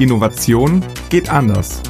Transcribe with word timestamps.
Innovation 0.00 0.82
geht 1.10 1.28
anders. 1.28 1.82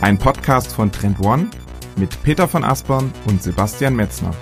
Ein 0.00 0.18
Podcast 0.18 0.72
von 0.72 0.90
Trend 0.90 1.20
One 1.20 1.46
mit 1.94 2.20
Peter 2.24 2.48
von 2.48 2.64
Aspern 2.64 3.12
und 3.26 3.40
Sebastian 3.40 3.94
Metzner. 3.94 4.32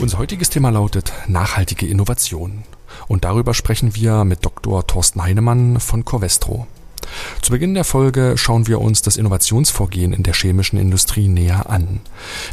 Unser 0.00 0.16
heutiges 0.16 0.48
Thema 0.48 0.70
lautet 0.70 1.12
nachhaltige 1.26 1.86
Innovation. 1.86 2.64
Und 3.08 3.24
darüber 3.24 3.52
sprechen 3.52 3.94
wir 3.94 4.24
mit 4.24 4.42
Dr. 4.42 4.86
Thorsten 4.86 5.22
Heinemann 5.22 5.80
von 5.80 6.06
Covestro. 6.06 6.66
Zu 7.42 7.52
Beginn 7.52 7.74
der 7.74 7.84
Folge 7.84 8.38
schauen 8.38 8.66
wir 8.66 8.80
uns 8.80 9.02
das 9.02 9.18
Innovationsvorgehen 9.18 10.14
in 10.14 10.22
der 10.22 10.32
chemischen 10.32 10.78
Industrie 10.78 11.28
näher 11.28 11.68
an. 11.68 12.00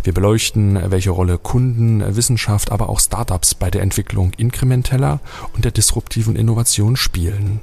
Wir 0.04 0.14
beleuchten, 0.14 0.78
welche 0.92 1.12
Rolle 1.12 1.38
Kunden, 1.38 2.04
Wissenschaft, 2.18 2.74
aber 2.74 2.90
auch 2.90 3.00
Startups 3.00 3.56
bei 3.56 3.72
der 3.72 3.84
Entwicklung 3.84 4.34
inkrementeller 4.36 5.22
und 5.54 5.64
der 5.64 5.72
disruptiven 5.72 6.36
Innovation 6.36 6.98
spielen. 6.98 7.62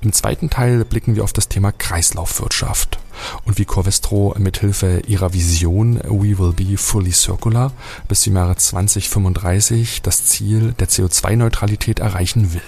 Im 0.00 0.12
zweiten 0.12 0.50
Teil 0.50 0.84
blicken 0.84 1.16
wir 1.16 1.24
auf 1.24 1.32
das 1.32 1.48
Thema 1.48 1.72
Kreislaufwirtschaft 1.72 2.98
und 3.44 3.58
wie 3.58 3.64
Corvestro 3.64 4.34
mithilfe 4.38 5.02
ihrer 5.06 5.32
Vision 5.32 6.00
We 6.04 6.38
Will 6.38 6.52
Be 6.52 6.76
Fully 6.76 7.12
Circular 7.12 7.72
bis 8.08 8.22
zum 8.22 8.36
Jahre 8.36 8.56
2035 8.56 10.02
das 10.02 10.26
Ziel 10.26 10.74
der 10.78 10.88
CO2-Neutralität 10.88 11.98
erreichen 11.98 12.54
will. 12.54 12.62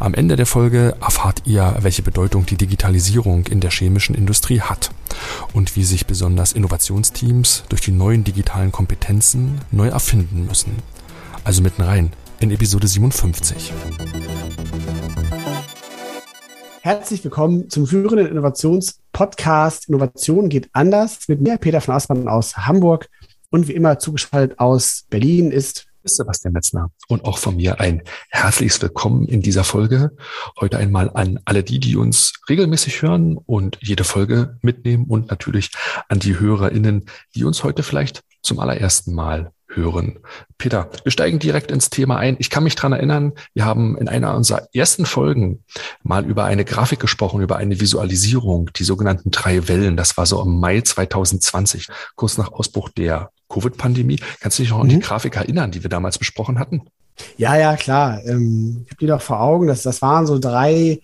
Am 0.00 0.14
Ende 0.14 0.36
der 0.36 0.46
Folge 0.46 0.96
erfahrt 1.02 1.42
ihr, 1.44 1.76
welche 1.80 2.00
Bedeutung 2.00 2.46
die 2.46 2.56
Digitalisierung 2.56 3.46
in 3.46 3.60
der 3.60 3.70
chemischen 3.70 4.14
Industrie 4.14 4.62
hat 4.62 4.92
und 5.52 5.76
wie 5.76 5.84
sich 5.84 6.06
besonders 6.06 6.52
Innovationsteams 6.52 7.64
durch 7.68 7.82
die 7.82 7.92
neuen 7.92 8.24
digitalen 8.24 8.72
Kompetenzen 8.72 9.60
neu 9.70 9.88
erfinden 9.88 10.46
müssen. 10.46 10.76
Also 11.44 11.60
mitten 11.60 11.82
rein 11.82 12.14
in 12.40 12.50
Episode 12.50 12.88
57. 12.88 13.74
Herzlich 16.82 17.22
willkommen 17.22 17.68
zum 17.68 17.86
führenden 17.86 18.26
Innovationspodcast. 18.26 19.90
Innovation 19.90 20.48
geht 20.48 20.70
anders. 20.72 21.28
Mit 21.28 21.42
mir, 21.42 21.58
Peter 21.58 21.82
von 21.82 21.94
Aspern 21.94 22.26
aus 22.26 22.56
Hamburg. 22.56 23.10
Und 23.50 23.68
wie 23.68 23.74
immer 23.74 23.98
zugeschaltet 23.98 24.58
aus 24.58 25.04
Berlin 25.10 25.50
ist 25.50 25.88
Sebastian 26.04 26.54
Metzner. 26.54 26.90
Und 27.06 27.26
auch 27.26 27.36
von 27.36 27.56
mir 27.56 27.80
ein 27.80 28.02
herzliches 28.30 28.80
Willkommen 28.80 29.28
in 29.28 29.42
dieser 29.42 29.62
Folge. 29.62 30.12
Heute 30.58 30.78
einmal 30.78 31.10
an 31.12 31.38
alle 31.44 31.62
die, 31.62 31.80
die 31.80 31.96
uns 31.96 32.32
regelmäßig 32.48 33.02
hören 33.02 33.36
und 33.36 33.76
jede 33.82 34.04
Folge 34.04 34.56
mitnehmen 34.62 35.04
und 35.04 35.28
natürlich 35.30 35.72
an 36.08 36.18
die 36.18 36.40
HörerInnen, 36.40 37.04
die 37.34 37.44
uns 37.44 37.62
heute 37.62 37.82
vielleicht 37.82 38.22
zum 38.40 38.58
allerersten 38.58 39.12
Mal 39.12 39.52
hören. 39.74 40.18
Peter, 40.58 40.90
wir 41.04 41.12
steigen 41.12 41.38
direkt 41.38 41.70
ins 41.70 41.90
Thema 41.90 42.16
ein. 42.16 42.36
Ich 42.38 42.50
kann 42.50 42.64
mich 42.64 42.74
dran 42.74 42.92
erinnern, 42.92 43.32
wir 43.54 43.64
haben 43.64 43.96
in 43.96 44.08
einer 44.08 44.34
unserer 44.34 44.68
ersten 44.72 45.06
Folgen 45.06 45.64
mal 46.02 46.24
über 46.24 46.44
eine 46.44 46.64
Grafik 46.64 47.00
gesprochen, 47.00 47.40
über 47.40 47.56
eine 47.56 47.80
Visualisierung, 47.80 48.70
die 48.76 48.84
sogenannten 48.84 49.30
drei 49.30 49.68
Wellen. 49.68 49.96
Das 49.96 50.16
war 50.16 50.26
so 50.26 50.42
im 50.42 50.58
Mai 50.60 50.80
2020, 50.80 51.88
kurz 52.16 52.38
nach 52.38 52.52
Ausbruch 52.52 52.88
der 52.90 53.30
Covid-Pandemie. 53.48 54.20
Kannst 54.40 54.58
du 54.58 54.62
dich 54.62 54.70
noch 54.70 54.78
mhm. 54.78 54.82
an 54.82 54.88
die 54.88 54.96
mhm. 54.96 55.00
Grafik 55.00 55.36
erinnern, 55.36 55.70
die 55.70 55.82
wir 55.82 55.90
damals 55.90 56.18
besprochen 56.18 56.58
hatten? 56.58 56.82
Ja, 57.36 57.56
ja, 57.56 57.76
klar. 57.76 58.24
Ähm, 58.24 58.82
ich 58.84 58.90
habe 58.90 59.00
die 59.00 59.06
doch 59.06 59.22
vor 59.22 59.40
Augen. 59.40 59.66
Das, 59.66 59.82
das 59.82 60.02
waren 60.02 60.26
so 60.26 60.38
drei, 60.38 61.00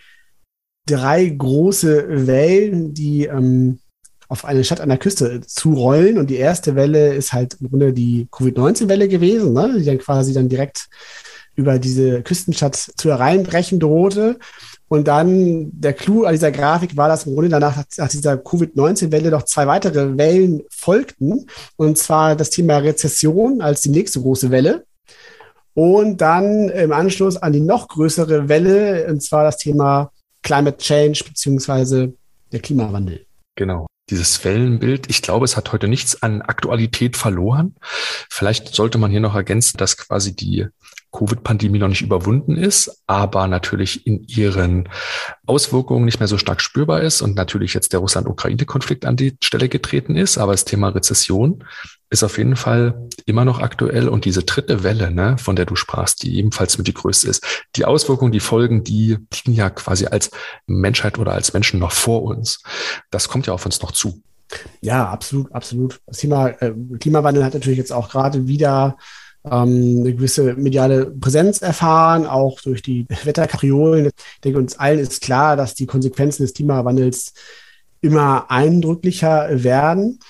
drei 0.87 1.27
große 1.27 2.27
Wellen, 2.27 2.94
die 2.94 3.27
ähm, 3.27 3.81
auf 4.28 4.44
eine 4.44 4.64
Stadt 4.64 4.80
an 4.80 4.88
der 4.88 4.98
Küste 4.98 5.41
zu 5.41 5.74
rollen. 5.74 6.19
Und 6.19 6.30
die 6.30 6.36
erste 6.36 6.74
Welle 6.74 7.14
ist 7.14 7.32
halt 7.32 7.56
im 7.60 7.69
Grunde 7.70 7.92
die 7.92 8.28
Covid-19-Welle 8.30 9.08
gewesen, 9.08 9.52
ne? 9.52 9.77
die 9.78 9.84
dann 9.84 9.98
quasi 9.98 10.32
dann 10.32 10.48
direkt 10.48 10.88
über 11.55 11.78
diese 11.78 12.22
Küstenstadt 12.22 12.77
zu 12.77 13.10
hereinbrechen 13.10 13.80
drohte. 13.80 14.38
Und 14.88 15.08
dann 15.08 15.70
der 15.72 15.94
Clou 15.94 16.24
an 16.24 16.32
dieser 16.32 16.52
Grafik 16.52 16.97
war, 16.97 17.08
dass 17.08 17.27
im 17.27 17.34
Grunde 17.34 17.48
danach 17.48 17.82
nach 17.97 18.09
dieser 18.09 18.37
Covid-19-Welle 18.37 19.31
noch 19.31 19.44
zwei 19.44 19.66
weitere 19.66 20.16
Wellen 20.16 20.62
folgten. 20.70 21.47
Und 21.76 21.98
zwar 21.98 22.37
das 22.37 22.50
Thema 22.50 22.78
Rezession 22.78 23.60
als 23.60 23.81
die 23.81 23.91
nächste 23.91 24.20
große 24.20 24.50
Welle. 24.50 24.84
Und 25.75 26.20
dann 26.20 26.69
im 26.70 26.93
Anschluss 26.93 27.37
an 27.37 27.53
die 27.53 27.60
noch 27.60 27.88
größere 27.88 28.48
Welle, 28.48 29.06
und 29.08 29.22
zwar 29.22 29.44
das 29.44 29.58
Thema 29.58 30.10
Climate 30.43 30.78
Change 30.78 31.25
beziehungsweise 31.26 32.14
der 32.53 32.60
Klimawandel. 32.60 33.26
Genau 33.56 33.87
dieses 34.11 34.44
Wellenbild. 34.44 35.11
Ich 35.11 35.22
glaube, 35.22 35.44
es 35.44 35.56
hat 35.56 35.72
heute 35.72 35.89
nichts 35.89 36.22
an 36.22 36.43
Aktualität 36.43 37.17
verloren. 37.17 37.75
Vielleicht 38.31 38.75
sollte 38.75 38.99
man 38.99 39.11
hier 39.11 39.21
noch 39.21 39.34
ergänzen, 39.34 39.78
dass 39.78 39.97
quasi 39.97 40.34
die 40.34 40.67
Covid-Pandemie 41.12 41.78
noch 41.78 41.89
nicht 41.89 42.03
überwunden 42.03 42.56
ist, 42.56 43.03
aber 43.06 43.49
natürlich 43.49 44.06
in 44.06 44.25
ihren 44.25 44.89
Auswirkungen 45.47 46.05
nicht 46.05 46.21
mehr 46.21 46.28
so 46.28 46.37
stark 46.37 46.61
spürbar 46.61 47.00
ist 47.00 47.22
und 47.22 47.37
natürlich 47.37 47.72
jetzt 47.75 47.93
der 47.93 48.00
Russland-Ukraine-Konflikt 48.00 49.06
an 49.06 49.17
die 49.17 49.37
Stelle 49.43 49.69
getreten 49.69 50.17
ist. 50.17 50.37
Aber 50.37 50.53
das 50.53 50.65
Thema 50.65 50.88
Rezession 50.88 51.65
ist 52.11 52.22
auf 52.22 52.39
jeden 52.39 52.56
Fall 52.56 53.09
immer 53.25 53.44
noch 53.44 53.61
aktuell 53.61 54.09
und 54.09 54.25
diese 54.25 54.44
dritte 54.44 54.83
Welle, 54.83 55.11
ne, 55.11 55.37
von 55.39 55.56
der 55.56 55.67
du 55.67 55.75
sprachst, 55.75 56.22
die 56.22 56.37
ebenfalls 56.37 56.78
mit 56.78 56.87
die 56.87 56.94
größte 56.94 57.28
ist, 57.28 57.44
die 57.75 57.84
Auswirkungen, 57.84 58.33
die 58.33 58.41
Folgen, 58.41 58.84
die 58.84 59.19
liegen 59.33 59.53
ja 59.53 59.71
quasi 59.71 60.06
als 60.06 60.31
Menschheit 60.67 61.19
oder 61.19 61.33
als 61.33 61.53
Menschen 61.53 61.81
noch 61.81 61.93
vor 61.93 62.22
uns. 62.22 62.62
Das 63.11 63.28
kommt 63.28 63.47
ja 63.47 63.53
auf 63.53 63.67
uns 63.67 63.83
noch 63.83 63.93
zu. 63.93 64.22
Ja, 64.81 65.09
absolut, 65.09 65.53
absolut. 65.53 66.00
Das 66.06 66.19
Thema 66.19 66.49
äh, 66.62 66.72
Klimawandel 67.00 67.44
hat 67.44 67.55
natürlich 67.55 67.78
jetzt 67.78 67.93
auch 67.93 68.09
gerade 68.09 68.47
wieder 68.47 68.97
ähm, 69.44 70.00
eine 70.00 70.15
gewisse 70.15 70.55
mediale 70.55 71.06
Präsenz 71.06 71.62
erfahren, 71.62 72.27
auch 72.27 72.61
durch 72.61 72.83
die 72.83 73.06
Wetterkapriolen. 73.25 74.06
Ich 74.06 74.41
denke, 74.44 74.59
uns 74.59 74.78
allen 74.78 74.99
ist 74.99 75.23
klar, 75.23 75.56
dass 75.56 75.75
die 75.75 75.87
Konsequenzen 75.87 76.43
des 76.43 76.55
Klimawandels 76.55 77.33
immer 78.00 78.50
eindrücklicher 78.50 79.49
werden. 79.65 80.21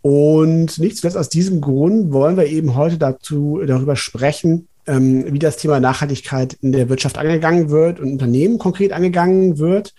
Und 0.00 0.78
nicht 0.78 0.96
zuletzt 0.96 1.16
aus 1.16 1.28
diesem 1.28 1.60
Grund 1.60 2.12
wollen 2.12 2.36
wir 2.36 2.46
eben 2.46 2.76
heute 2.76 2.98
dazu 2.98 3.60
darüber 3.66 3.96
sprechen, 3.96 4.68
ähm, 4.86 5.32
wie 5.32 5.38
das 5.38 5.56
Thema 5.56 5.80
Nachhaltigkeit 5.80 6.54
in 6.62 6.72
der 6.72 6.88
Wirtschaft 6.88 7.18
angegangen 7.18 7.70
wird 7.70 8.00
und 8.00 8.12
Unternehmen 8.12 8.58
konkret 8.58 8.92
angegangen 8.92 9.58
wird. 9.58 9.94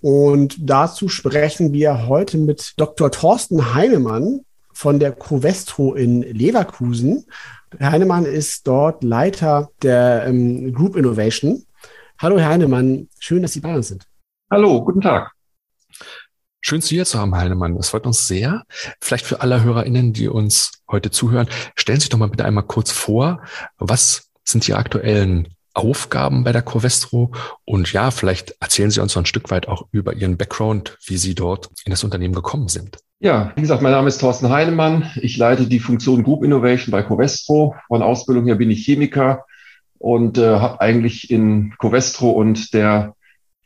Und 0.00 0.56
dazu 0.60 1.08
sprechen 1.08 1.72
wir 1.72 2.06
heute 2.06 2.38
mit 2.38 2.74
Dr. 2.76 3.10
Thorsten 3.10 3.74
Heinemann 3.74 4.40
von 4.72 4.98
der 4.98 5.12
Covestro 5.12 5.94
in 5.94 6.22
Leverkusen. 6.22 7.24
Herr 7.78 7.92
Heinemann 7.92 8.24
ist 8.24 8.66
dort 8.66 9.02
Leiter 9.02 9.70
der 9.82 10.26
ähm, 10.26 10.72
Group 10.72 10.96
Innovation. 10.96 11.64
Hallo, 12.18 12.38
Herr 12.38 12.50
Heinemann. 12.50 13.08
Schön, 13.18 13.42
dass 13.42 13.52
Sie 13.52 13.60
bei 13.60 13.74
uns 13.74 13.88
sind. 13.88 14.06
Hallo, 14.50 14.84
guten 14.84 15.00
Tag. 15.00 15.35
Schön, 16.68 16.80
Sie 16.80 16.96
hier 16.96 17.04
zu 17.04 17.20
haben, 17.20 17.36
Heinemann. 17.36 17.76
Das 17.76 17.90
freut 17.90 18.06
uns 18.06 18.26
sehr. 18.26 18.64
Vielleicht 19.00 19.24
für 19.24 19.40
alle 19.40 19.62
HörerInnen, 19.62 20.12
die 20.12 20.26
uns 20.26 20.82
heute 20.90 21.12
zuhören, 21.12 21.46
stellen 21.76 22.00
Sie 22.00 22.06
sich 22.06 22.10
doch 22.10 22.18
mal 22.18 22.28
bitte 22.28 22.44
einmal 22.44 22.64
kurz 22.64 22.90
vor, 22.90 23.40
was 23.78 24.32
sind 24.42 24.66
die 24.66 24.74
aktuellen 24.74 25.54
Aufgaben 25.74 26.42
bei 26.42 26.50
der 26.50 26.62
Covestro? 26.62 27.30
Und 27.64 27.92
ja, 27.92 28.10
vielleicht 28.10 28.56
erzählen 28.58 28.90
Sie 28.90 29.00
uns 29.00 29.12
so 29.12 29.20
ein 29.20 29.26
Stück 29.26 29.48
weit 29.52 29.68
auch 29.68 29.86
über 29.92 30.14
Ihren 30.14 30.36
Background, 30.36 30.98
wie 31.06 31.18
Sie 31.18 31.36
dort 31.36 31.70
in 31.84 31.90
das 31.90 32.02
Unternehmen 32.02 32.34
gekommen 32.34 32.66
sind. 32.66 32.98
Ja, 33.20 33.52
wie 33.54 33.60
gesagt, 33.60 33.82
mein 33.82 33.92
Name 33.92 34.08
ist 34.08 34.18
Thorsten 34.18 34.48
Heinemann. 34.48 35.08
Ich 35.22 35.36
leite 35.36 35.68
die 35.68 35.78
Funktion 35.78 36.24
Group 36.24 36.42
Innovation 36.42 36.90
bei 36.90 37.04
Covestro. 37.04 37.76
Von 37.86 38.02
Ausbildung 38.02 38.46
her 38.46 38.56
bin 38.56 38.72
ich 38.72 38.84
Chemiker 38.84 39.44
und 39.98 40.36
äh, 40.36 40.58
habe 40.58 40.80
eigentlich 40.80 41.30
in 41.30 41.74
Covestro 41.78 42.30
und 42.30 42.74
der 42.74 43.14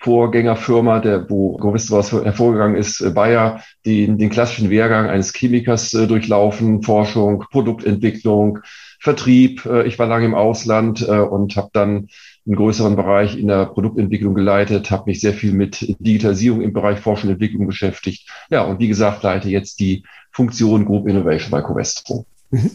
Vorgängerfirma, 0.01 1.01
der, 1.01 1.29
wo 1.29 1.59
Covestro 1.59 1.99
was 1.99 2.11
hervorgegangen 2.11 2.77
ist, 2.77 3.01
äh, 3.03 3.11
Bayer, 3.11 3.61
den, 3.85 4.17
den 4.17 4.31
klassischen 4.31 4.71
Wehrgang 4.71 5.11
eines 5.11 5.35
Chemikers 5.35 5.93
äh, 5.93 6.07
durchlaufen, 6.07 6.83
Forschung, 6.83 7.45
Produktentwicklung, 7.51 8.61
Vertrieb. 8.99 9.67
Äh, 9.67 9.87
ich 9.87 9.99
war 9.99 10.07
lange 10.07 10.25
im 10.25 10.35
Ausland 10.35 11.07
äh, 11.07 11.19
und 11.19 11.55
habe 11.57 11.69
dann 11.75 12.09
einen 12.47 12.57
größeren 12.57 12.97
Bereich 12.97 13.37
in 13.37 13.49
der 13.49 13.67
Produktentwicklung 13.67 14.35
geleitet, 14.35 14.91
habe 14.91 15.11
mich 15.11 15.21
sehr 15.21 15.35
viel 15.35 15.53
mit 15.53 15.95
Digitalisierung 16.01 16.63
im 16.63 16.73
Bereich 16.73 16.99
Forschung 16.99 17.29
und 17.29 17.35
Entwicklung 17.35 17.67
beschäftigt. 17.67 18.27
Ja, 18.49 18.63
und 18.63 18.79
wie 18.79 18.89
gesagt, 18.89 19.23
leite 19.23 19.51
jetzt 19.51 19.81
die 19.81 20.05
Funktion 20.33 20.87
Group 20.87 21.09
Innovation 21.09 21.51
bei 21.51 21.61
Covestro. 21.61 22.25
Mhm. 22.51 22.71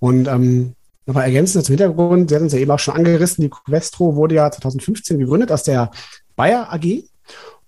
Und 0.00 0.28
ähm, 0.28 0.74
nochmal 1.06 1.24
ergänzend 1.24 1.64
zum 1.64 1.72
Hintergrund, 1.72 2.28
Sie 2.28 2.36
hatten 2.36 2.46
es 2.46 2.52
ja 2.52 2.58
eben 2.58 2.70
auch 2.70 2.78
schon 2.78 2.94
angerissen, 2.94 3.42
die 3.42 3.48
Covestro 3.48 4.14
wurde 4.14 4.34
ja 4.34 4.50
2015 4.50 5.18
gegründet 5.18 5.50
aus 5.50 5.62
der 5.62 5.90
Bayer 6.38 6.72
AG. 6.72 7.04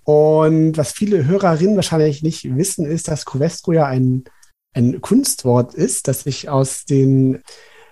Und 0.05 0.79
was 0.79 0.93
viele 0.93 1.27
Hörerinnen 1.27 1.77
wahrscheinlich 1.77 2.23
nicht 2.23 2.57
wissen, 2.57 2.87
ist, 2.87 3.09
dass 3.09 3.27
Covestro 3.27 3.73
ja 3.73 3.85
ein, 3.85 4.25
ein 4.73 5.01
Kunstwort 5.03 5.75
ist, 5.75 6.09
das 6.09 6.23
sich 6.23 6.49
aus 6.49 6.87
den 6.87 7.43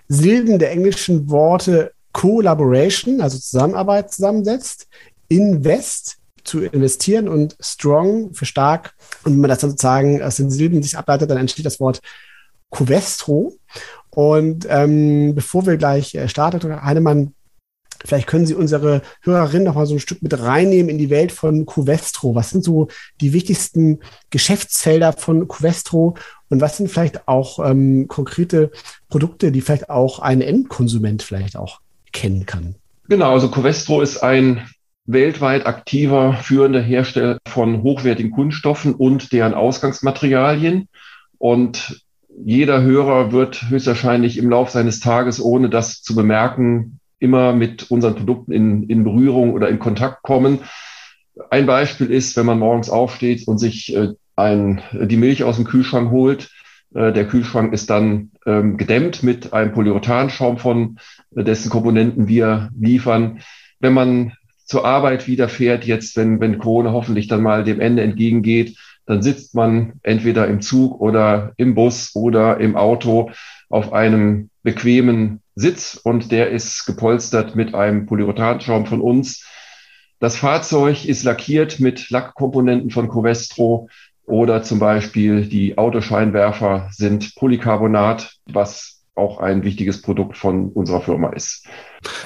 Silben 0.07 0.59
der 0.59 0.71
englischen 0.71 1.29
Worte 1.29 1.93
Collaboration, 2.13 3.21
also 3.21 3.39
Zusammenarbeit 3.39 4.13
zusammensetzt, 4.13 4.89
Invest 5.29 6.17
zu 6.45 6.63
investieren 6.63 7.29
und 7.29 7.57
Strong 7.61 8.33
für 8.33 8.47
stark. 8.47 8.95
Und 9.25 9.33
wenn 9.33 9.41
man 9.41 9.51
das 9.51 9.59
dann 9.59 9.71
sozusagen 9.71 10.23
aus 10.23 10.37
den 10.37 10.51
Silben 10.51 10.83
sich 10.83 10.97
ableitet, 10.97 11.31
dann 11.31 11.39
entsteht 11.39 11.67
das 11.67 11.81
Wort 11.81 12.01
Covestro. 12.71 13.57
Und 14.11 14.67
ähm, 14.71 15.35
bevor 15.35 15.67
wir 15.67 15.77
gleich 15.77 16.15
äh, 16.15 16.29
starten, 16.29 16.61
Dr. 16.61 16.83
Heinemann, 16.83 17.35
Vielleicht 18.05 18.27
können 18.27 18.47
Sie 18.47 18.55
unsere 18.55 19.03
Hörerinnen 19.23 19.65
noch 19.65 19.75
mal 19.75 19.87
so 19.87 19.95
ein 19.95 20.01
Stück 20.01 20.23
mit 20.23 20.39
reinnehmen 20.39 20.89
in 20.89 20.99
die 20.99 21.11
Welt 21.11 21.33
von 21.33 21.67
Cuvestro. 21.67 22.35
Was 22.35 22.51
sind 22.51 22.65
so 22.65 22.89
die 23.21 23.33
wichtigsten 23.33 24.01
Geschäftsfelder 24.31 25.13
von 25.13 25.49
Cuvestro 25.49 26.17
und 26.49 26.61
was 26.61 26.77
sind 26.77 26.91
vielleicht 26.91 27.27
auch 27.29 27.59
ähm, 27.65 28.07
konkrete 28.09 28.71
Produkte, 29.09 29.53
die 29.53 29.61
vielleicht 29.61 29.91
auch 29.91 30.21
ein 30.21 30.41
Endkonsument 30.41 31.23
vielleicht 31.23 31.57
auch 31.57 31.81
kennen 32.13 32.47
kann? 32.47 32.77
Genau, 33.09 33.33
also 33.33 33.51
Covestro 33.51 34.01
ist 34.01 34.19
ein 34.19 34.69
weltweit 35.07 35.67
aktiver 35.67 36.35
führender 36.35 36.83
Hersteller 36.83 37.39
von 37.49 37.83
hochwertigen 37.83 38.31
Kunststoffen 38.31 38.95
und 38.95 39.33
deren 39.33 39.55
Ausgangsmaterialien. 39.55 40.89
Und 41.39 42.05
jeder 42.45 42.83
Hörer 42.83 43.33
wird 43.33 43.71
höchstwahrscheinlich 43.71 44.37
im 44.37 44.51
Laufe 44.51 44.73
seines 44.73 45.01
Tages, 45.01 45.41
ohne 45.41 45.71
das 45.71 46.03
zu 46.03 46.15
bemerken, 46.15 47.01
immer 47.19 47.53
mit 47.53 47.91
unseren 47.91 48.15
Produkten 48.15 48.53
in, 48.53 48.85
in 48.85 49.05
Berührung 49.05 49.53
oder 49.53 49.69
in 49.69 49.79
Kontakt 49.79 50.23
kommen. 50.23 50.61
Ein 51.51 51.67
Beispiel 51.67 52.11
ist, 52.11 52.37
wenn 52.37 52.47
man 52.47 52.59
morgens 52.59 52.91
aufsteht 52.91 53.47
und 53.47 53.59
sich 53.59 53.95
äh, 53.95 54.09
ein, 54.37 54.83
die 54.93 55.17
Milch 55.17 55.43
aus 55.45 55.57
dem 55.57 55.65
Kühlschrank 55.65 56.11
holt, 56.11 56.51
äh, 56.95 57.13
der 57.13 57.27
Kühlschrank 57.27 57.73
ist 57.73 57.91
dann 57.91 58.31
ähm, 58.47 58.77
gedämmt 58.77 59.23
mit 59.23 59.53
einem 59.53 59.73
Polyurethanschaum 59.73 60.59
von 60.59 60.99
äh, 61.35 61.45
dessen 61.45 61.71
Komponenten 61.71 62.29
wir 62.29 62.71
liefern. 62.79 63.41
Wenn 63.81 63.95
man 63.95 64.33
zur 64.65 64.85
Arbeit 64.85 65.27
wieder 65.27 65.49
fährt, 65.49 65.85
jetzt, 65.85 66.17
wenn, 66.17 66.41
wenn 66.41 66.59
Corona 66.59 66.93
hoffentlich 66.93 67.27
dann 67.27 67.43
mal 67.43 67.65
dem 67.65 67.81
Ende 67.81 68.03
entgegengeht, 68.03 68.77
dann 69.07 69.23
sitzt 69.23 69.55
man 69.55 69.95
entweder 70.03 70.47
im 70.47 70.61
Zug 70.61 71.01
oder 71.01 71.53
im 71.57 71.75
Bus 71.75 72.15
oder 72.15 72.59
im 72.59 72.77
Auto 72.77 73.31
auf 73.71 73.93
einem 73.93 74.51
bequemen 74.63 75.41
Sitz 75.59 76.01
und 76.03 76.31
der 76.31 76.51
ist 76.51 76.87
gepolstert 76.87 77.57
mit 77.57 77.75
einem 77.75 78.07
Polyurethanschaum 78.07 78.87
von 78.87 79.01
uns. 79.01 79.45
Das 80.21 80.37
Fahrzeug 80.37 81.05
ist 81.05 81.25
lackiert 81.25 81.81
mit 81.81 82.11
Lackkomponenten 82.11 82.91
von 82.91 83.09
Covestro. 83.09 83.89
Oder 84.25 84.63
zum 84.63 84.79
Beispiel 84.79 85.47
die 85.47 85.79
Autoscheinwerfer 85.79 86.91
sind 86.93 87.35
Polycarbonat, 87.35 88.35
was 88.47 88.99
auch 89.15 89.39
ein 89.39 89.65
wichtiges 89.65 90.01
Produkt 90.01 90.37
von 90.37 90.71
unserer 90.71 91.01
Firma 91.01 91.31
ist. 91.31 91.67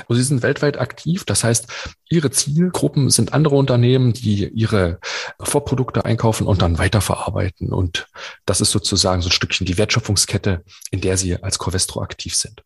Also 0.09 0.15
Sie 0.21 0.23
sind 0.23 0.43
weltweit 0.43 0.79
aktiv, 0.79 1.25
das 1.25 1.43
heißt, 1.43 1.95
Ihre 2.11 2.31
Zielgruppen 2.31 3.09
sind 3.09 3.33
andere 3.33 3.55
Unternehmen, 3.57 4.13
die 4.13 4.49
ihre 4.49 4.99
Vorprodukte 5.41 6.05
einkaufen 6.05 6.47
und 6.47 6.61
dann 6.61 6.77
weiterverarbeiten. 6.79 7.73
Und 7.73 8.09
das 8.45 8.61
ist 8.61 8.71
sozusagen 8.71 9.23
so 9.23 9.29
ein 9.29 9.33
Stückchen 9.33 9.67
die 9.67 9.79
Wertschöpfungskette, 9.79 10.63
in 10.91 11.01
der 11.01 11.17
Sie 11.17 11.43
als 11.43 11.59
Covestro 11.59 12.03
aktiv 12.03 12.35
sind. 12.35 12.63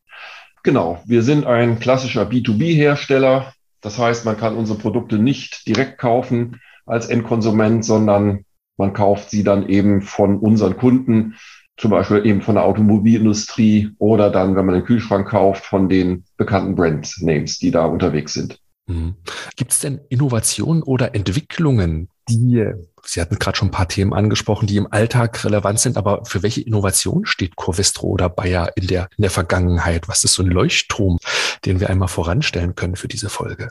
Genau, 0.66 1.00
wir 1.06 1.22
sind 1.22 1.46
ein 1.46 1.78
klassischer 1.78 2.28
B2B-Hersteller. 2.28 3.52
Das 3.82 3.98
heißt, 4.00 4.24
man 4.24 4.36
kann 4.36 4.56
unsere 4.56 4.76
Produkte 4.76 5.16
nicht 5.16 5.68
direkt 5.68 5.96
kaufen 5.96 6.60
als 6.86 7.06
Endkonsument, 7.06 7.84
sondern 7.84 8.44
man 8.76 8.92
kauft 8.92 9.30
sie 9.30 9.44
dann 9.44 9.68
eben 9.68 10.02
von 10.02 10.40
unseren 10.40 10.76
Kunden, 10.76 11.36
zum 11.76 11.92
Beispiel 11.92 12.26
eben 12.26 12.42
von 12.42 12.56
der 12.56 12.64
Automobilindustrie 12.64 13.90
oder 13.98 14.28
dann, 14.28 14.56
wenn 14.56 14.66
man 14.66 14.74
einen 14.74 14.84
Kühlschrank 14.84 15.28
kauft, 15.28 15.64
von 15.64 15.88
den 15.88 16.24
bekannten 16.36 16.74
Brand-Names, 16.74 17.60
die 17.60 17.70
da 17.70 17.84
unterwegs 17.84 18.32
sind. 18.34 18.58
Mhm. 18.88 19.14
Gibt 19.54 19.70
es 19.70 19.78
denn 19.78 20.00
Innovationen 20.08 20.82
oder 20.82 21.14
Entwicklungen, 21.14 22.08
die, 22.28 22.66
Sie 23.04 23.20
hatten 23.20 23.38
gerade 23.38 23.56
schon 23.56 23.68
ein 23.68 23.72
paar 23.72 23.88
Themen 23.88 24.12
angesprochen, 24.12 24.66
die 24.66 24.76
im 24.76 24.92
Alltag 24.92 25.44
relevant 25.44 25.78
sind, 25.78 25.96
aber 25.96 26.24
für 26.24 26.42
welche 26.42 26.60
Innovation 26.60 27.24
steht 27.24 27.56
Covestro 27.56 28.08
oder 28.08 28.28
Bayer 28.28 28.72
in 28.76 28.86
der, 28.88 29.08
in 29.16 29.22
der 29.22 29.30
Vergangenheit? 29.30 30.08
Was 30.08 30.24
ist 30.24 30.34
so 30.34 30.42
ein 30.42 30.50
Leuchtturm, 30.50 31.18
den 31.64 31.80
wir 31.80 31.90
einmal 31.90 32.08
voranstellen 32.08 32.74
können 32.74 32.96
für 32.96 33.08
diese 33.08 33.28
Folge? 33.28 33.68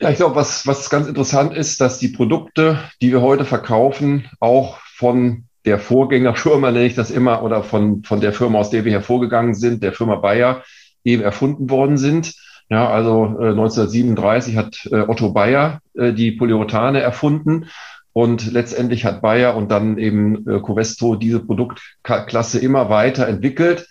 Ja, 0.00 0.10
ich 0.10 0.16
glaube, 0.16 0.34
was, 0.34 0.66
was 0.66 0.90
ganz 0.90 1.06
interessant 1.06 1.56
ist, 1.56 1.80
dass 1.80 1.98
die 1.98 2.08
Produkte, 2.08 2.78
die 3.00 3.12
wir 3.12 3.22
heute 3.22 3.44
verkaufen, 3.44 4.28
auch 4.40 4.78
von 4.96 5.46
der 5.64 5.78
Vorgängerfirma, 5.78 6.70
nenne 6.70 6.86
ich 6.86 6.94
das 6.94 7.10
immer, 7.10 7.42
oder 7.42 7.62
von, 7.62 8.02
von 8.04 8.20
der 8.20 8.32
Firma, 8.32 8.58
aus 8.58 8.70
der 8.70 8.84
wir 8.84 8.92
hervorgegangen 8.92 9.54
sind, 9.54 9.82
der 9.82 9.92
Firma 9.92 10.16
Bayer, 10.16 10.62
eben 11.04 11.22
erfunden 11.22 11.70
worden 11.70 11.96
sind. 11.96 12.34
Ja, 12.70 12.88
also 12.88 13.36
äh, 13.38 13.50
1937 13.50 14.56
hat 14.56 14.88
äh, 14.90 15.00
Otto 15.00 15.32
Bayer 15.32 15.80
äh, 15.94 16.12
die 16.12 16.32
Polyurethane 16.32 17.00
erfunden 17.00 17.66
und 18.12 18.52
letztendlich 18.52 19.04
hat 19.04 19.22
Bayer 19.22 19.56
und 19.56 19.70
dann 19.70 19.98
eben 19.98 20.48
äh, 20.48 20.60
Covesto 20.60 21.14
diese 21.14 21.40
Produktklasse 21.40 22.58
immer 22.58 22.88
weiter 22.88 23.28
entwickelt 23.28 23.86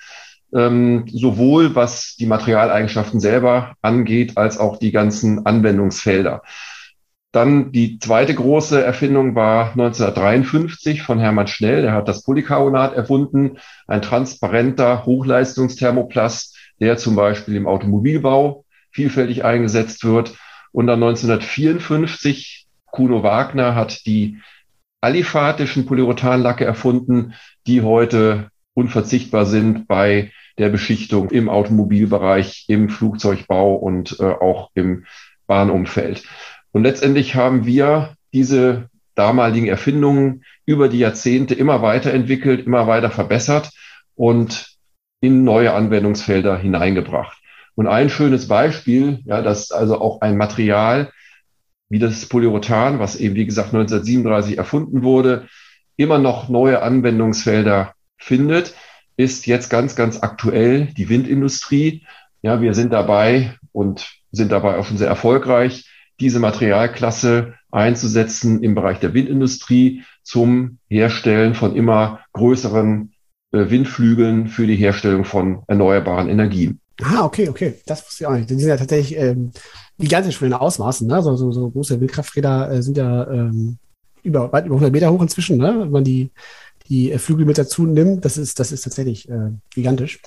ähm, 0.54 1.06
sowohl 1.12 1.76
was 1.76 2.16
die 2.16 2.26
Materialeigenschaften 2.26 3.20
selber 3.20 3.76
angeht, 3.82 4.38
als 4.38 4.58
auch 4.58 4.78
die 4.78 4.92
ganzen 4.92 5.46
Anwendungsfelder. 5.46 6.44
Dann 7.32 7.72
die 7.72 7.98
zweite 7.98 8.36
große 8.36 8.84
Erfindung 8.84 9.34
war 9.34 9.72
1953 9.72 11.02
von 11.02 11.18
Hermann 11.18 11.48
Schnell. 11.48 11.82
Der 11.82 11.94
hat 11.94 12.08
das 12.08 12.24
Polycarbonat 12.24 12.94
erfunden, 12.94 13.58
ein 13.88 14.04
transparenter 14.04 15.06
Hochleistungsthermoplast, 15.06 16.56
der 16.80 16.98
zum 16.98 17.16
Beispiel 17.16 17.56
im 17.56 17.66
Automobilbau 17.66 18.63
vielfältig 18.94 19.44
eingesetzt 19.44 20.06
wird. 20.06 20.36
Und 20.72 20.88
dann 20.88 21.04
1954 21.04 22.68
Kuno 22.92 23.24
Wagner 23.24 23.76
hat 23.76 24.06
die 24.06 24.40
aliphatischen 25.02 25.86
Polyurethanlacke 25.86 26.64
erfunden, 26.64 27.34
die 27.68 27.82
heute 27.82 28.50
unverzichtbar 28.74 29.46
sind 29.46 29.88
bei 29.88 30.32
der 30.58 30.70
Beschichtung 30.70 31.30
im 31.30 31.50
Automobilbereich, 31.50 32.66
im 32.68 32.90
Flugzeugbau 32.90 33.76
und 33.76 34.20
äh, 34.20 34.24
auch 34.24 34.72
im 34.76 35.06
Bahnumfeld. 35.48 36.24
Und 36.72 36.84
letztendlich 36.84 37.36
haben 37.36 37.66
wir 37.66 38.16
diese 38.34 38.90
damaligen 39.16 39.68
Erfindungen 39.68 40.44
über 40.66 40.90
die 40.90 41.00
Jahrzehnte 41.00 41.54
immer 41.54 41.82
weiterentwickelt, 41.82 42.66
immer 42.66 42.88
weiter 42.88 43.10
verbessert 43.10 43.72
und 44.16 44.78
in 45.22 45.44
neue 45.44 45.74
Anwendungsfelder 45.74 46.58
hineingebracht. 46.58 47.43
Und 47.76 47.88
ein 47.88 48.10
schönes 48.10 48.48
Beispiel, 48.48 49.20
ja, 49.26 49.42
dass 49.42 49.72
also 49.72 50.00
auch 50.00 50.22
ein 50.22 50.38
Material 50.38 51.12
wie 51.90 52.00
das 52.00 52.26
Polyurethan, 52.26 53.00
was 53.00 53.16
eben 53.16 53.36
wie 53.36 53.46
gesagt 53.46 53.68
1937 53.68 54.58
erfunden 54.58 55.04
wurde, 55.04 55.48
immer 55.96 56.18
noch 56.18 56.50
neue 56.50 56.82
Anwendungsfelder 56.82 57.94
findet, 58.18 58.74
ist 59.16 59.46
jetzt 59.46 59.70
ganz, 59.70 59.96
ganz 59.96 60.22
aktuell 60.22 60.88
die 60.98 61.10
Windindustrie. 61.10 62.06
Ja, 62.42 62.62
wir 62.62 62.74
sind 62.74 62.92
dabei 62.92 63.56
und 63.72 64.12
sind 64.32 64.52
dabei 64.52 64.78
auch 64.78 64.86
schon 64.86 64.98
sehr 64.98 65.08
erfolgreich, 65.08 65.90
diese 66.20 66.40
Materialklasse 66.40 67.54
einzusetzen 67.72 68.64
im 68.64 68.76
Bereich 68.76 69.00
der 69.00 69.14
Windindustrie 69.14 70.04
zum 70.24 70.80
Herstellen 70.90 71.54
von 71.54 71.76
immer 71.76 72.22
größeren 72.34 73.14
äh, 73.52 73.70
Windflügeln 73.70 74.48
für 74.48 74.68
die 74.68 74.76
Herstellung 74.76 75.26
von 75.26 75.64
erneuerbaren 75.68 76.30
Energien. 76.30 76.80
Ah, 77.02 77.26
okay, 77.26 77.50
okay. 77.50 77.76
Das 77.86 78.06
wusste 78.06 78.24
ich 78.24 78.28
auch 78.28 78.34
nicht. 78.34 78.50
Die 78.50 78.56
sind 78.56 78.70
ja 78.70 78.78
tatsächlich 78.78 79.18
ähm, 79.18 79.52
gigantisch 79.98 80.38
für 80.38 80.46
den 80.46 80.54
Ausmaßen. 80.54 81.08
Ne? 81.08 81.22
So, 81.22 81.36
so, 81.36 81.52
so 81.52 81.70
große 81.70 82.00
Windkrafträder 82.00 82.72
äh, 82.72 82.84
sind 82.84 82.98
ja 82.98 83.30
ähm, 83.32 83.78
über, 84.22 84.52
weit 84.52 84.66
über 84.66 84.76
100 84.76 84.94
Meter 84.94 85.12
hoch 85.12 85.22
inzwischen, 85.22 85.58
ne? 85.58 85.76
wenn 85.80 85.92
man 85.92 86.04
die 86.04 86.32
die 86.88 87.12
äh, 87.12 87.18
Flügel 87.18 87.46
mit 87.46 87.58
dazu 87.58 87.86
nimmt, 87.86 88.26
das 88.26 88.38
ist, 88.38 88.60
das 88.60 88.72
ist 88.72 88.84
tatsächlich 88.84 89.30
äh, 89.30 89.52
gigantisch. 89.72 90.20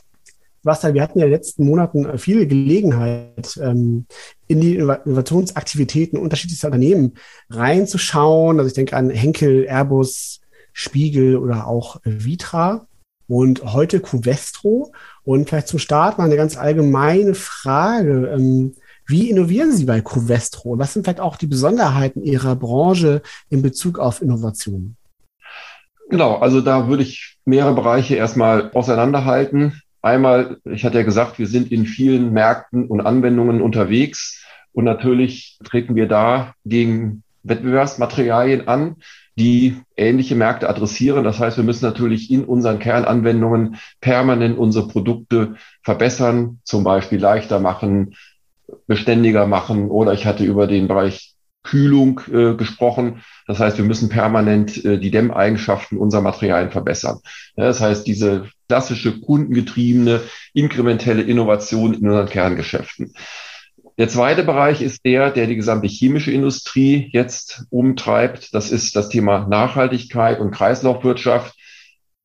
Sebastian, 0.63 0.95
wir 0.95 1.03
hatten 1.03 1.19
ja 1.19 1.27
in 1.27 1.31
den 1.31 1.39
letzten 1.39 1.65
Monaten 1.65 2.07
äh, 2.07 2.19
viele 2.19 2.47
Gelegenheit, 2.47 3.59
ähm, 3.63 4.07
in 4.49 4.61
die 4.61 4.77
Innovationsaktivitäten 4.77 6.19
unterschiedlichster 6.19 6.69
Unternehmen 6.69 7.15
reinzuschauen. 7.51 8.59
Also 8.59 8.69
ich 8.69 8.75
denke 8.75 8.97
an 8.97 9.11
Henkel, 9.11 9.67
Airbus, 9.69 10.41
Spiegel 10.73 11.37
oder 11.37 11.67
auch 11.67 12.01
Vitra 12.05 12.87
und 13.29 13.65
heute 13.73 14.01
Cuvestro. 14.01 14.93
Und 15.27 15.49
vielleicht 15.49 15.67
zum 15.67 15.81
Start 15.81 16.19
mal 16.19 16.25
eine 16.25 16.37
ganz 16.37 16.57
allgemeine 16.57 17.35
Frage. 17.35 18.29
Ähm, 18.29 18.75
wie 19.09 19.29
innovieren 19.29 19.73
Sie 19.73 19.85
bei 19.85 20.01
Cuvestro? 20.01 20.79
Was 20.79 20.93
sind 20.93 21.05
vielleicht 21.05 21.21
auch 21.21 21.37
die 21.37 21.49
Besonderheiten 21.49 22.23
Ihrer 22.23 22.55
Branche 22.55 23.23
in 23.51 23.61
Bezug 23.61 23.99
auf 23.99 24.23
Innovation? 24.23 24.97
Genau, 26.09 26.37
also 26.37 26.61
da 26.61 26.87
würde 26.87 27.03
ich 27.03 27.39
mehrere 27.45 27.75
Bereiche 27.75 28.15
erstmal 28.15 28.71
auseinanderhalten. 28.73 29.83
Einmal, 30.01 30.59
ich 30.65 30.85
hatte 30.85 30.99
ja 30.99 31.05
gesagt, 31.05 31.41
wir 31.41 31.49
sind 31.49 31.73
in 31.73 31.87
vielen 31.87 32.33
Märkten 32.33 32.87
und 32.87 33.01
Anwendungen 33.01 33.61
unterwegs 33.61 34.45
und 34.73 34.85
natürlich 34.85 35.59
treten 35.65 35.97
wir 35.97 36.07
da 36.07 36.55
gegen 36.65 37.25
Wettbewerbsmaterialien 37.43 38.69
an, 38.69 38.97
die 39.39 39.77
ähnliche 39.97 40.35
Märkte 40.35 40.69
adressieren. 40.69 41.25
Das 41.25 41.39
heißt, 41.39 41.57
wir 41.57 41.65
müssen 41.65 41.85
natürlich 41.85 42.31
in 42.31 42.45
unseren 42.45 42.79
Kernanwendungen 42.79 43.77
permanent 44.01 44.59
unsere 44.59 44.89
Produkte 44.89 45.57
verbessern, 45.83 46.61
zum 46.65 46.85
Beispiel 46.85 47.21
leichter 47.21 47.61
machen, 47.61 48.15
beständiger 48.87 49.47
machen 49.47 49.91
oder 49.91 50.13
ich 50.13 50.27
hatte 50.27 50.45
über 50.45 50.67
den 50.67 50.89
Bereich 50.89 51.37
Kühlung 51.63 52.21
äh, 52.33 52.55
gesprochen. 52.55 53.23
Das 53.47 53.59
heißt, 53.59 53.77
wir 53.77 53.85
müssen 53.85 54.09
permanent 54.09 54.85
äh, 54.85 54.99
die 54.99 55.11
Dämmeigenschaften 55.11 55.99
unserer 55.99 56.23
Materialien 56.23 56.71
verbessern. 56.71 57.19
Ja, 57.57 57.65
das 57.65 57.81
heißt, 57.81 58.07
diese 58.07 58.49
klassische 58.69 59.21
kundengetriebene, 59.21 60.21
inkrementelle 60.55 61.23
Innovation 61.23 61.95
in 61.95 62.07
unseren 62.07 62.29
Kerngeschäften. 62.29 63.13
Der 63.99 64.09
zweite 64.09 64.43
Bereich 64.43 64.83
ist 64.83 65.07
der, 65.07 65.31
der 65.31 65.47
die 65.47 65.57
gesamte 65.57 65.89
chemische 65.89 66.31
Industrie 66.31 67.09
jetzt 67.13 67.65
umtreibt. 67.71 68.55
Das 68.55 68.71
ist 68.71 68.95
das 68.95 69.09
Thema 69.09 69.47
Nachhaltigkeit 69.49 70.39
und 70.39 70.51
Kreislaufwirtschaft. 70.51 71.57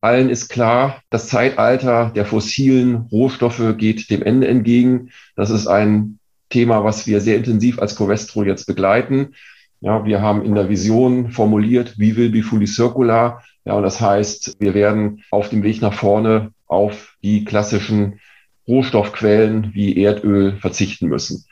Allen 0.02 0.30
ist 0.30 0.50
klar, 0.50 1.02
das 1.10 1.28
Zeitalter 1.28 2.12
der 2.14 2.26
fossilen 2.26 3.08
Rohstoffe 3.12 3.78
geht 3.78 4.10
dem 4.10 4.22
Ende 4.22 4.50
entgegen. 4.50 5.12
Das 5.38 5.50
ist 5.50 5.68
ein 5.68 6.20
Thema, 6.50 6.84
was 6.84 7.08
wir 7.08 7.22
sehr 7.22 7.38
intensiv 7.38 7.80
als 7.80 7.96
Covestro 7.96 8.44
jetzt 8.44 8.66
begleiten. 8.66 9.36
Ja, 9.80 10.04
wir 10.04 10.22
haben 10.22 10.44
in 10.44 10.56
der 10.56 10.68
Vision 10.68 11.32
formuliert, 11.32 11.98
we 11.98 12.16
will 12.18 12.32
be 12.32 12.44
fully 12.44 12.68
circular. 12.68 13.44
Ja, 13.64 13.74
und 13.74 13.84
das 13.84 14.02
heißt, 14.02 14.58
wir 14.60 14.74
werden 14.74 15.24
auf 15.32 15.50
dem 15.50 15.64
Weg 15.64 15.82
nach 15.82 15.94
vorne 15.94 16.52
auf 16.68 17.16
die 17.24 17.46
klassischen 17.46 18.20
Rohstoffquellen 18.68 19.74
wie 19.74 20.02
Erdöl 20.02 20.58
verzichten 20.58 21.08
müssen. 21.08 21.46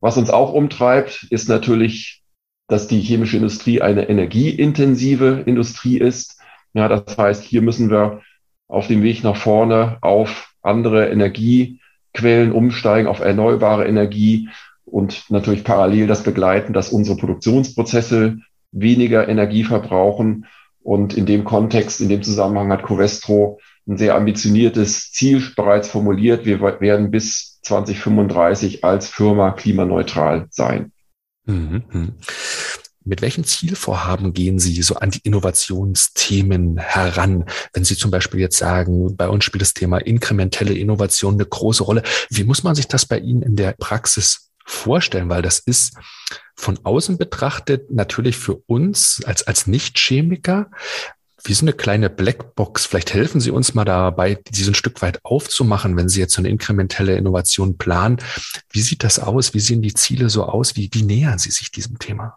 Was 0.00 0.16
uns 0.16 0.30
auch 0.30 0.52
umtreibt, 0.52 1.26
ist 1.30 1.48
natürlich, 1.48 2.22
dass 2.68 2.88
die 2.88 3.00
chemische 3.00 3.36
Industrie 3.36 3.82
eine 3.82 4.08
energieintensive 4.08 5.42
Industrie 5.46 5.98
ist. 5.98 6.40
Ja, 6.72 6.88
das 6.88 7.18
heißt, 7.18 7.42
hier 7.42 7.62
müssen 7.62 7.90
wir 7.90 8.22
auf 8.68 8.86
dem 8.86 9.02
Weg 9.02 9.24
nach 9.24 9.36
vorne 9.36 9.98
auf 10.00 10.54
andere 10.62 11.08
Energiequellen 11.08 12.52
umsteigen, 12.52 13.08
auf 13.08 13.20
erneuerbare 13.20 13.86
Energie 13.86 14.48
und 14.84 15.30
natürlich 15.30 15.64
parallel 15.64 16.06
das 16.06 16.22
begleiten, 16.22 16.72
dass 16.72 16.90
unsere 16.90 17.16
Produktionsprozesse 17.16 18.38
weniger 18.72 19.28
Energie 19.28 19.64
verbrauchen. 19.64 20.46
Und 20.82 21.14
in 21.14 21.26
dem 21.26 21.44
Kontext, 21.44 22.00
in 22.00 22.08
dem 22.08 22.22
Zusammenhang 22.22 22.72
hat 22.72 22.82
Covestro 22.82 23.60
ein 23.90 23.98
sehr 23.98 24.14
ambitioniertes 24.14 25.10
Ziel 25.12 25.42
bereits 25.56 25.88
formuliert. 25.88 26.46
Wir 26.46 26.60
werden 26.60 27.10
bis 27.10 27.60
2035 27.62 28.84
als 28.84 29.08
Firma 29.08 29.50
klimaneutral 29.50 30.46
sein. 30.50 30.92
Mhm. 31.44 31.82
mhm. 31.90 32.12
Mit 33.02 33.22
welchen 33.22 33.44
Zielvorhaben 33.44 34.34
gehen 34.34 34.58
Sie 34.58 34.82
so 34.82 34.94
an 34.96 35.10
die 35.10 35.22
Innovationsthemen 35.22 36.76
heran? 36.76 37.46
Wenn 37.72 37.82
Sie 37.82 37.96
zum 37.96 38.10
Beispiel 38.10 38.40
jetzt 38.40 38.58
sagen, 38.58 39.16
bei 39.16 39.26
uns 39.26 39.44
spielt 39.44 39.62
das 39.62 39.72
Thema 39.72 39.98
inkrementelle 39.98 40.74
Innovation 40.74 41.34
eine 41.34 41.46
große 41.46 41.82
Rolle. 41.82 42.02
Wie 42.28 42.44
muss 42.44 42.62
man 42.62 42.74
sich 42.74 42.88
das 42.88 43.06
bei 43.06 43.18
Ihnen 43.18 43.40
in 43.40 43.56
der 43.56 43.72
Praxis 43.72 44.50
vorstellen? 44.66 45.30
Weil 45.30 45.40
das 45.40 45.60
ist 45.60 45.94
von 46.54 46.78
außen 46.82 47.16
betrachtet 47.16 47.90
natürlich 47.90 48.36
für 48.36 48.56
uns 48.66 49.22
als, 49.24 49.44
als 49.44 49.66
Nicht-Chemiker 49.66 50.70
wie 51.44 51.54
so 51.54 51.64
eine 51.64 51.72
kleine 51.72 52.10
Blackbox. 52.10 52.86
Vielleicht 52.86 53.14
helfen 53.14 53.40
Sie 53.40 53.50
uns 53.50 53.74
mal 53.74 53.84
dabei, 53.84 54.38
diesen 54.50 54.74
Stück 54.74 55.02
weit 55.02 55.20
aufzumachen, 55.22 55.96
wenn 55.96 56.08
Sie 56.08 56.20
jetzt 56.20 56.34
so 56.34 56.40
eine 56.40 56.48
inkrementelle 56.48 57.16
Innovation 57.16 57.78
planen. 57.78 58.18
Wie 58.70 58.80
sieht 58.80 59.04
das 59.04 59.18
aus? 59.18 59.54
Wie 59.54 59.60
sehen 59.60 59.82
die 59.82 59.94
Ziele 59.94 60.28
so 60.28 60.44
aus? 60.44 60.76
Wie, 60.76 60.90
wie 60.92 61.02
nähern 61.02 61.38
Sie 61.38 61.50
sich 61.50 61.70
diesem 61.70 61.98
Thema? 61.98 62.36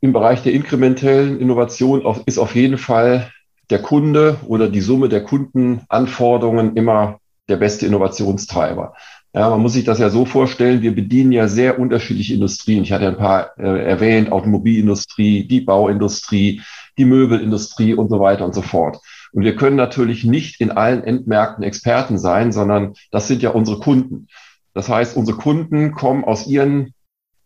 Im 0.00 0.12
Bereich 0.12 0.42
der 0.42 0.52
inkrementellen 0.52 1.40
Innovation 1.40 2.22
ist 2.26 2.38
auf 2.38 2.54
jeden 2.54 2.78
Fall 2.78 3.30
der 3.70 3.80
Kunde 3.80 4.38
oder 4.46 4.68
die 4.68 4.80
Summe 4.80 5.08
der 5.08 5.24
Kundenanforderungen 5.24 6.76
immer 6.76 7.18
der 7.48 7.56
beste 7.56 7.86
Innovationstreiber. 7.86 8.94
Ja, 9.36 9.50
man 9.50 9.60
muss 9.60 9.74
sich 9.74 9.84
das 9.84 9.98
ja 9.98 10.08
so 10.08 10.24
vorstellen, 10.24 10.80
wir 10.80 10.94
bedienen 10.94 11.30
ja 11.30 11.46
sehr 11.46 11.78
unterschiedliche 11.78 12.32
Industrien. 12.32 12.82
Ich 12.82 12.90
hatte 12.90 13.06
ein 13.06 13.18
paar 13.18 13.50
äh, 13.58 13.84
erwähnt, 13.84 14.32
Automobilindustrie, 14.32 15.46
die 15.46 15.60
Bauindustrie, 15.60 16.62
die 16.96 17.04
Möbelindustrie 17.04 17.92
und 17.92 18.08
so 18.08 18.18
weiter 18.18 18.46
und 18.46 18.54
so 18.54 18.62
fort. 18.62 18.98
Und 19.32 19.44
wir 19.44 19.54
können 19.54 19.76
natürlich 19.76 20.24
nicht 20.24 20.58
in 20.62 20.70
allen 20.70 21.04
Endmärkten 21.04 21.64
Experten 21.64 22.16
sein, 22.16 22.50
sondern 22.50 22.94
das 23.10 23.28
sind 23.28 23.42
ja 23.42 23.50
unsere 23.50 23.78
Kunden. 23.78 24.28
Das 24.72 24.88
heißt, 24.88 25.18
unsere 25.18 25.36
Kunden 25.36 25.92
kommen 25.92 26.24
aus 26.24 26.46
ihren 26.46 26.94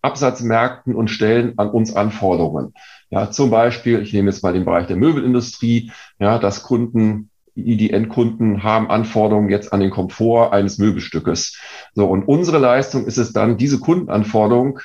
Absatzmärkten 0.00 0.94
und 0.94 1.08
stellen 1.08 1.54
an 1.58 1.70
uns 1.70 1.96
Anforderungen. 1.96 2.72
Ja, 3.10 3.32
zum 3.32 3.50
Beispiel, 3.50 4.00
ich 4.00 4.12
nehme 4.12 4.30
jetzt 4.30 4.44
mal 4.44 4.52
den 4.52 4.64
Bereich 4.64 4.86
der 4.86 4.96
Möbelindustrie, 4.96 5.90
ja, 6.20 6.38
dass 6.38 6.62
Kunden, 6.62 7.29
die 7.54 7.90
Endkunden 7.90 8.62
haben 8.62 8.90
Anforderungen 8.90 9.50
jetzt 9.50 9.72
an 9.72 9.80
den 9.80 9.90
Komfort 9.90 10.52
eines 10.52 10.78
Möbelstückes. 10.78 11.58
So, 11.94 12.06
und 12.06 12.24
unsere 12.24 12.58
Leistung 12.58 13.06
ist 13.06 13.18
es 13.18 13.32
dann, 13.32 13.56
diese 13.56 13.80
Kundenanforderung 13.80 14.80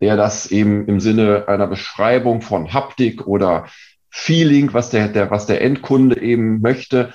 der 0.00 0.16
das 0.16 0.50
eben 0.50 0.86
im 0.86 1.00
Sinne 1.00 1.48
einer 1.48 1.66
Beschreibung 1.66 2.42
von 2.42 2.72
Haptik 2.72 3.26
oder 3.26 3.66
Feeling, 4.10 4.72
was 4.72 4.90
der, 4.90 5.08
der, 5.08 5.30
was 5.30 5.46
der 5.46 5.60
Endkunde 5.60 6.20
eben 6.20 6.60
möchte, 6.60 7.12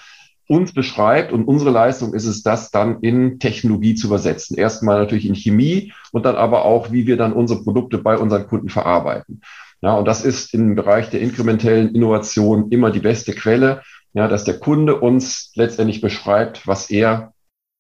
uns 0.48 0.74
beschreibt. 0.74 1.32
Und 1.32 1.46
unsere 1.46 1.72
Leistung 1.72 2.14
ist 2.14 2.26
es, 2.26 2.44
das 2.44 2.72
dann 2.72 3.00
in 3.02 3.40
Technologie 3.40 3.96
zu 3.96 4.08
übersetzen. 4.08 4.58
Erstmal 4.58 5.00
natürlich 5.00 5.26
in 5.26 5.36
Chemie 5.36 5.94
und 6.12 6.26
dann 6.26 6.36
aber 6.36 6.66
auch, 6.66 6.92
wie 6.92 7.08
wir 7.08 7.18
dann 7.18 7.34
unsere 7.34 7.64
Produkte 7.64 8.00
bei 8.00 8.18
unseren 8.18 8.48
Kunden 8.48 8.70
verarbeiten. 8.70 9.42
Ja, 9.82 9.96
und 9.96 10.06
das 10.06 10.24
ist 10.24 10.54
im 10.54 10.76
Bereich 10.76 11.10
der 11.10 11.22
inkrementellen 11.22 11.96
Innovation 11.96 12.70
immer 12.72 12.92
die 12.92 13.00
beste 13.00 13.34
Quelle, 13.34 13.82
ja, 14.14 14.28
dass 14.28 14.44
der 14.44 14.60
Kunde 14.60 15.00
uns 15.00 15.52
letztendlich 15.56 16.02
beschreibt, 16.02 16.68
was 16.68 16.90
er 16.90 17.34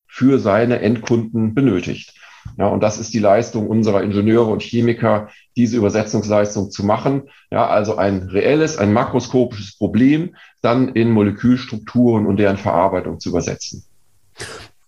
für 0.07 0.39
seine 0.39 0.79
Endkunden 0.79 1.53
benötigt. 1.53 2.15
Ja, 2.57 2.67
und 2.67 2.81
das 2.81 2.97
ist 2.97 3.13
die 3.13 3.19
Leistung 3.19 3.67
unserer 3.67 4.03
Ingenieure 4.03 4.50
und 4.50 4.61
Chemiker, 4.61 5.29
diese 5.55 5.77
Übersetzungsleistung 5.77 6.71
zu 6.71 6.83
machen. 6.83 7.29
Ja, 7.51 7.67
also 7.67 7.97
ein 7.97 8.23
reelles, 8.23 8.77
ein 8.77 8.93
makroskopisches 8.93 9.77
Problem 9.77 10.35
dann 10.61 10.89
in 10.89 11.11
Molekülstrukturen 11.11 12.25
und 12.25 12.38
deren 12.38 12.57
Verarbeitung 12.57 13.19
zu 13.19 13.29
übersetzen. 13.29 13.83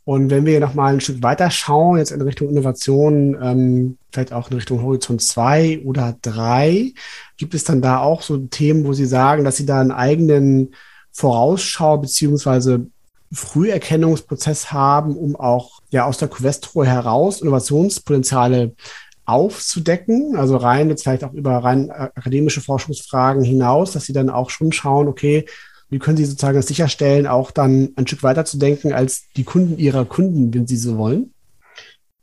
Und 0.05 0.29
wenn 0.29 0.45
wir 0.45 0.59
noch 0.59 0.73
mal 0.73 0.93
ein 0.93 1.01
Stück 1.01 1.23
weiter 1.23 1.50
schauen, 1.50 1.97
jetzt 1.97 2.12
in 2.12 2.21
Richtung 2.21 2.50
Innovation, 2.50 3.38
ähm, 3.41 3.97
vielleicht 4.12 4.33
auch 4.33 4.51
in 4.51 4.57
Richtung 4.57 4.81
Horizont 4.81 5.21
2 5.21 5.83
oder 5.85 6.17
3, 6.21 6.91
gibt 7.38 7.53
es 7.53 7.63
dann 7.63 7.81
da 7.81 8.00
auch 8.00 8.21
so 8.21 8.38
Themen, 8.38 8.85
wo 8.85 8.91
Sie 8.91 9.05
sagen, 9.05 9.45
dass 9.45 9.57
Sie 9.57 9.65
da 9.65 9.79
einen 9.79 9.91
eigenen 9.91 10.73
Vorausschau 11.13 11.98
beziehungsweise 11.98 12.88
Früherkennungsprozess 13.32 14.72
haben, 14.72 15.15
um 15.15 15.36
auch 15.36 15.82
ja 15.89 16.05
aus 16.05 16.17
der 16.17 16.27
Covestro 16.27 16.84
heraus 16.84 17.41
Innovationspotenziale 17.41 18.74
aufzudecken, 19.25 20.36
also 20.36 20.58
rein 20.58 20.89
jetzt 20.89 21.03
vielleicht 21.03 21.24
auch 21.24 21.34
über 21.34 21.58
rein 21.58 21.89
akademische 21.89 22.62
Forschungsfragen 22.62 23.43
hinaus, 23.43 23.93
dass 23.93 24.05
sie 24.05 24.13
dann 24.13 24.29
auch 24.29 24.50
schon 24.50 24.72
schauen, 24.72 25.08
okay, 25.08 25.46
wie 25.89 26.00
können 26.00 26.17
sie 26.17 26.25
sozusagen 26.25 26.58
das 26.58 26.67
sicherstellen, 26.67 27.27
auch 27.27 27.51
dann 27.51 27.93
ein 27.96 28.08
Stück 28.08 28.24
weiter 28.24 28.46
zu 28.46 28.58
denken 28.58 28.93
als 28.93 29.25
die 29.38 29.43
Kunden 29.43 29.77
ihrer 29.77 30.05
Kunden, 30.05 30.53
wenn 30.53 30.67
sie 30.67 30.75
so 30.75 30.98
wollen? 30.98 31.32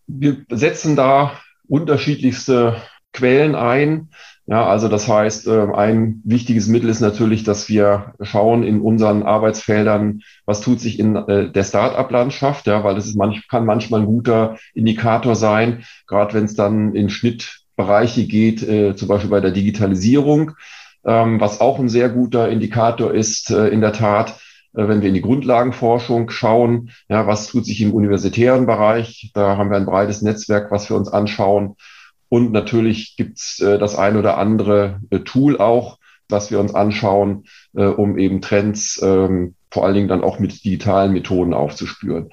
Wir 0.07 0.45
setzen 0.51 0.97
da 0.97 1.41
unterschiedlichste 1.69 2.77
Quellen 3.13 3.55
ein. 3.55 4.09
Ja, 4.51 4.67
also 4.67 4.89
das 4.89 5.07
heißt, 5.07 5.47
ähm, 5.47 5.73
ein 5.77 6.23
wichtiges 6.25 6.67
Mittel 6.67 6.91
ist 6.91 6.99
natürlich, 6.99 7.45
dass 7.45 7.69
wir 7.69 8.15
schauen 8.21 8.65
in 8.65 8.81
unseren 8.81 9.23
Arbeitsfeldern, 9.23 10.23
was 10.45 10.61
tut 10.61 10.81
sich 10.81 10.99
in 10.99 11.15
äh, 11.15 11.53
der 11.53 11.63
Start-up-Landschaft, 11.63 12.67
ja, 12.67 12.83
weil 12.83 12.97
das 12.97 13.07
ist 13.07 13.15
manch, 13.15 13.47
kann 13.47 13.65
manchmal 13.65 14.01
ein 14.01 14.07
guter 14.07 14.57
Indikator 14.75 15.37
sein, 15.37 15.85
gerade 16.09 16.35
wenn 16.35 16.47
es 16.47 16.57
dann 16.57 16.97
in 16.97 17.11
Schnittbereiche 17.11 18.27
geht, 18.27 18.65
äh, 18.65 18.97
zum 18.97 19.07
Beispiel 19.07 19.31
bei 19.31 19.41
der 19.41 19.53
Digitalisierung, 19.53 20.51
ähm, 21.05 21.41
was 21.41 21.61
auch 21.61 21.79
ein 21.79 21.89
sehr 21.89 22.09
guter 22.09 22.49
Indikator 22.49 23.15
ist, 23.15 23.53
äh, 23.53 23.69
in 23.69 23.81
der 23.81 23.93
Tat, 23.93 24.41
äh, 24.75 24.89
wenn 24.89 25.01
wir 25.01 25.11
in 25.11 25.15
die 25.15 25.23
Grundlagenforschung 25.23 26.29
schauen, 26.31 26.91
ja, 27.09 27.25
was 27.29 27.47
tut 27.47 27.67
sich 27.67 27.81
im 27.83 27.95
universitären 27.95 28.67
Bereich, 28.67 29.31
da 29.33 29.57
haben 29.57 29.71
wir 29.71 29.77
ein 29.77 29.87
breites 29.87 30.23
Netzwerk, 30.23 30.73
was 30.73 30.91
wir 30.91 30.97
uns 30.97 31.09
anschauen. 31.09 31.77
Und 32.31 32.53
natürlich 32.53 33.17
gibt's 33.17 33.61
äh, 33.61 33.79
das 33.79 33.97
ein 33.97 34.17
oder 34.17 34.39
andere 34.39 35.01
äh, 35.11 35.19
Tool 35.19 35.59
auch, 35.59 35.99
was 36.29 36.51
wir 36.51 36.61
uns 36.61 36.75
anschauen, 36.75 37.45
äh, 37.75 37.85
um 37.85 38.17
eben 38.17 38.41
Trends 38.41 39.01
ähm, 39.03 39.57
vor 39.71 39.85
allen 39.85 39.95
Dingen 39.95 40.09
dann 40.09 40.25
auch 40.25 40.39
mit 40.39 40.65
digitalen 40.65 41.13
Methoden 41.13 41.53
aufzuspüren. 41.53 42.31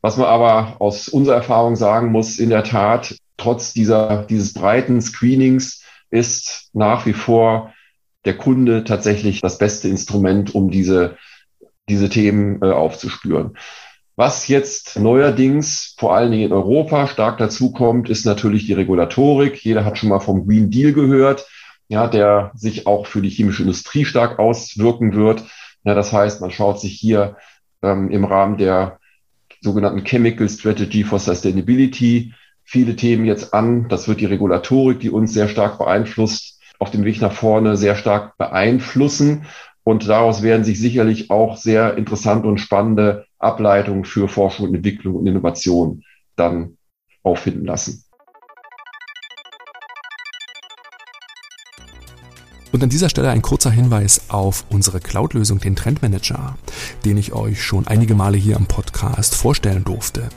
Was 0.00 0.16
man 0.16 0.26
aber 0.26 0.80
aus 0.80 1.08
unserer 1.08 1.36
Erfahrung 1.36 1.76
sagen 1.76 2.10
muss, 2.10 2.38
in 2.38 2.50
der 2.50 2.64
Tat, 2.64 3.16
trotz 3.36 3.72
dieser, 3.72 4.24
dieses 4.24 4.52
breiten 4.52 5.00
Screenings 5.00 5.84
ist 6.10 6.70
nach 6.72 7.06
wie 7.06 7.12
vor 7.12 7.72
der 8.24 8.36
Kunde 8.36 8.82
tatsächlich 8.82 9.40
das 9.40 9.58
beste 9.58 9.88
Instrument, 9.88 10.54
um 10.54 10.70
diese, 10.70 11.16
diese 11.88 12.08
Themen 12.08 12.60
äh, 12.60 12.70
aufzuspüren. 12.70 13.56
Was 14.24 14.46
jetzt 14.46 15.00
neuerdings 15.00 15.96
vor 15.98 16.14
allen 16.14 16.30
Dingen 16.30 16.44
in 16.44 16.52
Europa 16.52 17.08
stark 17.08 17.38
dazukommt, 17.38 18.08
ist 18.08 18.24
natürlich 18.24 18.66
die 18.66 18.72
Regulatorik. 18.72 19.64
Jeder 19.64 19.84
hat 19.84 19.98
schon 19.98 20.10
mal 20.10 20.20
vom 20.20 20.46
Green 20.46 20.70
Deal 20.70 20.92
gehört, 20.92 21.48
ja, 21.88 22.06
der 22.06 22.52
sich 22.54 22.86
auch 22.86 23.06
für 23.08 23.20
die 23.20 23.30
chemische 23.30 23.62
Industrie 23.62 24.04
stark 24.04 24.38
auswirken 24.38 25.16
wird. 25.16 25.42
Ja, 25.82 25.94
das 25.94 26.12
heißt, 26.12 26.40
man 26.40 26.52
schaut 26.52 26.78
sich 26.78 26.92
hier 26.92 27.36
ähm, 27.82 28.12
im 28.12 28.24
Rahmen 28.24 28.58
der 28.58 29.00
sogenannten 29.60 30.04
Chemical 30.04 30.48
Strategy 30.48 31.02
for 31.02 31.18
Sustainability 31.18 32.32
viele 32.62 32.94
Themen 32.94 33.24
jetzt 33.24 33.52
an. 33.52 33.88
Das 33.88 34.06
wird 34.06 34.20
die 34.20 34.26
Regulatorik, 34.26 35.00
die 35.00 35.10
uns 35.10 35.34
sehr 35.34 35.48
stark 35.48 35.78
beeinflusst, 35.78 36.60
auf 36.78 36.92
dem 36.92 37.04
Weg 37.04 37.20
nach 37.20 37.32
vorne 37.32 37.76
sehr 37.76 37.96
stark 37.96 38.38
beeinflussen. 38.38 39.46
Und 39.82 40.08
daraus 40.08 40.44
werden 40.44 40.62
sich 40.62 40.78
sicherlich 40.78 41.28
auch 41.32 41.56
sehr 41.56 41.96
interessante 41.96 42.46
und 42.46 42.58
spannende 42.58 43.26
Ableitungen 43.42 44.04
für 44.04 44.28
Forschung 44.28 44.68
und 44.68 44.74
Entwicklung 44.74 45.16
und 45.16 45.26
Innovation 45.26 46.02
dann 46.36 46.76
auffinden 47.22 47.64
lassen. 47.64 48.04
Und 52.72 52.82
an 52.82 52.88
dieser 52.88 53.10
Stelle 53.10 53.28
ein 53.28 53.42
kurzer 53.42 53.70
Hinweis 53.70 54.30
auf 54.30 54.64
unsere 54.70 54.98
Cloud-Lösung, 54.98 55.60
den 55.60 55.76
Trendmanager, 55.76 56.56
den 57.04 57.18
ich 57.18 57.34
euch 57.34 57.62
schon 57.62 57.86
einige 57.86 58.14
Male 58.14 58.38
hier 58.38 58.56
im 58.56 58.64
Podcast 58.64 59.34
vorstellen 59.34 59.84
durfte. 59.84 60.30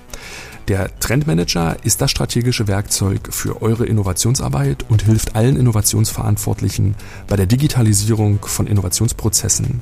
Der 0.67 0.99
Trendmanager 0.99 1.77
ist 1.83 2.01
das 2.01 2.11
strategische 2.11 2.67
Werkzeug 2.67 3.29
für 3.31 3.61
eure 3.61 3.85
Innovationsarbeit 3.85 4.83
und 4.89 5.03
hilft 5.03 5.35
allen 5.35 5.55
Innovationsverantwortlichen 5.57 6.95
bei 7.27 7.35
der 7.35 7.45
Digitalisierung 7.45 8.39
von 8.43 8.67
Innovationsprozessen. 8.67 9.81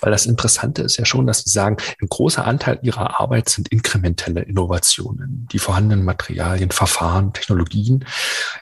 Weil 0.00 0.12
das 0.12 0.26
Interessante 0.26 0.82
ist 0.82 0.96
ja 0.96 1.04
schon, 1.04 1.26
dass 1.26 1.44
Sie 1.44 1.50
sagen, 1.50 1.76
ein 2.00 2.08
großer 2.08 2.46
Anteil 2.46 2.78
Ihrer 2.82 3.20
Arbeit 3.20 3.48
sind 3.48 3.68
inkrementelle 3.68 4.42
Innovationen. 4.42 5.48
Die 5.52 5.58
vorhandenen 5.58 6.04
Materialien, 6.04 6.70
Verfahren, 6.70 7.32
Technologien 7.32 8.04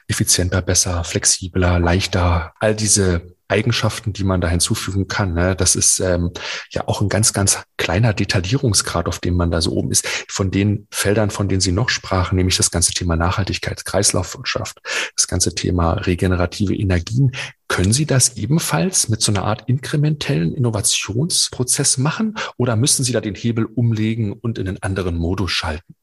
effizienter, 0.07 0.61
besser, 0.61 1.03
flexibler, 1.03 1.79
leichter, 1.79 2.53
all 2.59 2.75
diese 2.75 3.36
Eigenschaften, 3.47 4.13
die 4.13 4.23
man 4.23 4.41
da 4.41 4.47
hinzufügen 4.47 5.07
kann. 5.07 5.33
Ne? 5.33 5.55
Das 5.55 5.75
ist 5.75 5.99
ähm, 5.99 6.31
ja 6.71 6.87
auch 6.87 7.01
ein 7.01 7.09
ganz, 7.09 7.33
ganz 7.33 7.63
kleiner 7.77 8.13
Detaillierungsgrad, 8.13 9.07
auf 9.07 9.19
dem 9.19 9.35
man 9.35 9.51
da 9.51 9.61
so 9.61 9.71
oben 9.71 9.91
ist. 9.91 10.07
Von 10.29 10.51
den 10.51 10.87
Feldern, 10.91 11.29
von 11.29 11.47
denen 11.47 11.61
Sie 11.61 11.71
noch 11.71 11.89
sprachen, 11.89 12.35
nämlich 12.35 12.57
das 12.57 12.71
ganze 12.71 12.93
Thema 12.93 13.15
Nachhaltigkeit, 13.15 13.85
Kreislaufwirtschaft, 13.85 14.79
das 15.15 15.27
ganze 15.27 15.55
Thema 15.55 15.93
regenerative 15.93 16.75
Energien. 16.75 17.31
Können 17.67 17.93
Sie 17.93 18.05
das 18.05 18.37
ebenfalls 18.37 19.09
mit 19.09 19.21
so 19.21 19.31
einer 19.31 19.43
Art 19.43 19.63
inkrementellen 19.67 20.53
Innovationsprozess 20.53 21.97
machen 21.97 22.35
oder 22.57 22.75
müssen 22.75 23.03
Sie 23.03 23.11
da 23.11 23.21
den 23.21 23.35
Hebel 23.35 23.65
umlegen 23.65 24.33
und 24.33 24.57
in 24.57 24.67
einen 24.67 24.81
anderen 24.81 25.17
Modus 25.17 25.51
schalten? 25.51 25.95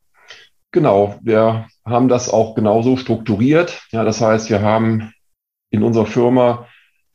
Genau, 0.73 1.19
wir 1.23 1.69
haben 1.85 2.09
das 2.09 2.29
auch 2.29 2.57
genauso 2.57 2.97
strukturiert. 2.97 3.83
Ja, 3.93 4.03
das 4.03 4.21
heißt, 4.21 4.51
wir 4.51 4.61
haben 4.61 5.13
in 5.71 5.83
unserer 5.83 6.07
Firma 6.07 6.67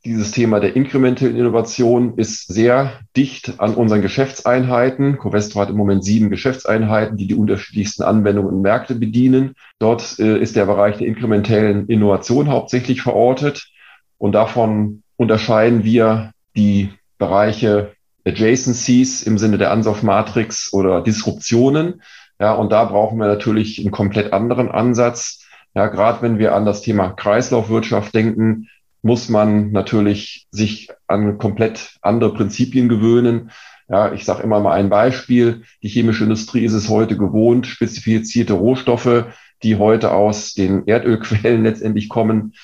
dieses 0.04 0.30
Thema 0.30 0.60
der 0.60 0.76
inkrementellen 0.76 1.36
Innovation 1.36 2.16
ist 2.16 2.46
sehr 2.48 3.00
dicht 3.16 3.60
an 3.60 3.74
unseren 3.74 4.00
Geschäftseinheiten. 4.00 5.18
Covestro 5.18 5.60
hat 5.60 5.68
im 5.68 5.76
Moment 5.76 6.04
sieben 6.04 6.30
Geschäftseinheiten, 6.30 7.18
die 7.18 7.26
die 7.26 7.34
unterschiedlichsten 7.34 8.02
Anwendungen 8.02 8.54
und 8.54 8.62
Märkte 8.62 8.94
bedienen. 8.94 9.54
Dort 9.78 10.18
äh, 10.18 10.38
ist 10.38 10.56
der 10.56 10.64
Bereich 10.64 10.96
der 10.96 11.06
inkrementellen 11.06 11.86
Innovation 11.88 12.48
hauptsächlich 12.48 13.02
verortet. 13.02 13.68
Und 14.16 14.32
davon 14.32 15.02
unterscheiden 15.16 15.84
wir 15.84 16.32
die 16.56 16.90
Bereiche 17.18 17.92
Adjacencies 18.26 19.22
im 19.22 19.36
Sinne 19.36 19.58
der 19.58 19.70
Ansauf-Matrix 19.70 20.72
oder 20.72 21.02
Disruptionen. 21.02 22.02
Ja, 22.38 22.54
und 22.54 22.72
da 22.72 22.84
brauchen 22.84 23.18
wir 23.18 23.26
natürlich 23.26 23.78
einen 23.78 23.90
komplett 23.90 24.32
anderen 24.32 24.70
Ansatz. 24.70 25.46
Ja, 25.74 25.88
gerade 25.88 26.22
wenn 26.22 26.38
wir 26.38 26.54
an 26.54 26.64
das 26.64 26.80
Thema 26.80 27.10
Kreislaufwirtschaft 27.10 28.14
denken, 28.14 28.68
muss 29.02 29.28
man 29.28 29.72
natürlich 29.72 30.46
sich 30.50 30.90
an 31.06 31.38
komplett 31.38 31.96
andere 32.02 32.34
Prinzipien 32.34 32.88
gewöhnen. 32.88 33.50
Ja, 33.88 34.12
ich 34.12 34.24
sage 34.24 34.42
immer 34.42 34.60
mal 34.60 34.74
ein 34.74 34.88
Beispiel. 34.88 35.62
Die 35.82 35.88
chemische 35.88 36.24
Industrie 36.24 36.64
ist 36.64 36.74
es 36.74 36.88
heute 36.88 37.16
gewohnt, 37.16 37.66
spezifizierte 37.66 38.52
Rohstoffe, 38.52 39.26
die 39.62 39.76
heute 39.76 40.12
aus 40.12 40.54
den 40.54 40.86
Erdölquellen 40.86 41.62
letztendlich 41.64 42.08
kommen, 42.08 42.54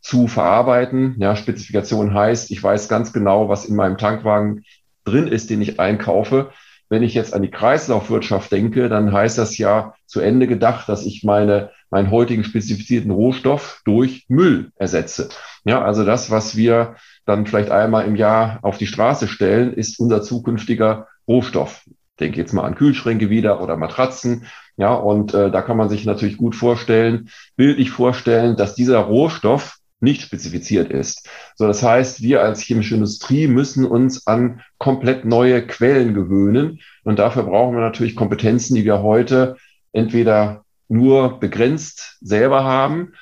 zu 0.00 0.28
verarbeiten. 0.28 1.16
Ja, 1.18 1.34
Spezifikation 1.34 2.12
heißt, 2.12 2.50
ich 2.50 2.62
weiß 2.62 2.88
ganz 2.88 3.14
genau, 3.14 3.48
was 3.48 3.64
in 3.64 3.74
meinem 3.74 3.96
Tankwagen 3.96 4.64
drin 5.04 5.28
ist, 5.28 5.48
den 5.48 5.62
ich 5.62 5.80
einkaufe. 5.80 6.50
Wenn 6.90 7.02
ich 7.02 7.14
jetzt 7.14 7.32
an 7.32 7.40
die 7.40 7.50
Kreislaufwirtschaft 7.50 8.52
denke, 8.52 8.90
dann 8.90 9.12
heißt 9.12 9.38
das 9.38 9.56
ja 9.56 9.94
zu 10.06 10.20
Ende 10.20 10.46
gedacht, 10.46 10.88
dass 10.90 11.06
ich 11.06 11.24
meine, 11.24 11.70
meinen 11.88 12.10
heutigen 12.10 12.44
spezifizierten 12.44 13.10
Rohstoff 13.10 13.80
durch 13.86 14.26
Müll 14.28 14.70
ersetze. 14.76 15.30
Ja, 15.64 15.82
also 15.82 16.04
das, 16.04 16.30
was 16.30 16.56
wir 16.56 16.96
dann 17.24 17.46
vielleicht 17.46 17.70
einmal 17.70 18.06
im 18.06 18.16
Jahr 18.16 18.58
auf 18.62 18.78
die 18.78 18.86
Straße 18.86 19.28
stellen, 19.28 19.72
ist 19.72 19.98
unser 19.98 20.22
zukünftiger 20.22 21.08
Rohstoff. 21.26 21.84
Denke 22.20 22.38
jetzt 22.38 22.52
mal 22.52 22.64
an 22.64 22.74
Kühlschränke 22.74 23.30
wieder 23.30 23.60
oder 23.62 23.76
Matratzen. 23.76 24.46
Ja, 24.76 24.92
und 24.92 25.32
äh, 25.34 25.50
da 25.50 25.62
kann 25.62 25.76
man 25.76 25.88
sich 25.88 26.04
natürlich 26.04 26.36
gut 26.36 26.54
vorstellen, 26.54 27.30
bildlich 27.56 27.90
vorstellen, 27.90 28.56
dass 28.56 28.74
dieser 28.74 28.98
Rohstoff 28.98 29.78
nicht 30.00 30.22
spezifiziert 30.22 30.90
ist. 30.90 31.28
So, 31.56 31.66
das 31.66 31.82
heißt, 31.82 32.22
wir 32.22 32.42
als 32.42 32.60
chemische 32.60 32.94
Industrie 32.94 33.46
müssen 33.46 33.84
uns 33.84 34.26
an 34.26 34.60
komplett 34.78 35.24
neue 35.24 35.66
Quellen 35.66 36.12
gewöhnen. 36.12 36.80
Und 37.04 37.18
dafür 37.18 37.44
brauchen 37.44 37.74
wir 37.74 37.80
natürlich 37.80 38.14
Kompetenzen, 38.14 38.74
die 38.74 38.84
wir 38.84 39.02
heute 39.02 39.56
entweder 39.92 40.64
nur 40.88 41.40
begrenzt 41.40 42.18
selber 42.20 42.64
haben, 42.64 43.14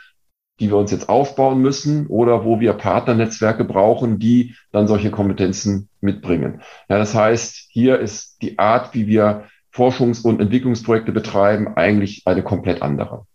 die 0.60 0.68
wir 0.68 0.76
uns 0.76 0.90
jetzt 0.90 1.08
aufbauen 1.08 1.60
müssen 1.60 2.06
oder 2.06 2.44
wo 2.44 2.60
wir 2.60 2.74
Partnernetzwerke 2.74 3.64
brauchen, 3.64 4.18
die 4.18 4.54
dann 4.70 4.86
solche 4.86 5.10
Kompetenzen 5.10 5.88
mitbringen. 6.00 6.62
Ja, 6.88 6.98
das 6.98 7.14
heißt, 7.14 7.68
hier 7.70 7.98
ist 7.98 8.36
die 8.42 8.58
Art, 8.58 8.94
wie 8.94 9.06
wir 9.06 9.44
Forschungs- 9.74 10.22
und 10.22 10.40
Entwicklungsprojekte 10.40 11.12
betreiben, 11.12 11.76
eigentlich 11.76 12.22
eine 12.26 12.42
komplett 12.42 12.82
andere. 12.82 13.26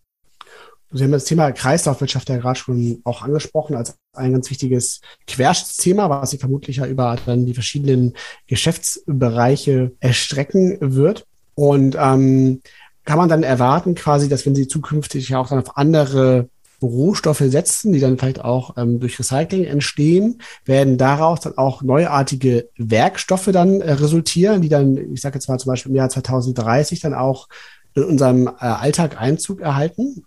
Sie 0.91 1.03
haben 1.03 1.11
das 1.11 1.25
Thema 1.25 1.51
Kreislaufwirtschaft 1.51 2.29
ja 2.29 2.37
gerade 2.37 2.57
schon 2.57 3.01
auch 3.03 3.21
angesprochen 3.21 3.75
als 3.75 3.97
ein 4.13 4.31
ganz 4.31 4.49
wichtiges 4.49 5.01
Querschnittsthema, 5.27 6.09
was 6.09 6.31
sich 6.31 6.39
vermutlich 6.39 6.77
ja 6.77 6.85
über 6.85 7.17
dann 7.25 7.45
die 7.45 7.53
verschiedenen 7.53 8.13
Geschäftsbereiche 8.47 9.91
erstrecken 9.99 10.77
wird. 10.79 11.25
Und 11.55 11.97
ähm, 11.99 12.61
kann 13.03 13.17
man 13.17 13.27
dann 13.29 13.43
erwarten, 13.43 13.95
quasi, 13.95 14.29
dass 14.29 14.45
wenn 14.45 14.55
Sie 14.55 14.67
zukünftig 14.67 15.29
ja 15.29 15.39
auch 15.39 15.49
dann 15.49 15.59
auf 15.59 15.75
andere 15.75 16.49
Rohstoffe 16.81 17.43
setzen, 17.45 17.91
die 17.91 17.99
dann 17.99 18.17
vielleicht 18.17 18.43
auch 18.43 18.77
ähm, 18.77 18.99
durch 18.99 19.17
Recycling 19.17 19.65
entstehen, 19.65 20.41
werden 20.65 20.97
daraus 20.97 21.39
dann 21.39 21.57
auch 21.57 21.81
neuartige 21.81 22.69
Werkstoffe 22.77 23.49
dann 23.51 23.81
äh, 23.81 23.93
resultieren, 23.93 24.61
die 24.61 24.69
dann, 24.69 25.13
ich 25.13 25.21
sage 25.21 25.35
jetzt 25.35 25.47
mal 25.47 25.57
zum 25.57 25.71
Beispiel 25.71 25.91
im 25.91 25.95
Jahr 25.95 26.09
2030 26.09 26.99
dann 26.99 27.13
auch 27.13 27.47
in 27.95 28.03
unserem 28.03 28.47
äh, 28.47 28.51
Alltag 28.59 29.19
Einzug 29.19 29.61
erhalten? 29.61 30.23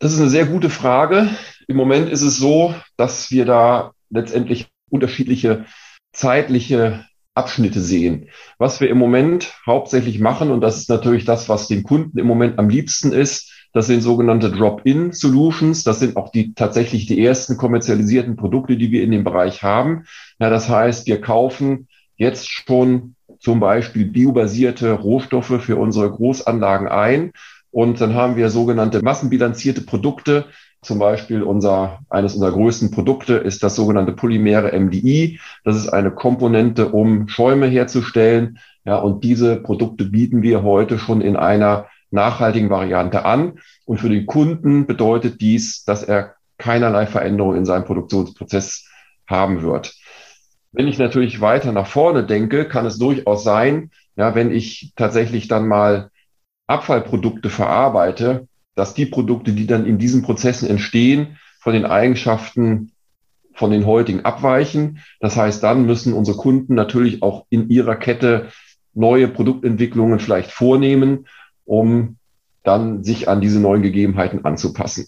Das 0.00 0.12
ist 0.12 0.20
eine 0.20 0.30
sehr 0.30 0.46
gute 0.46 0.70
Frage. 0.70 1.28
Im 1.68 1.76
Moment 1.76 2.08
ist 2.08 2.22
es 2.22 2.36
so, 2.36 2.74
dass 2.96 3.30
wir 3.30 3.44
da 3.44 3.92
letztendlich 4.08 4.68
unterschiedliche 4.88 5.66
zeitliche 6.12 7.04
Abschnitte 7.34 7.80
sehen. 7.80 8.28
Was 8.58 8.80
wir 8.80 8.90
im 8.90 8.98
Moment 8.98 9.54
hauptsächlich 9.66 10.18
machen, 10.18 10.50
und 10.50 10.60
das 10.60 10.78
ist 10.78 10.88
natürlich 10.88 11.24
das, 11.24 11.48
was 11.48 11.68
den 11.68 11.84
Kunden 11.84 12.18
im 12.18 12.26
Moment 12.26 12.58
am 12.58 12.68
liebsten 12.68 13.12
ist, 13.12 13.59
das 13.72 13.86
sind 13.86 14.02
sogenannte 14.02 14.50
Drop-in-Solutions. 14.50 15.84
Das 15.84 16.00
sind 16.00 16.16
auch 16.16 16.30
die 16.30 16.54
tatsächlich 16.54 17.06
die 17.06 17.24
ersten 17.24 17.56
kommerzialisierten 17.56 18.36
Produkte, 18.36 18.76
die 18.76 18.90
wir 18.90 19.02
in 19.02 19.10
dem 19.10 19.24
Bereich 19.24 19.62
haben. 19.62 20.04
Ja, 20.38 20.50
das 20.50 20.68
heißt, 20.68 21.06
wir 21.06 21.20
kaufen 21.20 21.88
jetzt 22.16 22.50
schon 22.50 23.14
zum 23.38 23.60
Beispiel 23.60 24.06
biobasierte 24.06 24.92
Rohstoffe 24.92 25.62
für 25.62 25.76
unsere 25.76 26.10
Großanlagen 26.10 26.88
ein 26.88 27.32
und 27.70 28.00
dann 28.00 28.14
haben 28.14 28.36
wir 28.36 28.50
sogenannte 28.50 29.02
massenbilanzierte 29.02 29.82
Produkte, 29.82 30.46
Zum 30.82 30.98
Beispiel 30.98 31.42
unser, 31.42 32.00
eines 32.08 32.34
unserer 32.34 32.52
größten 32.52 32.90
Produkte 32.90 33.34
ist 33.34 33.62
das 33.62 33.76
sogenannte 33.76 34.12
polymere 34.12 34.72
MDI. 34.72 35.38
Das 35.62 35.76
ist 35.76 35.88
eine 35.88 36.10
Komponente, 36.10 36.88
um 36.88 37.28
Schäume 37.28 37.66
herzustellen. 37.66 38.58
Ja, 38.86 38.96
und 38.96 39.22
diese 39.22 39.56
Produkte 39.56 40.06
bieten 40.06 40.40
wir 40.40 40.62
heute 40.62 40.98
schon 40.98 41.20
in 41.20 41.36
einer 41.36 41.86
nachhaltigen 42.10 42.70
Variante 42.70 43.24
an. 43.24 43.60
Und 43.84 43.98
für 43.98 44.08
den 44.08 44.26
Kunden 44.26 44.86
bedeutet 44.86 45.40
dies, 45.40 45.84
dass 45.84 46.02
er 46.02 46.34
keinerlei 46.58 47.06
Veränderung 47.06 47.56
in 47.56 47.64
seinem 47.64 47.84
Produktionsprozess 47.84 48.86
haben 49.26 49.62
wird. 49.62 49.94
Wenn 50.72 50.88
ich 50.88 50.98
natürlich 50.98 51.40
weiter 51.40 51.72
nach 51.72 51.86
vorne 51.86 52.24
denke, 52.24 52.66
kann 52.66 52.86
es 52.86 52.98
durchaus 52.98 53.42
sein, 53.42 53.90
ja, 54.16 54.34
wenn 54.34 54.52
ich 54.52 54.92
tatsächlich 54.96 55.48
dann 55.48 55.66
mal 55.66 56.10
Abfallprodukte 56.66 57.50
verarbeite, 57.50 58.46
dass 58.74 58.94
die 58.94 59.06
Produkte, 59.06 59.52
die 59.52 59.66
dann 59.66 59.86
in 59.86 59.98
diesen 59.98 60.22
Prozessen 60.22 60.68
entstehen, 60.68 61.38
von 61.60 61.72
den 61.72 61.84
Eigenschaften 61.84 62.92
von 63.54 63.70
den 63.70 63.84
heutigen 63.84 64.24
abweichen. 64.24 65.00
Das 65.20 65.36
heißt, 65.36 65.62
dann 65.62 65.84
müssen 65.84 66.12
unsere 66.12 66.36
Kunden 66.36 66.74
natürlich 66.74 67.22
auch 67.22 67.46
in 67.50 67.68
ihrer 67.68 67.96
Kette 67.96 68.48
neue 68.94 69.28
Produktentwicklungen 69.28 70.18
vielleicht 70.18 70.50
vornehmen, 70.50 71.26
um 71.70 72.16
dann 72.64 73.04
sich 73.04 73.28
an 73.28 73.40
diese 73.40 73.60
neuen 73.60 73.82
Gegebenheiten 73.82 74.44
anzupassen. 74.44 75.06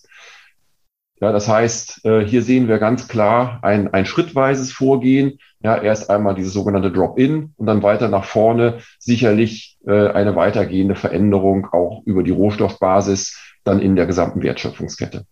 Ja, 1.21 1.31
das 1.31 1.49
heißt, 1.49 2.05
äh, 2.05 2.25
hier 2.25 2.43
sehen 2.43 2.67
wir 2.67 2.79
ganz 2.79 3.07
klar 3.07 3.61
ein, 3.63 3.93
ein 3.93 4.07
schrittweises 4.07 4.73
Vorgehen. 4.73 5.39
Ja, 5.61 5.81
erst 5.81 6.11
einmal 6.11 6.35
dieses 6.35 6.53
sogenannte 6.53 6.91
Drop-in 6.91 7.53
und 7.57 7.67
dann 7.67 7.83
weiter 7.83 8.09
nach 8.09 8.25
vorne 8.25 8.79
sicherlich 8.99 9.79
äh, 9.87 10.09
eine 10.09 10.35
weitergehende 10.35 10.97
Veränderung 10.97 11.69
auch 11.73 12.03
über 12.07 12.25
die 12.25 12.33
Rohstoffbasis 12.33 13.39
dann 13.63 13.79
in 13.79 13.95
der 13.95 14.07
gesamten 14.07 14.43
Wertschöpfungskette. 14.43 15.25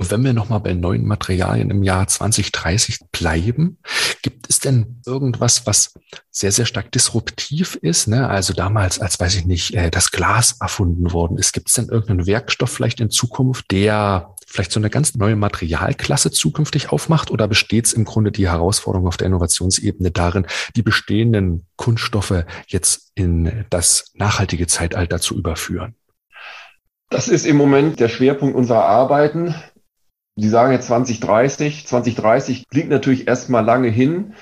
Und 0.00 0.10
wenn 0.10 0.24
wir 0.24 0.32
nochmal 0.32 0.60
bei 0.60 0.72
neuen 0.72 1.04
Materialien 1.04 1.70
im 1.70 1.82
Jahr 1.82 2.06
2030 2.06 3.00
bleiben, 3.12 3.76
gibt 4.22 4.48
es 4.48 4.58
denn 4.58 5.02
irgendwas, 5.04 5.66
was 5.66 5.92
sehr, 6.30 6.52
sehr 6.52 6.64
stark 6.64 6.90
disruptiv 6.90 7.74
ist? 7.82 8.08
Ne? 8.08 8.26
Also 8.26 8.54
damals, 8.54 8.98
als 8.98 9.20
weiß 9.20 9.34
ich 9.34 9.44
nicht, 9.44 9.74
äh, 9.74 9.90
das 9.90 10.10
Glas 10.10 10.56
erfunden 10.58 11.12
worden 11.12 11.36
ist, 11.36 11.52
gibt 11.52 11.68
es 11.68 11.74
denn 11.74 11.90
irgendeinen 11.90 12.26
Werkstoff 12.26 12.70
vielleicht 12.70 13.00
in 13.00 13.10
Zukunft, 13.10 13.70
der 13.72 14.34
vielleicht 14.46 14.72
so 14.72 14.80
eine 14.80 14.88
ganz 14.88 15.16
neue 15.16 15.36
Materialklasse 15.36 16.30
zukünftig 16.30 16.90
aufmacht? 16.90 17.30
Oder 17.30 17.46
besteht 17.46 17.84
es 17.84 17.92
im 17.92 18.06
Grunde 18.06 18.32
die 18.32 18.48
Herausforderung 18.48 19.06
auf 19.06 19.18
der 19.18 19.26
Innovationsebene 19.26 20.12
darin, 20.12 20.46
die 20.76 20.82
bestehenden 20.82 21.66
Kunststoffe 21.76 22.46
jetzt 22.68 23.12
in 23.16 23.66
das 23.68 24.12
nachhaltige 24.14 24.66
Zeitalter 24.66 25.20
zu 25.20 25.36
überführen? 25.36 25.94
Das 27.10 27.28
ist 27.28 27.44
im 27.44 27.56
Moment 27.56 28.00
der 28.00 28.08
Schwerpunkt 28.08 28.56
unserer 28.56 28.84
Arbeiten. 28.84 29.54
Sie 30.40 30.48
sagen 30.48 30.72
jetzt 30.72 30.86
2030. 30.86 31.86
2030 31.86 32.68
klingt 32.68 32.88
natürlich 32.88 33.28
erstmal 33.28 33.64
lange 33.64 33.88
hin, 33.88 34.34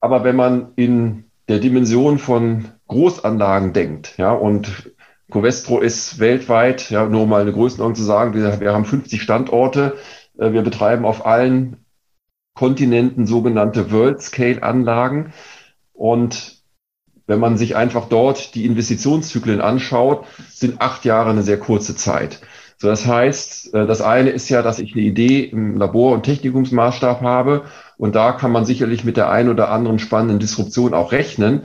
aber 0.00 0.22
wenn 0.22 0.36
man 0.36 0.72
in 0.76 1.24
der 1.48 1.58
Dimension 1.58 2.18
von 2.18 2.68
Großanlagen 2.86 3.72
denkt, 3.72 4.16
ja, 4.16 4.32
und 4.32 4.92
Covestro 5.30 5.80
ist 5.80 6.18
weltweit, 6.18 6.90
ja, 6.90 7.06
nur 7.06 7.26
mal 7.26 7.42
eine 7.42 7.52
Größenordnung 7.52 7.96
zu 7.96 8.04
sagen, 8.04 8.34
wir, 8.34 8.60
wir 8.60 8.72
haben 8.72 8.84
50 8.84 9.20
Standorte, 9.20 9.96
äh, 10.38 10.52
wir 10.52 10.62
betreiben 10.62 11.04
auf 11.04 11.26
allen 11.26 11.84
Kontinenten 12.54 13.26
sogenannte 13.26 13.90
World-Scale-Anlagen 13.90 15.32
und 15.92 16.60
wenn 17.26 17.38
man 17.38 17.56
sich 17.56 17.76
einfach 17.76 18.08
dort 18.08 18.54
die 18.54 18.66
Investitionszyklen 18.66 19.60
anschaut, 19.60 20.26
sind 20.48 20.80
acht 20.80 21.04
Jahre 21.04 21.30
eine 21.30 21.42
sehr 21.42 21.60
kurze 21.60 21.94
Zeit. 21.94 22.40
So, 22.80 22.88
das 22.88 23.06
heißt, 23.06 23.74
äh, 23.74 23.86
das 23.86 24.00
eine 24.00 24.30
ist 24.30 24.48
ja, 24.48 24.62
dass 24.62 24.78
ich 24.78 24.94
eine 24.94 25.02
Idee 25.02 25.44
im 25.44 25.76
Labor- 25.76 26.14
und 26.14 26.22
Technikumsmaßstab 26.22 27.20
habe. 27.20 27.64
Und 27.98 28.14
da 28.14 28.32
kann 28.32 28.52
man 28.52 28.64
sicherlich 28.64 29.04
mit 29.04 29.18
der 29.18 29.30
einen 29.30 29.50
oder 29.50 29.70
anderen 29.70 29.98
spannenden 29.98 30.38
Disruption 30.38 30.94
auch 30.94 31.12
rechnen. 31.12 31.64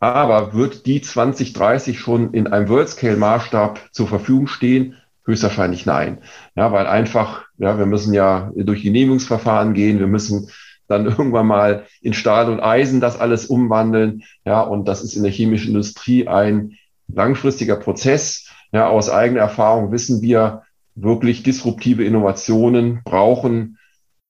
Aber 0.00 0.54
wird 0.54 0.86
die 0.86 1.02
2030 1.02 1.98
schon 1.98 2.32
in 2.32 2.46
einem 2.46 2.70
World-Scale-Maßstab 2.70 3.78
zur 3.92 4.08
Verfügung 4.08 4.46
stehen? 4.46 4.96
Höchstwahrscheinlich 5.26 5.84
nein. 5.84 6.18
Ja, 6.56 6.72
weil 6.72 6.86
einfach, 6.86 7.44
ja, 7.58 7.78
wir 7.78 7.86
müssen 7.86 8.14
ja 8.14 8.50
durch 8.56 8.82
Genehmigungsverfahren 8.82 9.74
gehen. 9.74 9.98
Wir 9.98 10.06
müssen 10.06 10.48
dann 10.88 11.04
irgendwann 11.06 11.46
mal 11.46 11.84
in 12.00 12.14
Stahl 12.14 12.50
und 12.50 12.60
Eisen 12.60 13.02
das 13.02 13.20
alles 13.20 13.46
umwandeln. 13.46 14.22
Ja, 14.46 14.62
und 14.62 14.88
das 14.88 15.02
ist 15.04 15.14
in 15.14 15.22
der 15.24 15.32
chemischen 15.32 15.68
Industrie 15.68 16.26
ein 16.26 16.78
langfristiger 17.06 17.76
Prozess. 17.76 18.48
Ja, 18.74 18.88
aus 18.88 19.08
eigener 19.08 19.40
Erfahrung 19.40 19.92
wissen 19.92 20.20
wir, 20.20 20.64
wirklich 20.96 21.44
disruptive 21.44 22.04
Innovationen 22.04 23.02
brauchen 23.04 23.78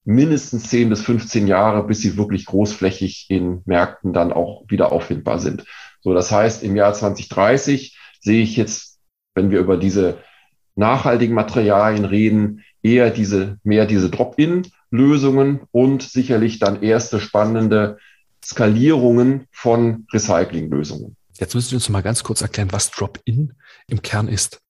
mindestens 0.04 0.68
10 0.68 0.90
bis 0.90 1.00
15 1.00 1.46
Jahre, 1.46 1.86
bis 1.86 2.02
sie 2.02 2.18
wirklich 2.18 2.44
großflächig 2.44 3.26
in 3.30 3.62
Märkten 3.64 4.12
dann 4.12 4.34
auch 4.34 4.64
wieder 4.68 4.92
auffindbar 4.92 5.38
sind. 5.38 5.64
So, 6.02 6.12
das 6.12 6.30
heißt, 6.30 6.62
im 6.62 6.76
Jahr 6.76 6.92
2030 6.92 7.98
sehe 8.20 8.42
ich 8.42 8.54
jetzt, 8.58 8.98
wenn 9.34 9.50
wir 9.50 9.60
über 9.60 9.78
diese 9.78 10.18
nachhaltigen 10.74 11.34
Materialien 11.34 12.04
reden, 12.04 12.64
eher 12.82 13.10
diese, 13.10 13.56
mehr 13.62 13.86
diese 13.86 14.10
Drop-in-Lösungen 14.10 15.60
und 15.70 16.02
sicherlich 16.02 16.58
dann 16.58 16.82
erste 16.82 17.18
spannende 17.18 17.96
Skalierungen 18.44 19.46
von 19.50 20.06
Recycling-Lösungen. 20.12 21.16
Jetzt 21.38 21.54
müssen 21.54 21.70
Sie 21.70 21.74
uns 21.76 21.88
mal 21.88 22.02
ganz 22.02 22.22
kurz 22.22 22.42
erklären, 22.42 22.72
was 22.72 22.90
Drop-in 22.90 23.54
im 23.88 24.02
Kern 24.02 24.28
ist. 24.28 24.60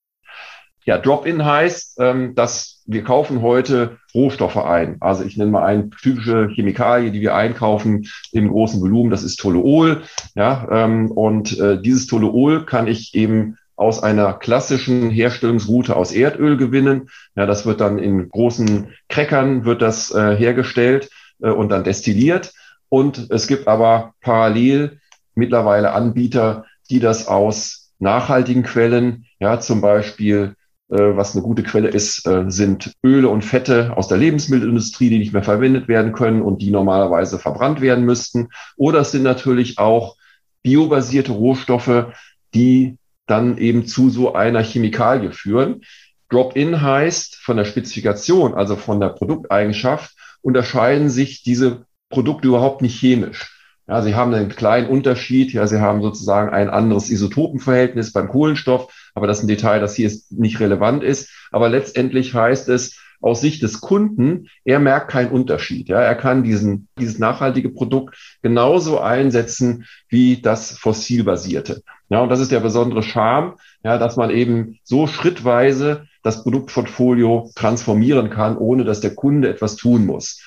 Ja, 0.87 0.98
Drop-in 0.98 1.44
heißt, 1.44 1.96
ähm, 2.00 2.35
dass 2.35 2.83
wir 2.87 3.05
kaufen 3.05 3.40
heute 3.40 3.98
Rohstoffe 4.14 4.59
ein. 4.59 4.98
Also 5.00 5.24
ich 5.24 5.37
nenne 5.37 5.50
mal 5.50 5.64
eine 5.64 5.88
typische 5.88 6.48
Chemikalie, 6.48 7.11
die 7.11 7.22
wir 7.22 7.35
einkaufen 7.35 8.07
im 8.33 8.48
großen 8.48 8.81
Volumen. 8.81 9.11
Das 9.11 9.22
ist 9.22 9.37
Toluol. 9.37 10.03
Ja, 10.35 10.68
ähm, 10.70 11.11
und 11.11 11.59
äh, 11.59 11.81
dieses 11.81 12.07
Toluol 12.07 12.66
kann 12.66 12.87
ich 12.87 13.14
eben 13.14 13.57
aus 13.77 14.03
einer 14.03 14.35
klassischen 14.35 15.11
Herstellungsroute 15.11 15.96
aus 15.96 16.12
Erdöl 16.12 16.57
gewinnen. 16.57 17.09
Ja, 17.35 17.46
das 17.46 17.64
wird 17.66 17.81
dann 17.81 17.98
in 17.98 18.29
großen 18.29 18.88
Crackern 19.09 19.64
wird 19.64 19.83
das 19.83 20.11
äh, 20.14 20.37
hergestellt 20.37 21.09
äh, 21.42 21.48
und 21.48 21.70
dann 21.70 21.85
destilliert. 21.85 22.53
Und 22.90 23.31
es 23.31 23.48
gibt 23.48 23.66
aber 23.66 24.12
parallel 24.20 25.00
mittlerweile 25.35 25.92
Anbieter, 25.92 26.64
die 26.90 27.01
das 27.01 27.29
aus 27.29 27.92
nachhaltigen 27.99 28.62
Quellen, 28.62 29.27
ja, 29.38 29.61
zum 29.61 29.81
Beispiel, 29.81 30.55
äh, 30.90 31.16
was 31.16 31.35
eine 31.35 31.42
gute 31.42 31.62
Quelle 31.62 31.88
ist, 31.88 32.27
äh, 32.27 32.44
sind 32.49 32.92
Öle 33.03 33.29
und 33.29 33.42
Fette 33.42 33.97
aus 33.97 34.09
der 34.09 34.18
Lebensmittelindustrie, 34.18 35.11
die 35.11 35.18
nicht 35.18 35.33
mehr 35.33 35.42
verwendet 35.42 35.88
werden 35.88 36.12
können 36.12 36.42
und 36.42 36.61
die 36.61 36.70
normalerweise 36.70 37.38
verbrannt 37.38 37.81
werden 37.81 38.05
müssten. 38.05 38.49
Oder 38.77 39.01
es 39.01 39.12
sind 39.12 39.23
natürlich 39.23 39.79
auch 39.79 40.16
biobasierte 40.62 41.33
Rohstoffe, 41.33 42.07
die 42.55 42.99
dann 43.27 43.59
eben 43.59 43.87
zu 43.87 44.11
so 44.11 44.35
einer 44.35 44.62
Chemikalie 44.62 45.33
führen. 45.33 45.83
Drop-in 46.29 46.83
heißt 46.83 47.37
von 47.37 47.57
der 47.57 47.64
Spezifikation, 47.64 48.55
also 48.55 48.77
von 48.77 49.01
der 49.01 49.11
Produkteigenschaft, 49.11 50.14
unterscheiden 50.42 51.09
sich 51.09 51.42
diese 51.42 51.87
Produkte 52.11 52.49
überhaupt 52.49 52.83
nicht 52.83 52.99
chemisch. 52.99 53.54
Ja, 53.87 54.01
sie 54.03 54.14
haben 54.14 54.33
einen 54.33 54.49
kleinen 54.49 54.88
Unterschied. 54.88 55.53
Ja, 55.53 55.66
sie 55.66 55.81
haben 55.81 56.03
sozusagen 56.03 56.51
ein 56.51 56.70
anderes 56.70 57.11
Isotopenverhältnis 57.11 58.12
beim 58.12 58.29
Kohlenstoff. 58.29 58.92
Aber 59.14 59.27
das 59.27 59.38
ist 59.38 59.44
ein 59.44 59.49
Detail, 59.49 59.81
das 59.81 59.94
hier 59.94 60.11
nicht 60.31 60.61
relevant 60.61 61.05
ist. 61.05 61.31
Aber 61.53 61.68
letztendlich 61.68 62.35
heißt 62.35 62.68
es, 62.68 62.99
aus 63.25 63.40
Sicht 63.40 63.62
des 63.62 63.81
Kunden, 63.81 64.49
er 64.64 64.81
merkt 64.81 65.11
keinen 65.11 65.31
Unterschied. 65.31 65.88
Ja, 65.88 65.99
er 65.99 66.14
kann 66.14 66.42
diesen, 66.42 66.88
dieses 66.99 67.18
nachhaltige 67.18 67.70
Produkt 67.70 68.16
genauso 68.42 69.01
einsetzen 69.01 69.87
wie 70.11 70.42
das 70.42 70.77
fossilbasierte. 70.77 71.83
Ja, 72.11 72.20
und 72.20 72.29
das 72.29 72.40
ist 72.40 72.53
der 72.53 72.61
besondere 72.61 73.03
Charme, 73.03 73.55
ja, 73.83 73.97
dass 73.97 74.16
man 74.16 74.29
eben 74.29 74.79
so 74.83 75.07
schrittweise 75.07 76.07
das 76.23 76.42
Produktportfolio 76.42 77.51
transformieren 77.55 78.29
kann, 78.29 78.59
ohne 78.59 78.85
dass 78.85 79.01
der 79.01 79.14
Kunde 79.14 79.49
etwas 79.49 79.77
tun 79.77 80.05
muss. 80.05 80.42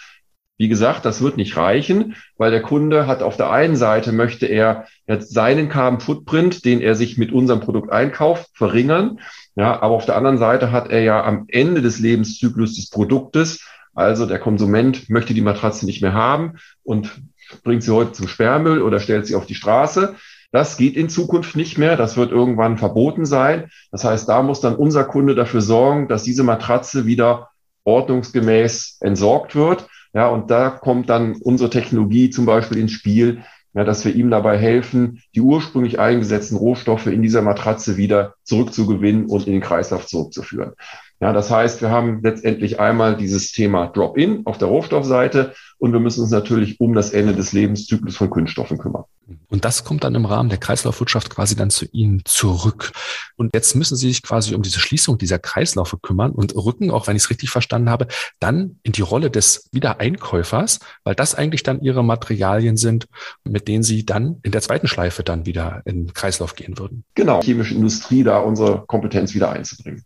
Wie 0.58 0.68
gesagt, 0.68 1.06
das 1.06 1.22
wird 1.22 1.38
nicht 1.38 1.56
reichen, 1.56 2.16
weil 2.38 2.50
der 2.50 2.64
Kunde 2.64 3.06
hat 3.06 3.22
auf 3.22 3.38
der 3.38 3.52
einen 3.52 3.76
Seite 3.76 4.12
möchte 4.12 4.48
er 4.48 4.88
jetzt 5.06 5.32
seinen 5.34 5.70
Carbon 5.70 6.00
Footprint, 6.00 6.66
den 6.66 6.82
er 6.82 6.96
sich 6.96 7.18
mit 7.18 7.32
unserem 7.32 7.60
Produkt 7.60 7.92
einkauft, 7.92 8.50
verringern. 8.54 9.20
Ja, 9.56 9.82
aber 9.82 9.96
auf 9.96 10.06
der 10.06 10.16
anderen 10.16 10.40
Seite 10.40 10.72
hat 10.72 10.90
er 10.90 11.02
ja 11.02 11.24
am 11.24 11.46
Ende 11.48 11.82
des 11.82 12.00
Lebenszyklus 12.00 12.76
des 12.76 12.90
Produktes, 12.90 13.64
also 13.94 14.28
der 14.28 14.38
Konsument 14.38 15.10
möchte 15.10 15.34
die 15.34 15.42
Matratze 15.42 15.86
nicht 15.88 16.04
mehr 16.04 16.14
haben 16.14 16.58
und 16.84 17.20
bringt 17.64 17.82
sie 17.82 17.92
heute 17.92 18.12
zum 18.12 18.28
Sperrmüll 18.28 18.84
oder 18.84 19.00
stellt 19.00 19.26
sie 19.26 19.34
auf 19.34 19.48
die 19.48 19.56
Straße. 19.56 20.16
Das 20.52 20.78
geht 20.78 20.96
in 20.96 21.10
Zukunft 21.10 21.56
nicht 21.56 21.80
mehr. 21.80 21.98
Das 21.98 22.16
wird 22.16 22.32
irgendwann 22.32 22.78
verboten 22.78 23.26
sein. 23.26 23.70
Das 23.92 24.04
heißt, 24.04 24.30
da 24.30 24.44
muss 24.44 24.62
dann 24.62 24.76
unser 24.76 25.04
Kunde 25.04 25.34
dafür 25.34 25.62
sorgen, 25.62 26.08
dass 26.08 26.22
diese 26.22 26.44
Matratze 26.44 27.06
wieder 27.06 27.50
ordnungsgemäß 27.86 28.98
entsorgt 29.02 29.56
wird. 29.56 29.88
Ja, 30.14 30.28
und 30.28 30.50
da 30.50 30.70
kommt 30.70 31.10
dann 31.10 31.36
unsere 31.42 31.70
Technologie 31.70 32.30
zum 32.30 32.46
Beispiel 32.46 32.78
ins 32.78 32.92
Spiel, 32.92 33.44
ja, 33.74 33.84
dass 33.84 34.06
wir 34.06 34.16
ihm 34.16 34.32
dabei 34.32 34.58
helfen, 34.58 35.22
die 35.36 35.42
ursprünglich 35.42 36.00
eingesetzten 36.00 36.58
Rohstoffe 36.58 37.08
in 37.08 37.22
dieser 37.22 37.42
Matratze 37.42 37.98
wieder 37.98 38.34
zurückzugewinnen 38.44 39.28
und 39.28 39.46
in 39.46 39.54
den 39.54 39.62
Kreislauf 39.62 40.08
zurückzuführen. 40.08 40.74
Ja, 41.20 41.34
das 41.34 41.50
heißt, 41.50 41.82
wir 41.82 41.90
haben 41.90 42.22
letztendlich 42.22 42.80
einmal 42.80 43.18
dieses 43.18 43.52
Thema 43.52 43.88
Drop-in 43.88 44.46
auf 44.46 44.60
der 44.60 44.68
Rohstoffseite 44.68 45.54
und 45.80 45.92
wir 45.92 46.00
müssen 46.00 46.22
uns 46.22 46.32
natürlich 46.32 46.80
um 46.80 46.94
das 46.94 47.12
Ende 47.12 47.34
des 47.34 47.54
Lebenszyklus 47.54 48.18
von 48.18 48.30
Kunststoffen 48.30 48.78
kümmern. 48.78 49.04
Und 49.50 49.66
das 49.66 49.84
kommt 49.84 50.04
dann 50.04 50.16
im 50.16 50.26
Rahmen 50.26 50.50
der 50.50 50.58
Kreislaufwirtschaft 50.60 51.30
quasi 51.30 51.56
dann 51.56 51.70
zu 51.70 51.86
Ihnen 51.92 52.22
zurück. 52.26 52.92
Und 53.36 53.54
jetzt 53.54 53.76
müssen 53.76 53.98
Sie 53.98 54.08
sich 54.10 54.22
quasi 54.22 54.56
um 54.56 54.62
diese 54.62 54.80
Schließung 54.80 55.18
dieser 55.18 55.40
Kreislaufe 55.40 55.98
kümmern 55.98 56.32
und 56.32 56.56
rücken, 56.56 56.92
auch 56.92 57.08
wenn 57.08 57.16
ich 57.16 57.24
es 57.24 57.30
richtig 57.30 57.50
verstanden 57.50 57.90
habe, 57.90 58.08
dann 58.40 58.80
in 58.84 58.92
die 58.92 59.02
Rolle 59.02 59.30
des 59.30 59.70
Wiedereinkäufers, 59.72 60.80
weil 61.04 61.16
das 61.16 61.36
eigentlich 61.36 61.64
dann 61.64 61.82
Ihre 61.82 62.04
Materialien 62.04 62.78
sind, 62.78 63.08
mit 63.44 63.68
denen 63.68 63.84
Sie 63.84 64.06
dann 64.06 64.40
in 64.44 64.52
der 64.52 64.62
zweiten 64.62 64.88
Schleife 64.88 65.24
dann 65.24 65.46
wieder 65.46 65.82
in 65.86 66.06
den 66.06 66.14
Kreislauf 66.14 66.56
gehen 66.56 66.78
würden. 66.78 67.04
Genau, 67.16 67.42
chemische 67.42 67.74
Industrie 67.74 68.24
da 68.24 68.40
unsere 68.40 68.86
Kompetenz 68.86 69.34
wieder 69.34 69.52
einzubringen. 69.52 70.04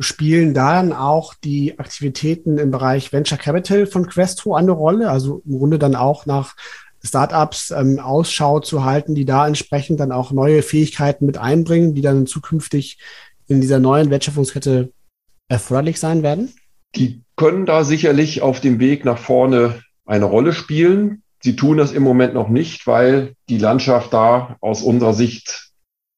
Spielen 0.00 0.54
da 0.54 0.74
dann 0.74 0.92
auch 0.92 1.34
die 1.34 1.78
Aktivitäten 1.78 2.58
im 2.58 2.70
Bereich 2.70 3.12
Venture 3.12 3.38
Capital 3.38 3.86
von 3.86 4.06
Questro 4.06 4.54
eine 4.54 4.72
Rolle? 4.72 5.10
Also 5.10 5.42
im 5.46 5.58
Grunde 5.58 5.78
dann 5.78 5.94
auch 5.94 6.26
nach 6.26 6.56
Startups 7.02 7.70
ähm, 7.70 7.98
Ausschau 8.00 8.60
zu 8.60 8.84
halten, 8.84 9.14
die 9.14 9.24
da 9.24 9.46
entsprechend 9.46 10.00
dann 10.00 10.12
auch 10.12 10.32
neue 10.32 10.62
Fähigkeiten 10.62 11.26
mit 11.26 11.38
einbringen, 11.38 11.94
die 11.94 12.02
dann 12.02 12.26
zukünftig 12.26 12.98
in 13.46 13.60
dieser 13.60 13.78
neuen 13.78 14.10
Wertschöpfungskette 14.10 14.92
erforderlich 15.48 16.00
sein 16.00 16.22
werden? 16.22 16.52
Die 16.96 17.22
können 17.36 17.66
da 17.66 17.84
sicherlich 17.84 18.42
auf 18.42 18.60
dem 18.60 18.80
Weg 18.80 19.04
nach 19.04 19.18
vorne 19.18 19.80
eine 20.04 20.24
Rolle 20.24 20.52
spielen. 20.52 21.22
Sie 21.42 21.54
tun 21.54 21.76
das 21.76 21.92
im 21.92 22.02
Moment 22.02 22.34
noch 22.34 22.48
nicht, 22.48 22.86
weil 22.86 23.34
die 23.48 23.58
Landschaft 23.58 24.12
da 24.12 24.56
aus 24.60 24.82
unserer 24.82 25.14
Sicht 25.14 25.70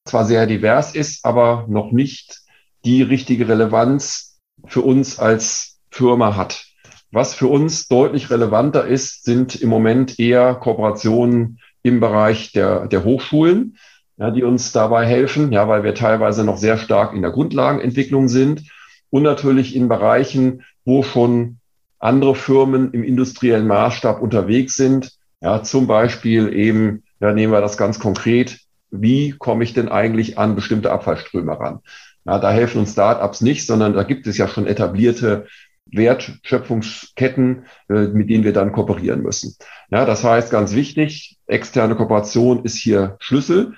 zwar 0.07 0.25
sehr 0.25 0.47
divers 0.47 0.95
ist, 0.95 1.25
aber 1.25 1.67
noch 1.69 1.93
nicht 1.93 2.40
die 2.85 3.03
richtige 3.03 3.49
Relevanz 3.49 4.39
für 4.67 4.83
uns 4.83 5.19
als 5.19 5.79
Firma 5.91 6.37
hat. 6.37 6.67
Was 7.13 7.35
für 7.35 7.49
uns 7.49 7.89
deutlich 7.89 8.31
relevanter 8.31 8.87
ist, 8.87 9.25
sind 9.25 9.61
im 9.61 9.69
Moment 9.69 10.19
eher 10.19 10.55
Kooperationen 10.55 11.59
im 11.83 11.99
Bereich 11.99 12.53
der, 12.53 12.87
der 12.87 13.05
Hochschulen, 13.05 13.77
ja, 14.17 14.31
die 14.31 14.45
uns 14.45 14.71
dabei 14.71 15.07
helfen, 15.07 15.51
ja, 15.51 15.67
weil 15.67 15.83
wir 15.83 15.95
teilweise 15.95 16.45
noch 16.45 16.57
sehr 16.57 16.79
stark 16.79 17.15
in 17.15 17.23
der 17.23 17.33
Grundlagenentwicklung 17.33 18.29
sind 18.29 18.63
und 19.09 19.23
natürlich 19.23 19.75
in 19.75 19.89
Bereichen, 19.89 20.63
wo 20.85 21.03
schon 21.03 21.59
andere 21.99 22.35
Firmen 22.35 22.93
im 22.93 23.03
industriellen 23.03 23.67
Maßstab 23.67 24.21
unterwegs 24.23 24.75
sind. 24.75 25.13
Ja, 25.41 25.63
zum 25.63 25.87
Beispiel 25.87 26.53
eben, 26.53 27.03
ja, 27.19 27.33
nehmen 27.33 27.53
wir 27.53 27.61
das 27.61 27.77
ganz 27.77 27.99
konkret. 27.99 28.61
Wie 28.91 29.33
komme 29.33 29.65
ich 29.65 29.73
denn 29.73 29.89
eigentlich 29.89 30.39
an 30.39 30.55
bestimmte 30.55 30.93
Abfallströme 30.93 31.59
ran? 31.59 31.81
Ja, 32.25 32.39
da 32.39 32.51
helfen 32.51 32.81
uns 32.81 32.93
Startups 32.93 33.41
nicht, 33.41 33.67
sondern 33.67 33.95
da 33.95 34.03
gibt 34.03 34.27
es 34.27 34.37
ja 34.37 34.47
schon 34.47 34.67
etablierte 34.67 35.47
Wertschöpfungsketten, 35.87 37.65
äh, 37.89 38.09
mit 38.09 38.31
denen 38.31 38.45
wir 38.45 38.53
dann 38.53 38.73
kooperieren 38.73 39.23
müssen. 39.23 39.57
Ja, 39.91 40.05
das 40.05 40.23
heißt 40.23 40.51
ganz 40.51 40.75
wichtig, 40.75 41.39
externe 41.47 41.97
Kooperation 41.97 42.65
ist 42.65 42.77
hier 42.77 43.17
Schlüssel. 43.21 43.75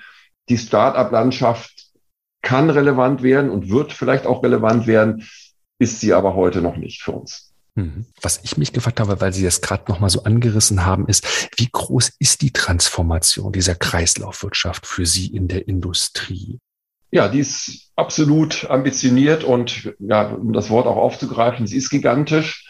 Die 0.48 0.58
Start-up-Landschaft 0.58 1.72
kann 2.42 2.70
relevant 2.70 3.22
werden 3.22 3.50
und 3.50 3.70
wird 3.70 3.92
vielleicht 3.92 4.26
auch 4.26 4.42
relevant 4.42 4.86
werden, 4.86 5.26
ist 5.78 6.00
sie 6.00 6.12
aber 6.12 6.34
heute 6.34 6.60
noch 6.60 6.76
nicht 6.76 7.02
für 7.02 7.12
uns. 7.12 7.52
Mhm. 7.74 8.06
Was 8.20 8.40
ich 8.42 8.58
mich 8.58 8.72
gefragt 8.72 9.00
habe, 9.00 9.20
weil 9.20 9.32
Sie 9.32 9.44
das 9.44 9.62
gerade 9.62 9.90
nochmal 9.90 10.10
so 10.10 10.24
angerissen 10.24 10.84
haben, 10.84 11.06
ist, 11.06 11.48
wie 11.56 11.68
groß 11.70 12.12
ist 12.18 12.42
die 12.42 12.50
Transformation 12.50 13.52
dieser 13.52 13.74
Kreislaufwirtschaft 13.74 14.86
für 14.86 15.06
Sie 15.06 15.28
in 15.28 15.48
der 15.48 15.68
Industrie? 15.68 16.58
Ja, 17.14 17.28
die 17.28 17.40
ist 17.40 17.92
absolut 17.94 18.70
ambitioniert 18.70 19.44
und 19.44 19.94
ja, 19.98 20.28
um 20.28 20.54
das 20.54 20.70
Wort 20.70 20.86
auch 20.86 20.96
aufzugreifen, 20.96 21.66
sie 21.66 21.76
ist 21.76 21.90
gigantisch. 21.90 22.66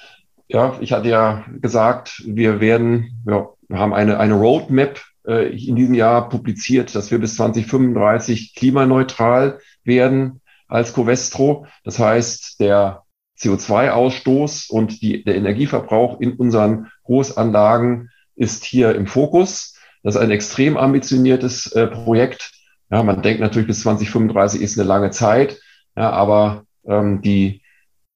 Ja, 0.49 0.77
ich 0.81 0.93
hatte 0.93 1.09
ja 1.09 1.47
gesagt, 1.61 2.25
wir 2.27 2.61
werden, 2.61 3.23
wir 3.25 3.55
haben 3.73 3.95
eine, 3.95 4.19
eine 4.19 4.35
Roadmap 4.35 5.01
äh, 5.27 5.57
in 5.57 5.77
diesem 5.77 5.95
Jahr 5.95 6.29
publiziert, 6.29 6.93
dass 6.97 7.13
wir 7.13 7.21
bis 7.21 7.37
2035 7.37 8.57
klimaneutral 8.57 9.61
werden 9.85 10.41
als 10.67 10.93
Covestro. 10.93 11.67
Das 11.85 12.01
heißt, 12.01 12.59
der 12.59 13.05
CO2-Ausstoß 13.39 14.71
und 14.71 15.03
die, 15.03 15.23
der 15.23 15.37
Energieverbrauch 15.37 16.21
in 16.21 16.33
unseren 16.33 16.91
Großanlagen 17.05 18.11
ist 18.35 18.65
hier 18.65 18.97
im 18.97 19.07
Fokus. 19.07 19.79
Das 20.03 20.17
ist 20.17 20.21
ein 20.21 20.33
extrem 20.33 20.77
ambitioniertes 20.77 21.71
äh, 21.73 21.87
Projekt 21.87 22.51
ja, 22.93 23.03
man 23.03 23.23
denkt 23.23 23.41
natürlich, 23.41 23.67
bis 23.67 23.81
2035 23.81 24.61
ist 24.61 24.79
eine 24.79 24.87
lange 24.87 25.11
Zeit, 25.11 25.61
ja, 25.97 26.11
aber 26.11 26.67
ähm, 26.85 27.23
die 27.23 27.63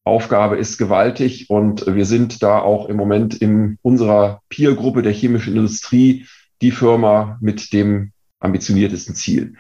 Aufgabe 0.04 0.58
ist 0.58 0.76
gewaltig 0.76 1.48
und 1.48 1.86
wir 1.86 2.04
sind 2.04 2.42
da 2.42 2.58
auch 2.58 2.88
im 2.88 2.96
Moment 2.96 3.34
in 3.34 3.78
unserer 3.80 4.42
Peer-Gruppe 4.50 5.02
der 5.02 5.12
chemischen 5.12 5.56
Industrie 5.56 6.26
die 6.60 6.70
Firma 6.70 7.38
mit 7.40 7.72
dem 7.72 8.12
ambitioniertesten 8.38 9.14
Ziel. 9.14 9.54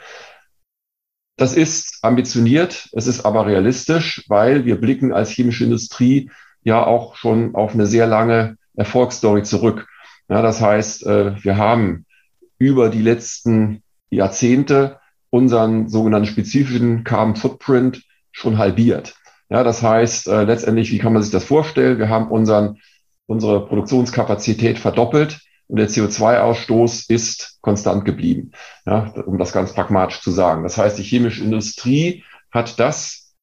Das 1.38 1.54
ist 1.54 1.98
ambitioniert, 2.02 2.88
es 2.92 3.06
ist 3.06 3.24
aber 3.24 3.46
realistisch, 3.46 4.24
weil 4.28 4.66
wir 4.66 4.78
blicken 4.78 5.12
als 5.12 5.30
chemische 5.30 5.64
Industrie 5.64 6.30
ja 6.62 6.84
auch 6.84 7.16
schon 7.16 7.54
auf 7.54 7.72
eine 7.72 7.86
sehr 7.86 8.06
lange 8.06 8.58
Erfolgsstory 8.74 9.42
zurück. 9.44 9.88
Ja, 10.28 10.42
das 10.42 10.60
heißt, 10.60 11.06
äh, 11.06 11.42
wir 11.42 11.56
haben 11.56 12.04
über 12.58 12.90
die 12.90 13.02
letzten 13.02 13.82
Jahrzehnte 14.10 14.98
unseren 15.30 15.88
sogenannten 15.88 16.26
spezifischen 16.26 17.04
Carbon 17.04 17.36
Footprint 17.36 18.02
schon 18.32 18.58
halbiert. 18.58 19.14
Ja, 19.48 19.62
das 19.62 19.82
heißt, 19.82 20.28
äh, 20.28 20.42
letztendlich, 20.42 20.90
wie 20.90 20.98
kann 20.98 21.12
man 21.12 21.22
sich 21.22 21.32
das 21.32 21.44
vorstellen? 21.44 21.98
Wir 21.98 22.08
haben 22.08 22.28
unseren, 22.28 22.78
unsere 23.26 23.66
Produktionskapazität 23.66 24.78
verdoppelt 24.78 25.40
und 25.68 25.78
der 25.78 25.88
CO2-Ausstoß 25.88 27.10
ist 27.10 27.58
konstant 27.60 28.04
geblieben. 28.04 28.52
Ja, 28.84 29.12
um 29.26 29.38
das 29.38 29.52
ganz 29.52 29.72
pragmatisch 29.72 30.20
zu 30.20 30.30
sagen. 30.30 30.62
Das 30.62 30.78
heißt, 30.78 30.98
die 30.98 31.02
chemische 31.02 31.42
Industrie 31.42 32.24
hat 32.50 32.78
das, 32.80 33.34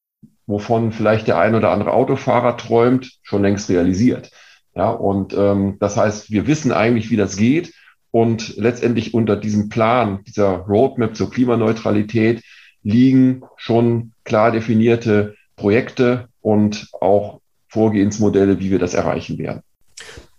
wovon 0.45 0.91
vielleicht 0.91 1.27
der 1.27 1.37
ein 1.37 1.55
oder 1.55 1.71
andere 1.71 1.93
Autofahrer 1.93 2.57
träumt, 2.57 3.11
schon 3.21 3.41
längst 3.41 3.69
realisiert. 3.69 4.31
Ja, 4.75 4.89
und 4.89 5.33
ähm, 5.33 5.77
das 5.79 5.97
heißt, 5.97 6.31
wir 6.31 6.47
wissen 6.47 6.71
eigentlich, 6.71 7.11
wie 7.11 7.15
das 7.17 7.37
geht. 7.37 7.73
Und 8.13 8.57
letztendlich 8.57 9.15
unter 9.15 9.35
diesem 9.35 9.69
Plan, 9.69 10.19
dieser 10.27 10.49
Roadmap 10.49 11.15
zur 11.15 11.31
Klimaneutralität 11.31 12.43
liegen 12.83 13.41
schon 13.57 14.11
klar 14.23 14.51
definierte 14.51 15.33
Projekte 15.55 16.27
und 16.39 16.89
auch 17.01 17.39
Vorgehensmodelle, 17.69 18.59
wie 18.59 18.69
wir 18.69 18.77
das 18.77 18.93
erreichen 18.93 19.39
werden. 19.39 19.63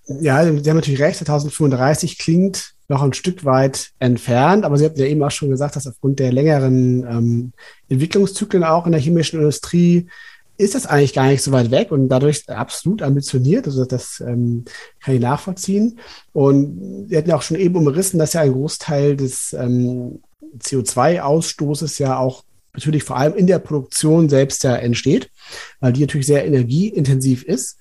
Ja, 0.07 0.45
Sie 0.45 0.71
haben 0.71 0.77
natürlich 0.77 1.01
recht, 1.01 1.19
2035 1.19 2.19
klingt 2.19 2.75
noch 2.87 3.03
ein 3.03 3.13
Stück 3.13 3.45
weit 3.45 3.91
entfernt, 3.99 4.65
aber 4.65 4.77
Sie 4.77 4.85
hatten 4.85 5.01
ja 5.01 5.07
eben 5.07 5.25
auch 5.25 5.33
schon 5.33 5.51
gesagt, 5.51 5.75
dass 5.75 5.89
aufgrund 5.89 6.21
der 6.21 6.33
längeren 6.33 7.05
ähm, 7.05 7.53
Entwicklungszyklen 7.89 8.63
auch 8.63 8.87
in 8.87 8.93
der 8.93 9.01
chemischen 9.01 9.41
Industrie 9.41 10.07
ist 10.57 10.75
das 10.75 10.87
eigentlich 10.87 11.15
gar 11.15 11.27
nicht 11.27 11.43
so 11.43 11.53
weit 11.53 11.71
weg 11.71 11.91
und 11.91 12.09
dadurch 12.09 12.49
absolut 12.49 13.03
ambitioniert. 13.03 13.67
Also 13.67 13.85
das 13.85 14.23
ähm, 14.27 14.65
kann 15.01 15.15
ich 15.15 15.21
nachvollziehen. 15.21 15.99
Und 16.33 17.09
wir 17.09 17.19
hatten 17.19 17.31
ja 17.31 17.37
auch 17.37 17.43
schon 17.43 17.59
eben 17.59 17.77
umrissen, 17.77 18.19
dass 18.19 18.35
ja 18.35 18.43
ein 18.43 18.53
Großteil 18.53 19.17
des 19.17 19.53
ähm, 19.53 20.21
CO2-Ausstoßes 20.59 22.01
ja 22.01 22.19
auch 22.19 22.45
natürlich 22.73 23.05
vor 23.05 23.17
allem 23.17 23.35
in 23.35 23.47
der 23.47 23.59
Produktion 23.59 24.29
selbst 24.29 24.63
ja 24.65 24.75
entsteht, 24.77 25.31
weil 25.81 25.93
die 25.93 26.03
natürlich 26.03 26.27
sehr 26.27 26.45
energieintensiv 26.45 27.43
ist. 27.45 27.79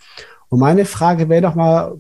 Und 0.50 0.60
meine 0.60 0.86
Frage 0.86 1.30
wäre 1.30 1.42
doch 1.42 1.56
mal 1.56 1.96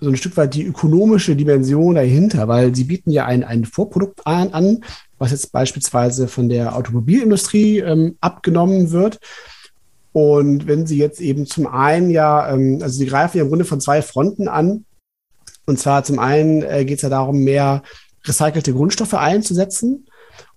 so 0.00 0.10
ein 0.10 0.16
Stück 0.16 0.36
weit 0.36 0.54
die 0.54 0.64
ökonomische 0.64 1.36
Dimension 1.36 1.94
dahinter, 1.94 2.48
weil 2.48 2.74
sie 2.74 2.84
bieten 2.84 3.10
ja 3.10 3.26
ein, 3.26 3.44
ein 3.44 3.64
Vorprodukt 3.64 4.26
an, 4.26 4.84
was 5.18 5.30
jetzt 5.30 5.52
beispielsweise 5.52 6.28
von 6.28 6.48
der 6.48 6.76
Automobilindustrie 6.76 7.78
ähm, 7.78 8.16
abgenommen 8.20 8.90
wird. 8.90 9.18
Und 10.14 10.66
wenn 10.68 10.86
Sie 10.86 10.96
jetzt 10.96 11.20
eben 11.20 11.44
zum 11.44 11.66
einen 11.66 12.08
ja, 12.08 12.50
ähm, 12.50 12.78
also 12.80 12.96
Sie 12.96 13.06
greifen 13.06 13.36
ja 13.36 13.42
im 13.42 13.48
Grunde 13.50 13.64
von 13.64 13.80
zwei 13.80 14.00
Fronten 14.00 14.48
an. 14.48 14.86
Und 15.66 15.78
zwar 15.78 16.04
zum 16.04 16.18
einen 16.18 16.62
äh, 16.62 16.84
geht 16.84 16.98
es 16.98 17.02
ja 17.02 17.08
darum, 17.08 17.40
mehr 17.40 17.82
recycelte 18.24 18.72
Grundstoffe 18.72 19.14
einzusetzen 19.14 20.06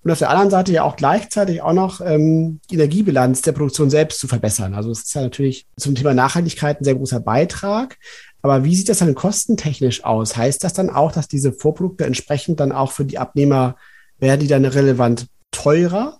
und 0.03 0.11
auf 0.11 0.19
der 0.19 0.29
anderen 0.29 0.49
Seite 0.49 0.71
ja 0.71 0.83
auch 0.83 0.95
gleichzeitig 0.95 1.61
auch 1.61 1.73
noch 1.73 1.99
ähm, 1.99 2.61
die 2.69 2.75
Energiebilanz 2.75 3.41
der 3.41 3.51
Produktion 3.51 3.89
selbst 3.89 4.19
zu 4.19 4.27
verbessern. 4.29 4.73
Also 4.73 4.91
es 4.91 4.99
ist 4.99 5.13
ja 5.15 5.21
natürlich 5.21 5.65
zum 5.75 5.95
Thema 5.95 6.13
Nachhaltigkeit 6.13 6.79
ein 6.79 6.85
sehr 6.85 6.95
großer 6.95 7.19
Beitrag. 7.19 7.97
Aber 8.41 8.63
wie 8.63 8.73
sieht 8.75 8.87
das 8.87 8.99
dann 8.99 9.15
kostentechnisch 9.15 10.05
aus? 10.05 10.37
Heißt 10.37 10.63
das 10.63 10.71
dann 10.71 10.89
auch, 10.89 11.11
dass 11.11 11.27
diese 11.27 11.51
Vorprodukte 11.51 12.05
entsprechend 12.05 12.59
dann 12.59 12.71
auch 12.71 12.91
für 12.91 13.03
die 13.03 13.17
Abnehmer 13.17 13.75
werden 14.19 14.39
die 14.39 14.47
dann 14.47 14.65
relevant 14.65 15.27
teurer? 15.51 16.19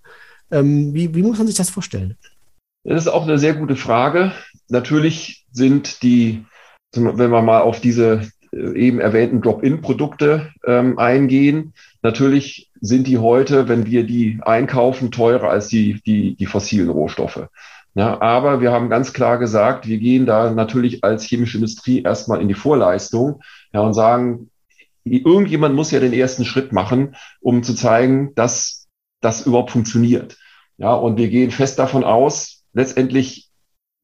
Ähm, 0.52 0.93
wie, 0.93 1.15
wie 1.15 1.23
muss 1.23 1.38
man 1.38 1.47
sich 1.47 1.56
das 1.56 1.69
vorstellen? 1.69 2.17
Das 2.88 3.02
ist 3.04 3.10
auch 3.10 3.23
eine 3.23 3.38
sehr 3.38 3.54
gute 3.54 3.76
Frage. 3.76 4.32
Natürlich 4.69 5.45
sind 5.52 6.04
die, 6.04 6.45
wenn 6.93 7.32
wir 7.32 7.41
mal 7.41 7.60
auf 7.60 7.82
diese 7.82 8.21
äh, 8.54 8.80
eben 8.80 9.02
erwähnten 9.02 9.41
Drop-in-Produkte 9.41 10.54
ähm, 10.65 10.97
eingehen, 10.97 11.73
natürlich 12.02 12.71
sind 12.80 13.08
die 13.08 13.17
heute, 13.17 13.67
wenn 13.67 13.86
wir 13.86 14.06
die 14.06 14.39
einkaufen, 14.41 15.12
teurer 15.12 15.50
als 15.50 15.67
die, 15.67 16.02
die, 16.06 16.36
die 16.36 16.45
fossilen 16.45 16.89
Rohstoffe. 16.89 17.50
Ja, 17.93 18.21
aber 18.21 18.62
wir 18.62 18.71
haben 18.71 18.89
ganz 18.89 19.12
klar 19.12 19.38
gesagt, 19.38 19.86
wir 19.86 19.97
gehen 19.97 20.26
da 20.26 20.52
natürlich 20.52 21.04
als 21.04 21.26
chemische 21.26 21.58
Industrie 21.58 22.04
erstmal 22.04 22.41
in 22.41 22.47
die 22.47 22.54
Vorleistung 22.54 23.41
ja, 23.73 23.82
und 23.82 23.95
sagen, 23.95 24.50
irgendjemand 25.04 25.76
muss 25.76 25.91
ja 25.91 26.00
den 26.00 26.13
ersten 26.13 26.45
Schritt 26.45 26.71
machen, 26.71 27.15
um 27.41 27.63
zu 27.63 27.73
zeigen, 27.73 28.34
dass 28.36 28.88
das 29.19 29.45
überhaupt 29.45 29.71
funktioniert. 29.71 30.38
Ja, 30.78 30.93
und 30.93 31.17
wir 31.17 31.28
gehen 31.28 31.52
fest 31.52 31.80
davon 31.80 32.06
aus, 32.06 32.57
letztendlich 32.77 33.49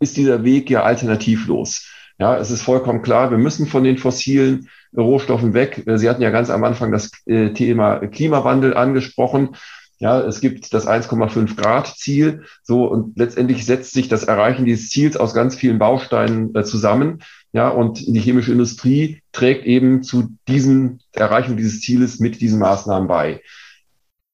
ist 0.02 0.18
dieser 0.18 0.44
Weg 0.44 0.70
ja 0.70 0.84
alternativlos. 0.84 1.90
Ja, 2.20 2.38
es 2.38 2.52
ist 2.52 2.62
vollkommen 2.62 3.02
klar, 3.02 3.32
wir 3.32 3.38
müssen 3.38 3.68
von 3.68 3.84
den 3.84 3.98
fossilen 3.98 4.70
Rohstoffen 4.96 5.54
weg. 5.54 5.84
Sie 5.96 6.10
hatten 6.10 6.22
ja 6.22 6.30
ganz 6.30 6.50
am 6.50 6.64
Anfang 6.64 6.92
das 6.92 7.12
äh, 7.26 7.52
Thema 7.54 8.00
Klimawandel 8.08 8.76
angesprochen. 8.76 9.56
Ja, 10.00 10.20
es 10.22 10.42
gibt 10.42 10.74
das 10.74 10.88
1,5 10.88 11.56
Grad 11.56 11.88
Ziel. 11.88 12.44
So 12.62 12.86
und 12.86 13.18
letztendlich 13.18 13.66
setzt 13.66 13.94
sich 13.94 14.10
das 14.10 14.24
Erreichen 14.24 14.66
dieses 14.66 14.90
Ziels 14.90 15.18
aus 15.18 15.34
ganz 15.34 15.56
vielen 15.56 15.80
Bausteinen 15.80 16.54
äh, 16.56 16.64
zusammen. 16.64 17.24
Ja, 17.52 17.70
und 17.70 18.00
die 18.06 18.20
chemische 18.20 18.52
Industrie 18.52 19.22
trägt 19.32 19.66
eben 19.66 20.04
zu 20.04 20.36
diesem 20.48 21.00
Erreichung 21.14 21.58
dieses 21.58 21.82
Zieles 21.82 22.20
mit 22.20 22.42
diesen 22.42 22.60
Maßnahmen 22.60 23.08
bei. 23.08 23.42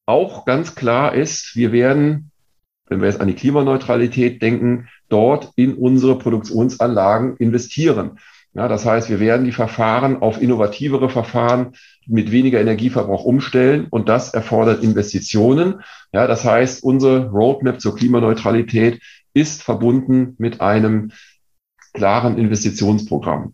Auch 0.05 0.45
ganz 0.45 0.75
klar 0.75 1.13
ist, 1.13 1.55
wir 1.55 1.71
werden, 1.71 2.31
wenn 2.89 2.99
wir 2.99 3.07
jetzt 3.07 3.21
an 3.21 3.27
die 3.27 3.35
Klimaneutralität 3.35 4.41
denken, 4.41 4.89
dort 5.07 5.51
in 5.55 5.75
unsere 5.75 6.17
Produktionsanlagen 6.17 7.37
investieren. 7.37 8.19
Ja, 8.53 8.67
das 8.67 8.85
heißt, 8.85 9.09
wir 9.09 9.19
werden 9.19 9.45
die 9.45 9.51
Verfahren 9.51 10.21
auf 10.21 10.41
innovativere 10.41 11.09
Verfahren 11.09 11.73
mit 12.07 12.31
weniger 12.31 12.59
Energieverbrauch 12.59 13.23
umstellen 13.23 13.87
und 13.89 14.09
das 14.09 14.33
erfordert 14.33 14.83
Investitionen. 14.83 15.81
Ja, 16.11 16.25
das 16.25 16.43
heißt, 16.43 16.83
unsere 16.83 17.29
Roadmap 17.29 17.79
zur 17.79 17.95
Klimaneutralität 17.95 18.99
ist 19.35 19.61
verbunden 19.61 20.35
mit 20.39 20.61
einem 20.61 21.11
klaren 21.93 22.37
Investitionsprogramm. 22.37 23.53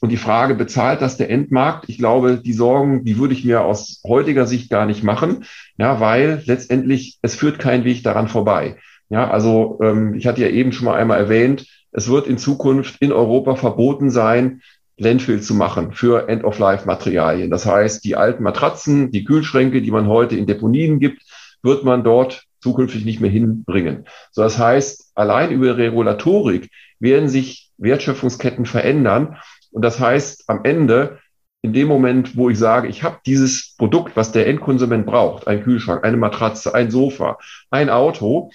Und 0.00 0.10
die 0.10 0.16
Frage, 0.16 0.54
bezahlt 0.54 1.00
das 1.00 1.16
der 1.16 1.30
Endmarkt? 1.30 1.88
Ich 1.88 1.98
glaube, 1.98 2.38
die 2.38 2.52
Sorgen, 2.52 3.04
die 3.04 3.18
würde 3.18 3.34
ich 3.34 3.44
mir 3.44 3.62
aus 3.62 4.02
heutiger 4.06 4.46
Sicht 4.46 4.70
gar 4.70 4.86
nicht 4.86 5.02
machen, 5.02 5.44
ja, 5.78 6.00
weil 6.00 6.42
letztendlich 6.44 7.18
es 7.22 7.34
führt 7.34 7.58
kein 7.58 7.84
Weg 7.84 8.02
daran 8.02 8.28
vorbei. 8.28 8.76
Ja, 9.08 9.30
also 9.30 9.78
ähm, 9.82 10.14
ich 10.14 10.26
hatte 10.26 10.42
ja 10.42 10.48
eben 10.48 10.72
schon 10.72 10.86
mal 10.86 10.96
einmal 10.96 11.18
erwähnt, 11.18 11.66
es 11.92 12.08
wird 12.08 12.26
in 12.26 12.38
Zukunft 12.38 13.00
in 13.00 13.12
Europa 13.12 13.54
verboten 13.54 14.10
sein, 14.10 14.60
Landfill 14.98 15.40
zu 15.40 15.54
machen 15.54 15.92
für 15.92 16.28
End-of-Life-Materialien. 16.28 17.50
Das 17.50 17.66
heißt, 17.66 18.04
die 18.04 18.16
alten 18.16 18.42
Matratzen, 18.42 19.10
die 19.10 19.24
Kühlschränke, 19.24 19.82
die 19.82 19.90
man 19.90 20.08
heute 20.08 20.36
in 20.36 20.46
Deponien 20.46 20.98
gibt, 21.00 21.22
wird 21.62 21.84
man 21.84 22.04
dort 22.04 22.44
zukünftig 22.60 23.04
nicht 23.04 23.20
mehr 23.20 23.30
hinbringen. 23.30 24.06
So, 24.32 24.42
das 24.42 24.58
heißt, 24.58 25.12
allein 25.14 25.50
über 25.50 25.76
Regulatorik 25.76 26.70
werden 26.98 27.28
sich 27.28 27.70
Wertschöpfungsketten 27.78 28.64
verändern. 28.64 29.36
Und 29.76 29.82
das 29.82 30.00
heißt, 30.00 30.44
am 30.46 30.64
Ende, 30.64 31.18
in 31.60 31.74
dem 31.74 31.86
Moment, 31.86 32.34
wo 32.34 32.48
ich 32.48 32.58
sage, 32.58 32.88
ich 32.88 33.02
habe 33.02 33.18
dieses 33.26 33.76
Produkt, 33.76 34.16
was 34.16 34.32
der 34.32 34.46
Endkonsument 34.46 35.04
braucht, 35.04 35.46
ein 35.46 35.62
Kühlschrank, 35.62 36.02
eine 36.02 36.16
Matratze, 36.16 36.74
ein 36.74 36.90
Sofa, 36.90 37.36
ein 37.70 37.90
Auto, 37.90 38.50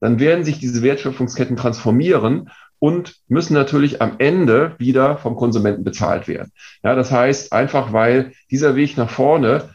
dann 0.00 0.18
werden 0.18 0.42
sich 0.42 0.60
diese 0.60 0.82
Wertschöpfungsketten 0.82 1.58
transformieren 1.58 2.48
und 2.78 3.16
müssen 3.28 3.52
natürlich 3.52 4.00
am 4.00 4.14
Ende 4.16 4.74
wieder 4.78 5.18
vom 5.18 5.36
Konsumenten 5.36 5.84
bezahlt 5.84 6.28
werden. 6.28 6.50
Ja, 6.82 6.94
das 6.94 7.12
heißt 7.12 7.52
einfach, 7.52 7.92
weil 7.92 8.32
dieser 8.50 8.74
Weg 8.74 8.96
nach 8.96 9.10
vorne 9.10 9.74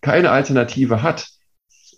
keine 0.00 0.32
Alternative 0.32 1.04
hat, 1.04 1.28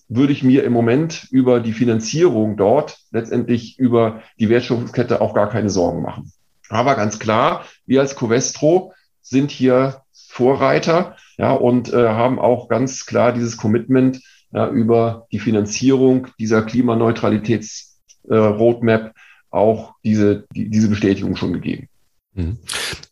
würde 0.09 0.35
ich 0.35 0.43
mir 0.43 0.65
im 0.65 0.75
Moment 0.75 1.27
über 1.31 1.59
die 1.59 1.73
Finanzierung 1.73 2.59
dort 2.59 2.99
letztendlich 3.13 3.79
über 3.79 4.21
die 4.39 4.51
Wertschöpfungskette 4.51 5.23
auch 5.23 5.33
gar 5.33 5.49
keine 5.49 5.71
Sorgen 5.71 6.03
machen. 6.03 6.34
Aber 6.69 6.95
ganz 6.95 7.19
klar, 7.19 7.65
wir 7.87 8.01
als 8.01 8.15
Covestro 8.17 8.95
sind 9.21 9.51
hier 9.51 10.03
Vorreiter, 10.13 11.17
ja, 11.39 11.53
und 11.53 11.93
äh, 11.93 12.09
haben 12.09 12.39
auch 12.39 12.69
ganz 12.69 13.05
klar 13.07 13.33
dieses 13.33 13.57
Commitment 13.57 14.21
ja, 14.53 14.69
über 14.69 15.27
die 15.33 15.41
Finanzierung 15.41 16.29
dieser 16.39 16.63
Klimaneutralitäts-Roadmap 16.63 19.07
äh, 19.07 19.11
auch 19.51 19.95
diese, 20.05 20.45
die, 20.55 20.69
diese 20.69 20.89
Bestätigung 20.89 21.35
schon 21.37 21.53
gegeben. 21.53 21.89
Mhm. 22.35 22.59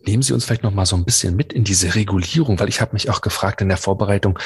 Nehmen 0.04 0.22
Sie 0.22 0.32
uns 0.32 0.44
vielleicht 0.44 0.64
noch 0.64 0.74
mal 0.74 0.86
so 0.86 0.96
ein 0.96 1.04
bisschen 1.04 1.36
mit 1.36 1.52
in 1.52 1.62
diese 1.64 1.94
Regulierung, 1.94 2.58
weil 2.58 2.68
ich 2.68 2.80
habe 2.80 2.94
mich 2.94 3.10
auch 3.10 3.20
gefragt 3.20 3.60
in 3.60 3.68
der 3.68 3.76
Vorbereitung, 3.76 4.38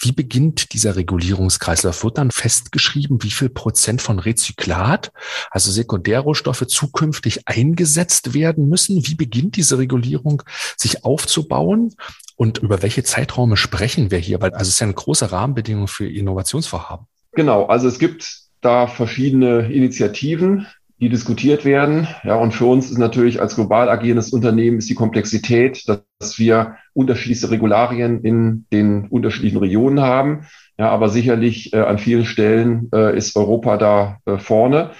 wie 0.00 0.12
beginnt 0.12 0.72
dieser 0.72 0.96
Regulierungskreislauf? 0.96 2.04
Wird 2.04 2.18
dann 2.18 2.30
festgeschrieben, 2.30 3.22
wie 3.22 3.30
viel 3.30 3.48
Prozent 3.48 4.00
von 4.00 4.18
Rezyklat, 4.18 5.12
also 5.50 5.70
Sekundärrohstoffe, 5.70 6.66
zukünftig 6.66 7.46
eingesetzt 7.46 8.34
werden 8.34 8.68
müssen? 8.68 9.06
Wie 9.06 9.14
beginnt 9.14 9.56
diese 9.56 9.78
Regulierung 9.78 10.42
sich 10.76 11.04
aufzubauen? 11.04 11.94
Und 12.36 12.58
über 12.58 12.82
welche 12.82 13.02
Zeitraume 13.02 13.56
sprechen 13.56 14.10
wir 14.10 14.18
hier? 14.18 14.40
Weil 14.40 14.52
also 14.52 14.68
es 14.68 14.74
ist 14.74 14.80
ja 14.80 14.86
eine 14.86 14.94
große 14.94 15.32
Rahmenbedingung 15.32 15.88
für 15.88 16.08
Innovationsvorhaben. 16.08 17.06
Genau, 17.32 17.66
also 17.66 17.88
es 17.88 17.98
gibt 17.98 18.42
da 18.60 18.86
verschiedene 18.86 19.72
Initiativen 19.72 20.66
die 21.00 21.08
diskutiert 21.08 21.64
werden. 21.64 22.08
Ja, 22.24 22.34
und 22.34 22.52
für 22.52 22.66
uns 22.66 22.90
ist 22.90 22.98
natürlich 22.98 23.40
als 23.40 23.54
global 23.54 23.88
agierendes 23.88 24.32
Unternehmen 24.32 24.78
ist 24.78 24.90
die 24.90 24.94
Komplexität, 24.94 25.88
dass 25.88 26.38
wir 26.38 26.76
unterschiedlichste 26.92 27.50
Regularien 27.50 28.22
in 28.22 28.66
den 28.72 29.06
unterschiedlichen 29.06 29.58
Regionen 29.58 30.00
haben. 30.00 30.46
Ja, 30.76 30.90
aber 30.90 31.08
sicherlich 31.08 31.72
äh, 31.72 31.78
an 31.78 31.98
vielen 31.98 32.24
Stellen 32.24 32.88
äh, 32.92 33.16
ist 33.16 33.36
Europa 33.36 33.76
da 33.76 34.18
äh, 34.26 34.38
vorne. 34.38 34.90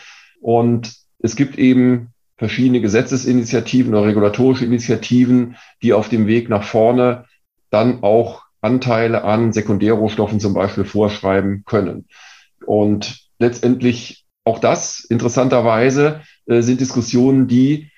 Und 0.40 0.94
es 1.18 1.34
gibt 1.34 1.58
eben 1.58 2.08
verschiedene 2.36 2.80
Gesetzesinitiativen 2.80 3.94
oder 3.94 4.06
regulatorische 4.06 4.64
Initiativen, 4.64 5.56
die 5.82 5.92
auf 5.92 6.08
dem 6.08 6.28
Weg 6.28 6.48
nach 6.48 6.62
vorne 6.62 7.24
dann 7.70 8.04
auch 8.04 8.42
Anteile 8.60 9.24
an 9.24 9.52
Sekundärrohstoffen 9.52 10.38
zum 10.38 10.54
Beispiel 10.54 10.84
vorschreiben 10.84 11.64
können. 11.66 12.06
Und 12.64 13.28
letztendlich 13.38 14.24
auch 14.48 14.58
das 14.58 15.04
interessanterweise 15.04 16.22
äh, 16.46 16.62
sind 16.62 16.80
Diskussionen, 16.80 17.48
die 17.48 17.90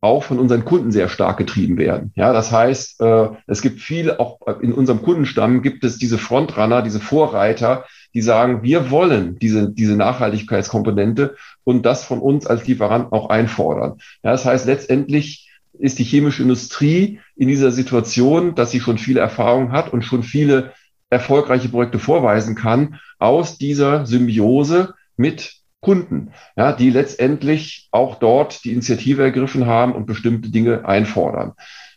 auch 0.00 0.24
von 0.24 0.38
unseren 0.38 0.64
Kunden 0.64 0.92
sehr 0.92 1.08
stark 1.08 1.38
getrieben 1.38 1.78
werden. 1.78 2.12
Ja, 2.16 2.32
das 2.32 2.50
heißt, 2.52 3.00
äh, 3.00 3.28
es 3.46 3.62
gibt 3.62 3.80
viele, 3.80 4.18
auch 4.18 4.40
in 4.60 4.72
unserem 4.72 5.02
Kundenstamm 5.02 5.62
gibt 5.62 5.84
es 5.84 5.98
diese 5.98 6.18
Frontrunner, 6.18 6.82
diese 6.82 7.00
Vorreiter, 7.00 7.84
die 8.14 8.22
sagen, 8.22 8.62
wir 8.62 8.90
wollen 8.90 9.38
diese, 9.38 9.70
diese 9.70 9.96
Nachhaltigkeitskomponente 9.96 11.36
und 11.64 11.86
das 11.86 12.04
von 12.04 12.18
uns 12.20 12.46
als 12.46 12.66
Lieferant 12.66 13.12
auch 13.12 13.30
einfordern. 13.30 13.98
Ja, 14.22 14.32
das 14.32 14.44
heißt, 14.44 14.66
letztendlich 14.66 15.48
ist 15.78 16.00
die 16.00 16.04
chemische 16.04 16.42
Industrie 16.42 17.20
in 17.36 17.46
dieser 17.46 17.70
Situation, 17.70 18.56
dass 18.56 18.72
sie 18.72 18.80
schon 18.80 18.98
viele 18.98 19.20
Erfahrungen 19.20 19.70
hat 19.70 19.92
und 19.92 20.02
schon 20.02 20.24
viele 20.24 20.72
erfolgreiche 21.10 21.68
Projekte 21.68 22.00
vorweisen 22.00 22.56
kann, 22.56 22.98
aus 23.18 23.58
dieser 23.58 24.06
Symbiose 24.06 24.94
mit 25.16 25.57
Kunden, 25.80 26.32
ja, 26.56 26.72
die 26.72 26.90
letztendlich 26.90 27.88
auch 27.92 28.16
dort 28.16 28.64
die 28.64 28.72
Initiative 28.72 29.22
ergriffen 29.22 29.66
haben 29.66 29.92
und 29.92 30.06
bestimmte 30.06 30.50
Dinge 30.50 30.84
einfordern. 30.84 31.52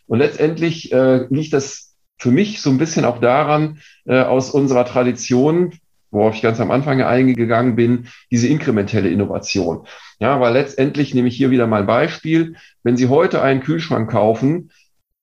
Und 0.06 0.18
letztendlich 0.18 0.92
äh, 0.92 1.26
liegt 1.30 1.52
das 1.52 1.94
für 2.18 2.30
mich 2.30 2.60
so 2.60 2.70
ein 2.70 2.78
bisschen 2.78 3.04
auch 3.04 3.18
daran, 3.18 3.78
äh, 4.04 4.20
aus 4.20 4.50
unserer 4.50 4.84
Tradition, 4.84 5.74
worauf 6.12 6.34
ich 6.36 6.42
ganz 6.42 6.60
am 6.60 6.70
Anfang 6.70 7.02
eingegangen 7.02 7.74
bin, 7.74 8.06
diese 8.30 8.46
inkrementelle 8.46 9.08
Innovation. 9.08 9.86
Ja, 10.20 10.38
weil 10.38 10.52
letztendlich 10.52 11.14
nehme 11.14 11.28
ich 11.28 11.36
hier 11.36 11.50
wieder 11.50 11.66
mal 11.66 11.80
ein 11.80 11.86
Beispiel. 11.86 12.54
Wenn 12.84 12.96
Sie 12.96 13.08
heute 13.08 13.42
einen 13.42 13.62
Kühlschrank 13.62 14.10
kaufen, 14.10 14.70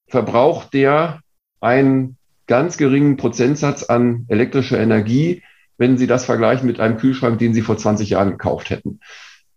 verbraucht 0.09 0.73
der 0.73 1.21
einen 1.61 2.17
ganz 2.47 2.77
geringen 2.77 3.15
Prozentsatz 3.15 3.83
an 3.83 4.25
elektrischer 4.27 4.79
Energie, 4.79 5.43
wenn 5.79 5.97
Sie 5.97 6.05
das 6.05 6.25
vergleichen 6.25 6.67
mit 6.67 6.79
einem 6.79 6.97
Kühlschrank, 6.97 7.39
den 7.39 7.55
Sie 7.55 7.63
vor 7.63 7.77
20 7.77 8.11
Jahren 8.11 8.29
gekauft 8.29 8.69
hätten. 8.69 8.99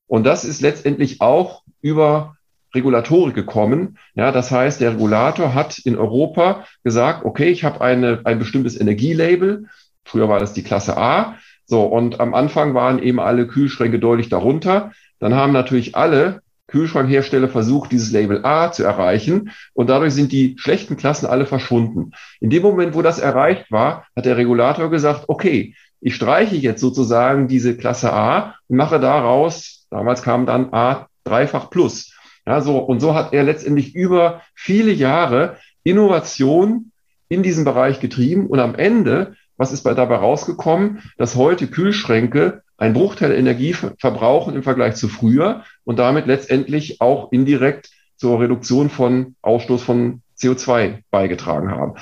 Und 0.06 0.24
das 0.24 0.44
ist 0.44 0.62
letztendlich 0.62 1.20
auch 1.20 1.62
über 1.82 2.36
Regulatorik 2.74 3.34
gekommen. 3.34 3.98
Ja, 4.14 4.32
das 4.32 4.50
heißt, 4.50 4.80
der 4.80 4.92
Regulator 4.92 5.54
hat 5.54 5.78
in 5.78 5.96
Europa 5.96 6.64
gesagt, 6.84 7.24
okay, 7.24 7.50
ich 7.50 7.64
habe 7.64 7.80
eine, 7.80 8.20
ein 8.24 8.38
bestimmtes 8.38 8.80
Energielabel. 8.80 9.66
Früher 10.04 10.28
war 10.28 10.38
das 10.38 10.52
die 10.52 10.62
Klasse 10.62 10.96
A. 10.96 11.36
So, 11.66 11.82
und 11.82 12.20
am 12.20 12.34
Anfang 12.34 12.74
waren 12.74 13.02
eben 13.02 13.20
alle 13.20 13.46
Kühlschränke 13.46 13.98
deutlich 13.98 14.28
darunter. 14.28 14.92
Dann 15.18 15.34
haben 15.34 15.52
natürlich 15.52 15.96
alle 15.96 16.40
Kühlschrankhersteller 16.66 17.48
versucht, 17.48 17.92
dieses 17.92 18.12
Label 18.12 18.44
A 18.44 18.72
zu 18.72 18.82
erreichen. 18.82 19.50
Und 19.74 19.90
dadurch 19.90 20.14
sind 20.14 20.32
die 20.32 20.56
schlechten 20.58 20.96
Klassen 20.96 21.26
alle 21.26 21.46
verschwunden. 21.46 22.12
In 22.40 22.50
dem 22.50 22.62
Moment, 22.62 22.94
wo 22.94 23.02
das 23.02 23.18
erreicht 23.18 23.70
war, 23.70 24.06
hat 24.16 24.24
der 24.24 24.38
Regulator 24.38 24.90
gesagt, 24.90 25.24
okay, 25.28 25.74
ich 26.02 26.16
streiche 26.16 26.56
jetzt 26.56 26.80
sozusagen 26.80 27.46
diese 27.46 27.76
Klasse 27.76 28.12
A 28.12 28.56
und 28.68 28.76
mache 28.76 28.98
daraus, 28.98 29.86
damals 29.88 30.22
kam 30.22 30.46
dann 30.46 30.74
A 30.74 31.06
dreifach 31.24 31.70
plus. 31.70 32.12
Ja, 32.44 32.60
so, 32.60 32.78
und 32.78 32.98
so 32.98 33.14
hat 33.14 33.32
er 33.32 33.44
letztendlich 33.44 33.94
über 33.94 34.42
viele 34.54 34.90
Jahre 34.90 35.58
Innovation 35.84 36.90
in 37.28 37.44
diesem 37.44 37.64
Bereich 37.64 38.00
getrieben 38.00 38.48
und 38.48 38.58
am 38.58 38.74
Ende, 38.74 39.36
was 39.56 39.72
ist 39.72 39.84
bei 39.84 39.94
dabei 39.94 40.16
rausgekommen, 40.16 41.02
dass 41.18 41.36
heute 41.36 41.68
Kühlschränke 41.68 42.62
einen 42.76 42.94
Bruchteil 42.94 43.30
Energie 43.30 43.72
verbrauchen 43.72 44.56
im 44.56 44.64
Vergleich 44.64 44.96
zu 44.96 45.06
früher 45.06 45.62
und 45.84 46.00
damit 46.00 46.26
letztendlich 46.26 47.00
auch 47.00 47.30
indirekt 47.30 47.90
zur 48.16 48.40
Reduktion 48.40 48.90
von 48.90 49.36
Ausstoß 49.40 49.82
von 49.82 50.22
CO2 50.36 50.98
beigetragen 51.12 51.70
haben. 51.70 51.94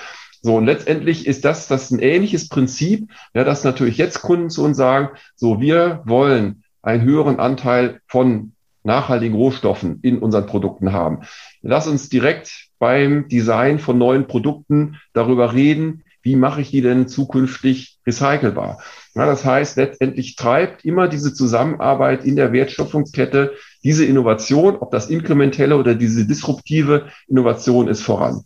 So, 0.42 0.56
und 0.56 0.66
letztendlich 0.66 1.26
ist 1.26 1.44
das, 1.44 1.68
das 1.68 1.90
ein 1.90 1.98
ähnliches 1.98 2.48
Prinzip, 2.48 3.10
ja, 3.34 3.44
dass 3.44 3.64
natürlich 3.64 3.98
jetzt 3.98 4.22
Kunden 4.22 4.50
zu 4.50 4.64
uns 4.64 4.76
sagen, 4.76 5.10
so, 5.36 5.60
wir 5.60 6.02
wollen 6.04 6.64
einen 6.82 7.02
höheren 7.02 7.38
Anteil 7.38 8.00
von 8.06 8.52
nachhaltigen 8.82 9.36
Rohstoffen 9.36 9.98
in 10.02 10.18
unseren 10.18 10.46
Produkten 10.46 10.92
haben. 10.92 11.20
Lass 11.60 11.86
uns 11.86 12.08
direkt 12.08 12.68
beim 12.78 13.28
Design 13.28 13.78
von 13.78 13.98
neuen 13.98 14.26
Produkten 14.26 14.96
darüber 15.12 15.52
reden, 15.52 16.04
wie 16.22 16.36
mache 16.36 16.60
ich 16.60 16.70
die 16.70 16.82
denn 16.82 17.08
zukünftig 17.08 17.98
recycelbar? 18.06 18.80
Ja, 19.14 19.26
das 19.26 19.44
heißt, 19.44 19.76
letztendlich 19.76 20.36
treibt 20.36 20.84
immer 20.84 21.08
diese 21.08 21.32
Zusammenarbeit 21.32 22.24
in 22.24 22.36
der 22.36 22.52
Wertschöpfungskette 22.52 23.52
diese 23.82 24.04
Innovation, 24.04 24.76
ob 24.76 24.90
das 24.90 25.08
inkrementelle 25.08 25.76
oder 25.76 25.94
diese 25.94 26.26
disruptive 26.26 27.06
Innovation 27.26 27.88
ist, 27.88 28.02
voran. 28.02 28.42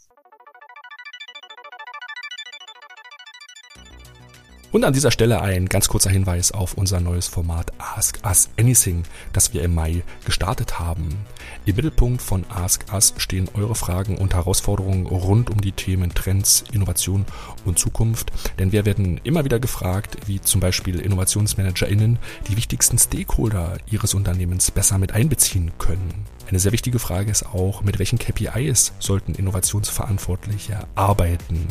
Und 4.74 4.82
an 4.82 4.92
dieser 4.92 5.12
Stelle 5.12 5.40
ein 5.40 5.68
ganz 5.68 5.86
kurzer 5.86 6.10
Hinweis 6.10 6.50
auf 6.50 6.74
unser 6.74 6.98
neues 6.98 7.28
Format 7.28 7.70
Ask 7.78 8.18
Us 8.24 8.48
Anything, 8.58 9.04
das 9.32 9.54
wir 9.54 9.62
im 9.62 9.72
Mai 9.72 10.02
gestartet 10.24 10.80
haben. 10.80 11.10
Im 11.64 11.76
Mittelpunkt 11.76 12.20
von 12.20 12.44
Ask 12.48 12.84
Us 12.92 13.14
stehen 13.16 13.48
eure 13.54 13.76
Fragen 13.76 14.18
und 14.18 14.34
Herausforderungen 14.34 15.06
rund 15.06 15.48
um 15.48 15.60
die 15.60 15.70
Themen 15.70 16.12
Trends, 16.12 16.64
Innovation 16.72 17.24
und 17.64 17.78
Zukunft. 17.78 18.32
Denn 18.58 18.72
wir 18.72 18.84
werden 18.84 19.20
immer 19.22 19.44
wieder 19.44 19.60
gefragt, 19.60 20.16
wie 20.26 20.40
zum 20.40 20.60
Beispiel 20.60 20.98
InnovationsmanagerInnen 20.98 22.18
die 22.48 22.56
wichtigsten 22.56 22.98
Stakeholder 22.98 23.76
ihres 23.88 24.12
Unternehmens 24.12 24.72
besser 24.72 24.98
mit 24.98 25.12
einbeziehen 25.12 25.70
können. 25.78 26.26
Eine 26.48 26.58
sehr 26.58 26.72
wichtige 26.72 26.98
Frage 26.98 27.30
ist 27.30 27.46
auch, 27.46 27.82
mit 27.82 27.98
welchen 27.98 28.18
KPIs 28.18 28.92
sollten 28.98 29.34
Innovationsverantwortliche 29.34 30.86
arbeiten? 30.94 31.66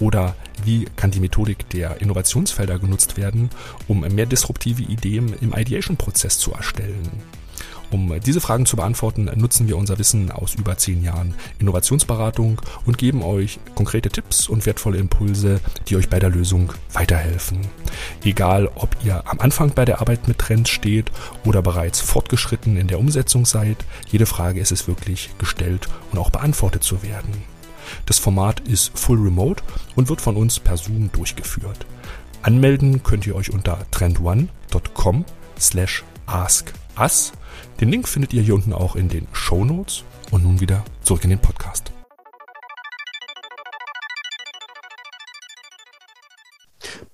Oder 0.00 0.36
wie 0.64 0.86
kann 0.96 1.10
die 1.10 1.20
Methodik 1.20 1.68
der 1.70 2.00
Innovationsfelder 2.00 2.78
genutzt 2.78 3.16
werden, 3.16 3.50
um 3.88 4.00
mehr 4.00 4.26
disruptive 4.26 4.82
Ideen 4.82 5.34
im 5.40 5.52
Ideation-Prozess 5.52 6.38
zu 6.38 6.52
erstellen? 6.52 7.10
Um 7.94 8.12
diese 8.18 8.40
Fragen 8.40 8.66
zu 8.66 8.74
beantworten, 8.74 9.30
nutzen 9.36 9.68
wir 9.68 9.76
unser 9.76 10.00
Wissen 10.00 10.32
aus 10.32 10.56
über 10.56 10.76
zehn 10.76 11.04
Jahren 11.04 11.32
Innovationsberatung 11.60 12.60
und 12.86 12.98
geben 12.98 13.22
euch 13.22 13.60
konkrete 13.76 14.08
Tipps 14.08 14.48
und 14.48 14.66
wertvolle 14.66 14.98
Impulse, 14.98 15.60
die 15.86 15.94
euch 15.94 16.08
bei 16.08 16.18
der 16.18 16.30
Lösung 16.30 16.72
weiterhelfen. 16.92 17.60
Egal, 18.24 18.68
ob 18.74 18.96
ihr 19.04 19.22
am 19.28 19.38
Anfang 19.38 19.74
bei 19.74 19.84
der 19.84 20.00
Arbeit 20.00 20.26
mit 20.26 20.40
Trends 20.40 20.70
steht 20.70 21.12
oder 21.44 21.62
bereits 21.62 22.00
fortgeschritten 22.00 22.76
in 22.76 22.88
der 22.88 22.98
Umsetzung 22.98 23.46
seid, 23.46 23.76
jede 24.10 24.26
Frage 24.26 24.58
ist 24.58 24.72
es 24.72 24.88
wirklich 24.88 25.30
gestellt 25.38 25.86
und 26.10 26.18
auch 26.18 26.30
beantwortet 26.30 26.82
zu 26.82 27.04
werden. 27.04 27.44
Das 28.06 28.18
Format 28.18 28.58
ist 28.58 28.98
full 28.98 29.20
remote 29.20 29.62
und 29.94 30.08
wird 30.08 30.20
von 30.20 30.36
uns 30.36 30.58
per 30.58 30.76
Zoom 30.76 31.12
durchgeführt. 31.12 31.86
Anmelden 32.42 33.04
könnt 33.04 33.24
ihr 33.24 33.36
euch 33.36 33.52
unter 33.52 33.86
trendone.com 33.92 35.24
slash 35.60 36.02
askus 36.26 37.32
den 37.80 37.88
Link 37.88 38.08
findet 38.08 38.32
ihr 38.32 38.42
hier 38.42 38.54
unten 38.54 38.72
auch 38.72 38.94
in 38.94 39.08
den 39.08 39.26
Show 39.32 39.64
Notes. 39.64 40.04
Und 40.30 40.42
nun 40.42 40.60
wieder 40.60 40.84
zurück 41.02 41.24
in 41.24 41.30
den 41.30 41.38
Podcast. 41.38 41.92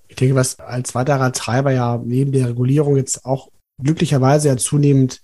Ich 0.08 0.16
denke, 0.16 0.34
was 0.34 0.58
als 0.58 0.94
weiterer 0.94 1.32
Treiber 1.32 1.72
ja 1.72 2.00
neben 2.02 2.32
der 2.32 2.48
Regulierung 2.48 2.96
jetzt 2.96 3.24
auch 3.24 3.48
glücklicherweise 3.82 4.48
ja 4.48 4.56
zunehmend 4.56 5.20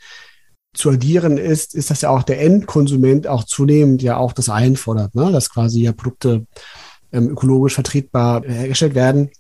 zu 0.75 0.91
addieren 0.91 1.39
ist, 1.39 1.75
ist, 1.75 1.91
dass 1.91 2.03
ja 2.03 2.11
auch 2.11 2.23
der 2.23 2.41
Endkonsument 2.41 3.27
auch 3.27 3.45
zunehmend 3.45 4.03
ja 4.03 4.17
auch 4.17 4.33
das 4.33 4.49
einfordert, 4.49 5.15
ne? 5.15 5.33
dass 5.33 5.51
quasi 5.51 5.83
ja 5.83 5.93
Produkte 5.93 6.47
ähm, 7.13 7.31
ökologisch 7.31 7.75
vertretbar 7.75 8.43
hergestellt 8.43 8.95
werden 8.95 9.31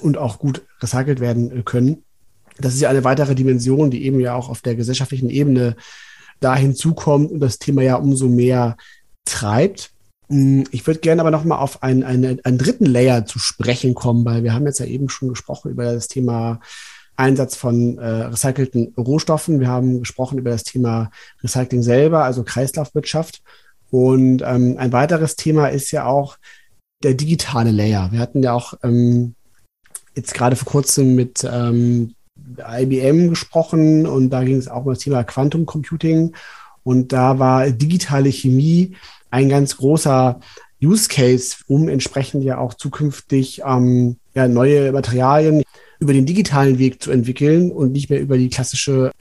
und 0.00 0.16
auch 0.16 0.38
gut 0.38 0.64
recycelt 0.80 1.20
werden 1.20 1.64
können 1.64 2.04
das 2.60 2.74
ist 2.74 2.80
ja 2.80 2.90
eine 2.90 3.04
weitere 3.04 3.34
Dimension, 3.34 3.90
die 3.90 4.04
eben 4.04 4.20
ja 4.20 4.34
auch 4.34 4.48
auf 4.48 4.60
der 4.60 4.74
gesellschaftlichen 4.74 5.30
Ebene 5.30 5.76
da 6.40 6.56
hinzukommt 6.56 7.30
und 7.30 7.40
das 7.40 7.58
Thema 7.58 7.82
ja 7.82 7.96
umso 7.96 8.28
mehr 8.28 8.76
treibt. 9.24 9.92
Hm, 10.28 10.64
ich 10.70 10.86
würde 10.86 11.00
gerne 11.00 11.20
aber 11.20 11.30
nochmal 11.30 11.58
auf 11.58 11.82
einen, 11.82 12.02
einen, 12.02 12.44
einen 12.44 12.58
dritten 12.58 12.86
Layer 12.86 13.26
zu 13.26 13.38
sprechen 13.38 13.94
kommen, 13.94 14.24
weil 14.24 14.42
wir 14.42 14.54
haben 14.54 14.66
jetzt 14.66 14.80
ja 14.80 14.86
eben 14.86 15.08
schon 15.08 15.28
gesprochen 15.28 15.70
über 15.70 15.92
das 15.92 16.08
Thema 16.08 16.60
Einsatz 17.16 17.56
von 17.56 17.98
äh, 17.98 18.06
recycelten 18.06 18.94
Rohstoffen. 18.96 19.60
Wir 19.60 19.68
haben 19.68 20.00
gesprochen 20.00 20.38
über 20.38 20.50
das 20.50 20.64
Thema 20.64 21.10
Recycling 21.42 21.82
selber, 21.82 22.24
also 22.24 22.44
Kreislaufwirtschaft. 22.44 23.42
Und 23.90 24.42
ähm, 24.42 24.76
ein 24.78 24.92
weiteres 24.92 25.36
Thema 25.36 25.68
ist 25.68 25.90
ja 25.90 26.06
auch 26.06 26.38
der 27.02 27.14
digitale 27.14 27.72
Layer. 27.72 28.10
Wir 28.12 28.20
hatten 28.20 28.42
ja 28.42 28.52
auch 28.52 28.74
ähm, 28.82 29.34
jetzt 30.14 30.32
gerade 30.32 30.56
vor 30.56 30.66
kurzem 30.66 31.14
mit 31.14 31.46
ähm, 31.50 32.14
IBM 32.58 33.28
gesprochen 33.28 34.06
und 34.06 34.30
da 34.30 34.44
ging 34.44 34.56
es 34.56 34.68
auch 34.68 34.84
um 34.84 34.92
das 34.92 35.00
Thema 35.00 35.24
Quantum 35.24 35.66
Computing 35.66 36.34
und 36.82 37.12
da 37.12 37.38
war 37.38 37.70
digitale 37.70 38.30
Chemie 38.30 38.96
ein 39.30 39.48
ganz 39.48 39.76
großer 39.76 40.40
Use 40.82 41.08
Case, 41.08 41.56
um 41.68 41.88
entsprechend 41.88 42.42
ja 42.42 42.58
auch 42.58 42.74
zukünftig 42.74 43.62
ähm, 43.66 44.16
ja, 44.34 44.48
neue 44.48 44.92
Materialien 44.92 45.62
über 45.98 46.12
den 46.12 46.26
digitalen 46.26 46.78
Weg 46.78 47.02
zu 47.02 47.10
entwickeln 47.10 47.70
und 47.70 47.92
nicht 47.92 48.08
mehr 48.08 48.20
über 48.20 48.38
die 48.38 48.48
klassische 48.48 49.12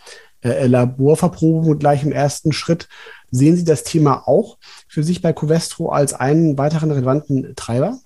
äh, 0.42 0.68
Laborverprobung 0.68 1.70
und 1.70 1.80
gleich 1.80 2.04
im 2.04 2.14
ersten 2.14 2.54
Schritt. 2.54 2.88
Sehen 3.30 3.58
Sie 3.58 3.66
das 3.66 3.84
Thema 3.84 4.28
auch 4.28 4.58
für 4.88 5.04
sich 5.04 5.22
bei 5.22 5.34
Covestro 5.34 5.90
als 5.90 6.14
einen 6.14 6.58
weiteren 6.58 6.92
relevanten 6.92 7.54
Treiber? 7.56 8.00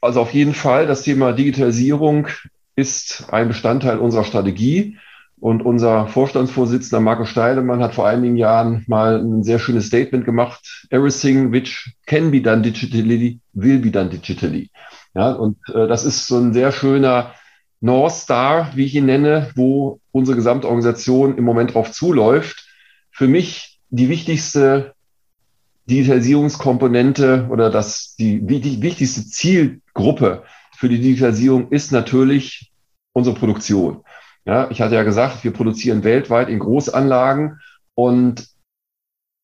Also 0.00 0.20
auf 0.20 0.32
jeden 0.32 0.54
Fall 0.54 0.86
das 0.86 1.02
Thema 1.02 1.32
Digitalisierung 1.32 2.28
ist 2.76 3.26
ein 3.30 3.48
Bestandteil 3.48 3.98
unserer 3.98 4.24
Strategie. 4.24 4.98
Und 5.40 5.64
unser 5.64 6.06
Vorstandsvorsitzender 6.06 7.00
Marco 7.00 7.24
Steilemann 7.24 7.82
hat 7.82 7.94
vor 7.94 8.06
einigen 8.06 8.36
Jahren 8.36 8.84
mal 8.86 9.18
ein 9.18 9.42
sehr 9.42 9.58
schönes 9.58 9.88
Statement 9.88 10.24
gemacht. 10.24 10.86
Everything 10.90 11.50
which 11.50 11.96
can 12.06 12.30
be 12.30 12.40
done 12.40 12.62
digitally 12.62 13.40
will 13.52 13.80
be 13.80 13.90
done 13.90 14.08
digitally. 14.08 14.70
Ja, 15.14 15.32
und 15.32 15.56
äh, 15.74 15.88
das 15.88 16.04
ist 16.04 16.28
so 16.28 16.38
ein 16.38 16.52
sehr 16.52 16.70
schöner 16.70 17.34
North 17.80 18.12
Star, 18.12 18.70
wie 18.76 18.84
ich 18.84 18.94
ihn 18.94 19.06
nenne, 19.06 19.50
wo 19.56 19.98
unsere 20.12 20.36
gesamte 20.36 20.68
Organisation 20.68 21.36
im 21.36 21.42
Moment 21.42 21.74
drauf 21.74 21.90
zuläuft. 21.90 22.64
Für 23.10 23.26
mich 23.26 23.80
die 23.90 24.08
wichtigste 24.08 24.94
Digitalisierungskomponente 25.90 27.48
oder 27.50 27.68
das, 27.68 28.14
die, 28.16 28.46
die 28.46 28.80
wichtigste 28.80 29.26
Zielgruppe 29.26 30.44
für 30.82 30.88
die 30.88 31.00
Digitalisierung 31.00 31.70
ist 31.70 31.92
natürlich 31.92 32.72
unsere 33.12 33.36
Produktion. 33.36 34.02
Ja, 34.44 34.68
ich 34.68 34.82
hatte 34.82 34.96
ja 34.96 35.04
gesagt, 35.04 35.44
wir 35.44 35.52
produzieren 35.52 36.02
weltweit 36.02 36.48
in 36.48 36.58
Großanlagen 36.58 37.60
und 37.94 38.48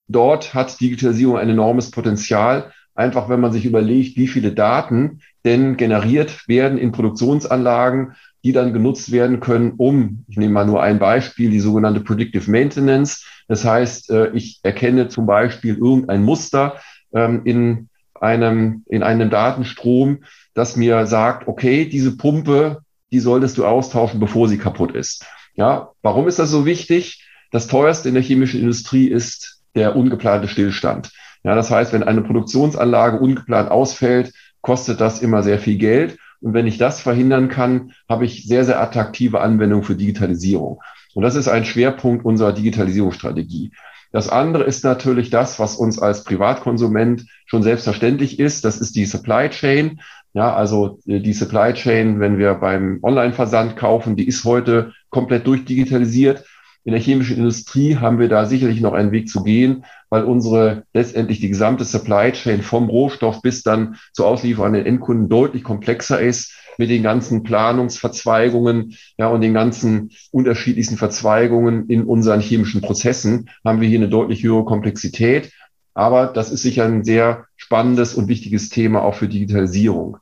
dort 0.09 0.53
hat 0.53 0.81
Digitalisierung 0.81 1.39
ein 1.39 1.49
enormes 1.49 1.93
Potenzial. 1.93 2.73
Einfach 2.97 3.29
wenn 3.29 3.39
man 3.39 3.53
sich 3.53 3.65
überlegt, 3.67 4.17
wie 4.17 4.27
viele 4.27 4.51
Daten 4.51 5.21
denn 5.45 5.77
generiert 5.77 6.49
werden 6.49 6.77
in 6.77 6.91
Produktionsanlagen, 6.91 8.17
die 8.43 8.51
dann 8.51 8.73
genutzt 8.73 9.13
werden 9.13 9.39
können, 9.39 9.75
um, 9.77 10.25
ich 10.27 10.39
nehme 10.39 10.55
mal 10.55 10.67
nur 10.67 10.83
ein 10.83 10.99
Beispiel, 10.99 11.51
die 11.51 11.61
sogenannte 11.61 12.01
Predictive 12.01 12.51
Maintenance. 12.51 13.25
Das 13.47 13.65
heißt, 13.65 14.11
äh, 14.11 14.33
ich 14.33 14.59
erkenne 14.65 15.07
zum 15.07 15.27
Beispiel 15.27 15.77
irgendein 15.77 16.25
Muster 16.25 16.81
ähm, 17.13 17.43
in 17.45 17.89
einem, 18.21 18.83
in 18.89 19.05
einem 19.05 19.31
Datenstrom, 19.31 20.25
das 20.59 20.77
mir 20.77 21.07
sagt, 21.07 21.49
okay, 21.49 21.87
diese 21.87 22.17
Pumpe, 22.17 22.83
die 23.11 23.21
solltest 23.21 23.57
du 23.59 23.65
austauschen, 23.65 24.21
bevor 24.21 24.49
sie 24.49 24.59
kaputt 24.59 24.93
ist. 24.93 25.25
Ja, 25.55 25.91
warum 26.03 26.29
ist 26.29 26.39
das 26.39 26.51
so 26.51 26.67
wichtig? 26.67 27.25
Das 27.51 27.67
teuerste 27.67 28.09
in 28.09 28.15
der 28.15 28.23
chemischen 28.23 28.61
Industrie 28.61 29.07
ist 29.07 29.63
der 29.75 29.97
ungeplante 29.97 30.49
Stillstand. 30.49 31.11
Ja, 31.45 31.55
das 31.55 31.71
heißt, 31.71 31.93
wenn 31.93 32.03
eine 32.03 32.23
Produktionsanlage 32.23 33.19
ungeplant 33.19 33.71
ausfällt, 33.71 34.33
kostet 34.61 35.01
das 35.01 35.23
immer 35.23 35.43
sehr 35.43 35.59
viel 35.59 35.79
Geld. 35.79 36.19
Und 36.41 36.55
wenn 36.55 36.67
ich 36.67 36.79
das 36.79 37.01
verhindern 37.01 37.49
kann, 37.49 37.93
habe 38.09 38.25
ich 38.25 38.45
sehr, 38.45 38.65
sehr 38.65 38.81
attraktive 38.81 39.41
Anwendungen 39.41 39.85
für 39.85 39.97
Digitalisierung. 39.97 40.81
Und 41.15 41.23
das 41.23 41.37
ist 41.37 41.49
ein 41.49 41.65
Schwerpunkt 41.65 42.25
unserer 42.25 42.53
Digitalisierungsstrategie. 42.53 43.73
Das 44.11 44.29
andere 44.29 44.65
ist 44.65 44.85
natürlich 44.85 45.31
das, 45.31 45.59
was 45.59 45.77
uns 45.77 45.99
als 45.99 46.25
Privatkonsument 46.25 47.27
schon 47.45 47.63
selbstverständlich 47.63 48.39
ist. 48.39 48.65
Das 48.65 48.79
ist 48.79 48.97
die 48.97 49.05
Supply 49.05 49.51
Chain. 49.51 50.01
Ja, 50.35 50.55
also 50.55 50.99
äh, 51.07 51.21
die 51.21 51.33
Supply 51.33 51.73
Chain, 51.73 52.21
wenn 52.21 52.39
wir 52.39 52.55
beim 52.55 52.99
Online-Versand 53.03 53.77
kaufen, 53.77 54.17
die 54.17 54.29
ist 54.29 54.45
heute 54.45 54.93
komplett 55.11 55.47
durchdigitalisiert. 55.47 56.45
In 56.85 56.93
der 56.93 57.01
chemischen 57.01 57.37
Industrie 57.37 57.97
haben 57.97 58.19
wir 58.19 58.29
da 58.29 58.47
sicherlich 58.47 58.81
noch 58.81 58.95
einen 58.95 59.13
Weg 59.13 59.29
zu 59.29 59.43
gehen, 59.43 59.85
weil 60.09 60.25
unsere 60.25 60.85
letztendlich 60.95 61.41
die 61.41 61.49
gesamte 61.49 61.85
Supply 61.85 62.33
Chain 62.33 62.63
vom 62.63 62.89
Rohstoff 62.89 63.43
bis 63.43 63.63
dann 63.63 63.97
zur 64.13 64.27
Auslieferung 64.27 64.69
an 64.69 64.73
den 64.75 64.87
Endkunden 64.87 65.29
deutlich 65.29 65.65
komplexer 65.65 66.21
ist. 66.21 66.55
mit 66.79 66.91
den 66.91 67.03
ganzen 67.03 67.43
Planungsverzweigungen, 67.43 68.97
ja, 69.19 69.27
und 69.27 69.41
den 69.41 69.53
ganzen 69.53 70.13
unterschiedlichsten 70.31 70.97
Verzweigungen 70.97 71.89
in 71.89 72.05
unseren 72.05 72.41
chemischen 72.41 72.81
Prozessen 72.81 73.51
haben 73.65 73.81
wir 73.81 73.89
hier 73.89 73.99
eine 73.99 74.09
deutlich 74.09 74.45
höhere 74.45 74.65
Komplexität. 74.65 75.51
Aber 75.99 76.29
das 76.29 76.53
ist 76.53 76.63
sicher 76.63 76.85
ein 76.85 77.03
sehr 77.03 77.47
spannendes 77.57 78.15
und 78.15 78.29
wichtiges 78.29 78.69
Thema 78.69 79.03
auch 79.03 79.17
für 79.17 79.27
Digitalisierung. 79.27 80.19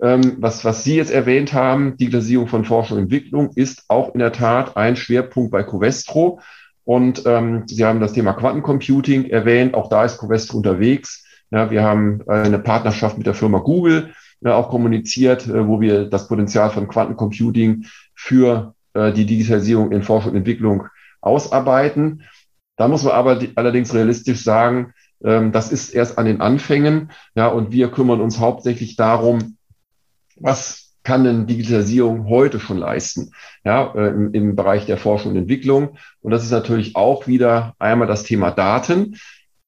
Ähm, 0.00 0.36
was, 0.38 0.64
was 0.64 0.84
Sie 0.84 0.94
jetzt 0.94 1.10
erwähnt 1.10 1.52
haben, 1.52 1.96
Digitalisierung 1.96 2.46
von 2.46 2.64
Forschung 2.64 2.98
und 2.98 3.02
Entwicklung, 3.02 3.50
ist 3.56 3.86
auch 3.88 4.14
in 4.14 4.20
der 4.20 4.30
Tat 4.30 4.76
ein 4.76 4.94
Schwerpunkt 4.94 5.50
bei 5.50 5.64
Covestro. 5.64 6.38
Und 6.84 7.24
ähm, 7.26 7.64
Sie 7.66 7.84
haben 7.84 7.98
das 7.98 8.12
Thema 8.12 8.34
Quantencomputing 8.34 9.24
erwähnt. 9.24 9.74
Auch 9.74 9.88
da 9.88 10.04
ist 10.04 10.18
Covestro 10.18 10.58
unterwegs. 10.58 11.24
Ja, 11.50 11.72
wir 11.72 11.82
haben 11.82 12.22
eine 12.28 12.60
Partnerschaft 12.60 13.18
mit 13.18 13.26
der 13.26 13.34
Firma 13.34 13.58
Google 13.58 14.12
ja, 14.42 14.54
auch 14.54 14.68
kommuniziert, 14.68 15.48
äh, 15.48 15.66
wo 15.66 15.80
wir 15.80 16.04
das 16.04 16.28
Potenzial 16.28 16.70
von 16.70 16.86
Quantencomputing 16.86 17.84
für 18.14 18.76
äh, 18.94 19.12
die 19.12 19.26
Digitalisierung 19.26 19.90
in 19.90 20.04
Forschung 20.04 20.30
und 20.30 20.38
Entwicklung 20.38 20.86
ausarbeiten. 21.20 22.22
Da 22.78 22.88
muss 22.88 23.02
man 23.02 23.12
aber 23.12 23.40
allerdings 23.56 23.92
realistisch 23.92 24.42
sagen, 24.42 24.94
ähm, 25.22 25.52
das 25.52 25.70
ist 25.70 25.90
erst 25.90 26.16
an 26.16 26.26
den 26.26 26.40
Anfängen. 26.40 27.10
Ja, 27.34 27.48
und 27.48 27.72
wir 27.72 27.90
kümmern 27.90 28.20
uns 28.20 28.38
hauptsächlich 28.38 28.96
darum, 28.96 29.56
was 30.36 30.94
kann 31.02 31.24
denn 31.24 31.46
Digitalisierung 31.46 32.28
heute 32.28 32.60
schon 32.60 32.78
leisten, 32.78 33.32
ja, 33.64 33.92
äh, 33.94 34.08
im, 34.08 34.32
im 34.32 34.56
Bereich 34.56 34.86
der 34.86 34.96
Forschung 34.96 35.32
und 35.32 35.38
Entwicklung. 35.38 35.98
Und 36.20 36.30
das 36.30 36.44
ist 36.44 36.50
natürlich 36.50 36.96
auch 36.96 37.26
wieder 37.26 37.74
einmal 37.78 38.06
das 38.06 38.22
Thema 38.22 38.50
Daten. 38.50 39.16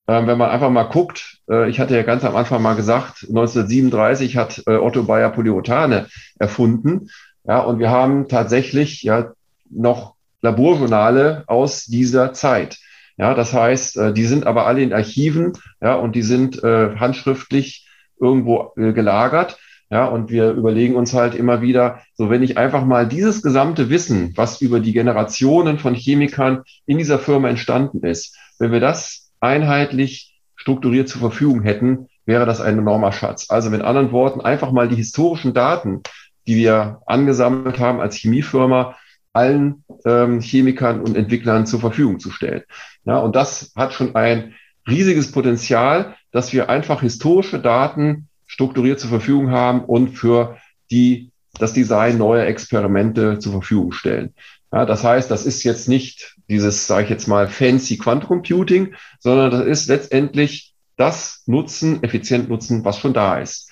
Ähm, 0.07 0.27
wenn 0.27 0.39
man 0.39 0.51
einfach 0.51 0.71
mal 0.71 0.85
guckt, 0.85 1.39
äh, 1.49 1.69
ich 1.69 1.81
hatte 1.81 1.97
ja 1.97 2.03
ganz 2.03 2.25
am 2.25 2.37
Anfang 2.37 2.63
mal 2.63 2.77
gesagt, 2.77 3.27
1937 3.29 4.37
hat 4.37 4.63
äh, 4.67 4.77
Otto 4.77 5.03
Bayer 5.03 5.31
Polyuretane 5.31 6.07
erfunden. 6.39 7.09
Ja, 7.45 7.61
und 7.61 7.79
wir 7.79 7.91
haben 7.91 8.29
tatsächlich 8.29 9.03
ja 9.03 9.33
noch 9.69 10.15
Laborjournale 10.43 11.45
aus 11.47 11.87
dieser 11.87 12.33
Zeit. 12.33 12.79
Ja, 13.21 13.35
das 13.35 13.53
heißt, 13.53 13.99
äh, 13.99 14.13
die 14.15 14.25
sind 14.25 14.47
aber 14.47 14.67
alle 14.67 14.81
in 14.81 14.95
Archiven, 14.95 15.53
ja, 15.83 15.95
und 15.95 16.17
die 16.17 16.23
sind 16.23 16.65
äh, 16.65 16.97
handschriftlich 16.97 17.87
irgendwo 18.19 18.73
äh, 18.79 18.95
gelagert. 18.95 19.59
Ja, 19.91 20.07
und 20.07 20.31
wir 20.31 20.53
überlegen 20.53 20.95
uns 20.95 21.13
halt 21.13 21.35
immer 21.35 21.61
wieder, 21.61 22.01
so 22.15 22.31
wenn 22.31 22.43
ich 22.43 22.57
einfach 22.57 22.87
mal 22.87 23.07
dieses 23.07 23.43
gesamte 23.43 23.91
Wissen, 23.91 24.33
was 24.37 24.63
über 24.63 24.81
die 24.81 24.95
Generationen 24.95 25.79
von 25.79 25.95
Chemikern 25.95 26.63
in 26.87 26.97
dieser 26.97 27.19
Firma 27.19 27.51
entstanden 27.51 28.07
ist, 28.07 28.39
wenn 28.59 28.73
wir 28.73 28.81
das 28.81 29.33
einheitlich 29.41 30.39
strukturiert 30.57 31.11
zur 31.11 31.21
Verfügung 31.21 31.61
hätten, 31.61 32.09
wäre 32.25 32.47
das 32.47 32.63
ein 32.63 32.79
enormer 32.79 33.13
Schatz. 33.13 33.51
Also 33.51 33.69
mit 33.69 33.83
anderen 33.83 34.13
Worten, 34.13 34.41
einfach 34.41 34.73
mal 34.73 34.89
die 34.89 34.97
historischen 34.97 35.53
Daten, 35.53 36.03
die 36.47 36.57
wir 36.57 37.03
angesammelt 37.05 37.81
haben 37.81 38.01
als 38.01 38.17
Chemiefirma, 38.17 38.97
allen 39.33 39.85
ähm, 40.05 40.41
Chemikern 40.41 41.01
und 41.01 41.17
Entwicklern 41.17 41.67
zur 41.67 41.81
Verfügung 41.81 42.19
zu 42.19 42.31
stellen. 42.31 42.63
Ja, 43.05 43.19
und 43.19 43.37
das 43.37 43.73
hat 43.77 43.93
schon 43.93 44.15
ein 44.17 44.55
riesiges 44.89 45.31
Potenzial, 45.31 46.17
dass 46.33 46.53
wir 46.53 46.69
einfach 46.69 47.01
historische 47.01 47.61
Daten 47.61 48.29
strukturiert 48.47 48.99
zur 48.99 49.11
Verfügung 49.11 49.51
haben 49.51 49.85
und 49.85 50.11
für 50.11 50.59
die, 50.91 51.31
das 51.59 51.73
Design 51.73 52.19
neuer 52.19 52.47
Experimente 52.47 53.39
zur 53.39 53.53
Verfügung 53.53 53.93
stellen. 53.93 54.35
Ja, 54.73 54.85
das 54.85 55.03
heißt, 55.03 55.31
das 55.31 55.47
ist 55.47 55.65
jetzt 55.65 55.89
nicht 55.89 56.37
dieses, 56.49 56.87
sage 56.87 57.05
ich 57.05 57.11
jetzt 57.11 57.27
mal, 57.27 57.49
fancy 57.49 57.99
Quantum 57.99 58.29
Computing, 58.29 58.95
sondern 59.19 59.51
das 59.51 59.67
ist 59.67 59.89
letztendlich 59.89 60.75
das 60.97 61.43
Nutzen, 61.47 62.03
effizient 62.03 62.49
Nutzen, 62.49 62.85
was 62.85 62.99
schon 62.99 63.13
da 63.13 63.39
ist. 63.39 63.71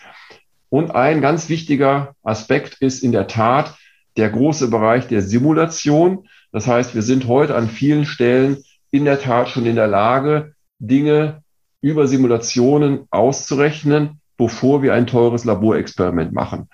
Und 0.71 0.91
ein 0.91 1.21
ganz 1.21 1.49
wichtiger 1.49 2.15
Aspekt 2.23 2.77
ist 2.81 3.03
in 3.03 3.13
der 3.13 3.27
Tat 3.27 3.75
der 4.19 4.29
große 4.29 4.69
Bereich 4.69 5.07
der 5.07 5.23
Simulation. 5.23 6.29
Das 6.53 6.67
heißt, 6.67 6.95
wir 6.95 7.03
sind 7.03 7.27
heute 7.29 7.55
an 7.55 7.69
vielen 7.69 8.05
Stellen 8.05 8.59
in 8.91 9.05
der 9.05 9.21
Tat 9.21 9.49
schon 9.49 9.65
in 9.65 9.77
der 9.77 9.87
Lage, 9.87 10.55
Dinge 10.79 11.43
über 11.81 12.07
Simulationen 12.07 13.07
auszurechnen, 13.11 14.21
bevor 14.37 14.83
wir 14.83 14.93
ein 14.95 15.07
teures 15.07 15.45
Laborexperiment 15.45 16.33
machen. 16.33 16.69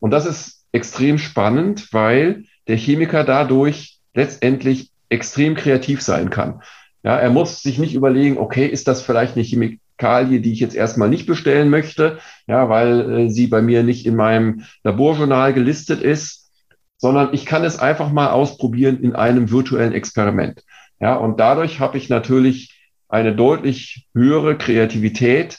Und 0.00 0.10
das 0.10 0.26
ist 0.26 0.64
extrem 0.72 1.18
spannend, 1.18 1.92
weil 1.92 2.44
der 2.66 2.76
Chemiker 2.76 3.24
dadurch 3.24 3.98
letztendlich 4.14 4.90
extrem 5.08 5.54
kreativ 5.54 6.02
sein 6.02 6.30
kann. 6.30 6.62
Ja, 7.02 7.16
er 7.16 7.30
muss 7.30 7.62
sich 7.62 7.78
nicht 7.78 7.94
überlegen, 7.94 8.38
okay, 8.38 8.66
ist 8.66 8.88
das 8.88 9.00
vielleicht 9.02 9.34
eine 9.34 9.44
Chemikalie, 9.44 10.40
die 10.40 10.52
ich 10.52 10.60
jetzt 10.60 10.74
erstmal 10.74 11.08
nicht 11.08 11.26
bestellen 11.26 11.70
möchte, 11.70 12.18
ja, 12.46 12.68
weil 12.68 13.10
äh, 13.10 13.30
sie 13.30 13.46
bei 13.46 13.62
mir 13.62 13.82
nicht 13.82 14.06
in 14.06 14.16
meinem 14.16 14.64
Laborjournal 14.84 15.54
gelistet 15.54 16.02
ist, 16.02 16.39
sondern 17.00 17.32
ich 17.32 17.46
kann 17.46 17.64
es 17.64 17.78
einfach 17.78 18.12
mal 18.12 18.30
ausprobieren 18.30 19.02
in 19.02 19.16
einem 19.16 19.50
virtuellen 19.50 19.92
Experiment. 19.92 20.62
Ja, 21.00 21.16
und 21.16 21.40
dadurch 21.40 21.80
habe 21.80 21.96
ich 21.96 22.10
natürlich 22.10 22.78
eine 23.08 23.34
deutlich 23.34 24.06
höhere 24.14 24.56
Kreativität, 24.56 25.58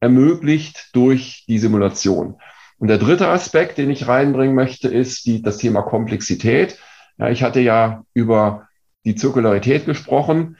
ermöglicht 0.00 0.90
durch 0.92 1.44
die 1.48 1.58
Simulation. 1.58 2.36
Und 2.78 2.88
der 2.88 2.98
dritte 2.98 3.28
Aspekt, 3.28 3.78
den 3.78 3.90
ich 3.90 4.08
reinbringen 4.08 4.54
möchte, 4.54 4.88
ist 4.88 5.24
die, 5.24 5.40
das 5.40 5.56
Thema 5.56 5.82
Komplexität. 5.82 6.78
Ja, 7.16 7.30
ich 7.30 7.42
hatte 7.42 7.60
ja 7.60 8.04
über 8.12 8.68
die 9.04 9.14
Zirkularität 9.14 9.86
gesprochen. 9.86 10.58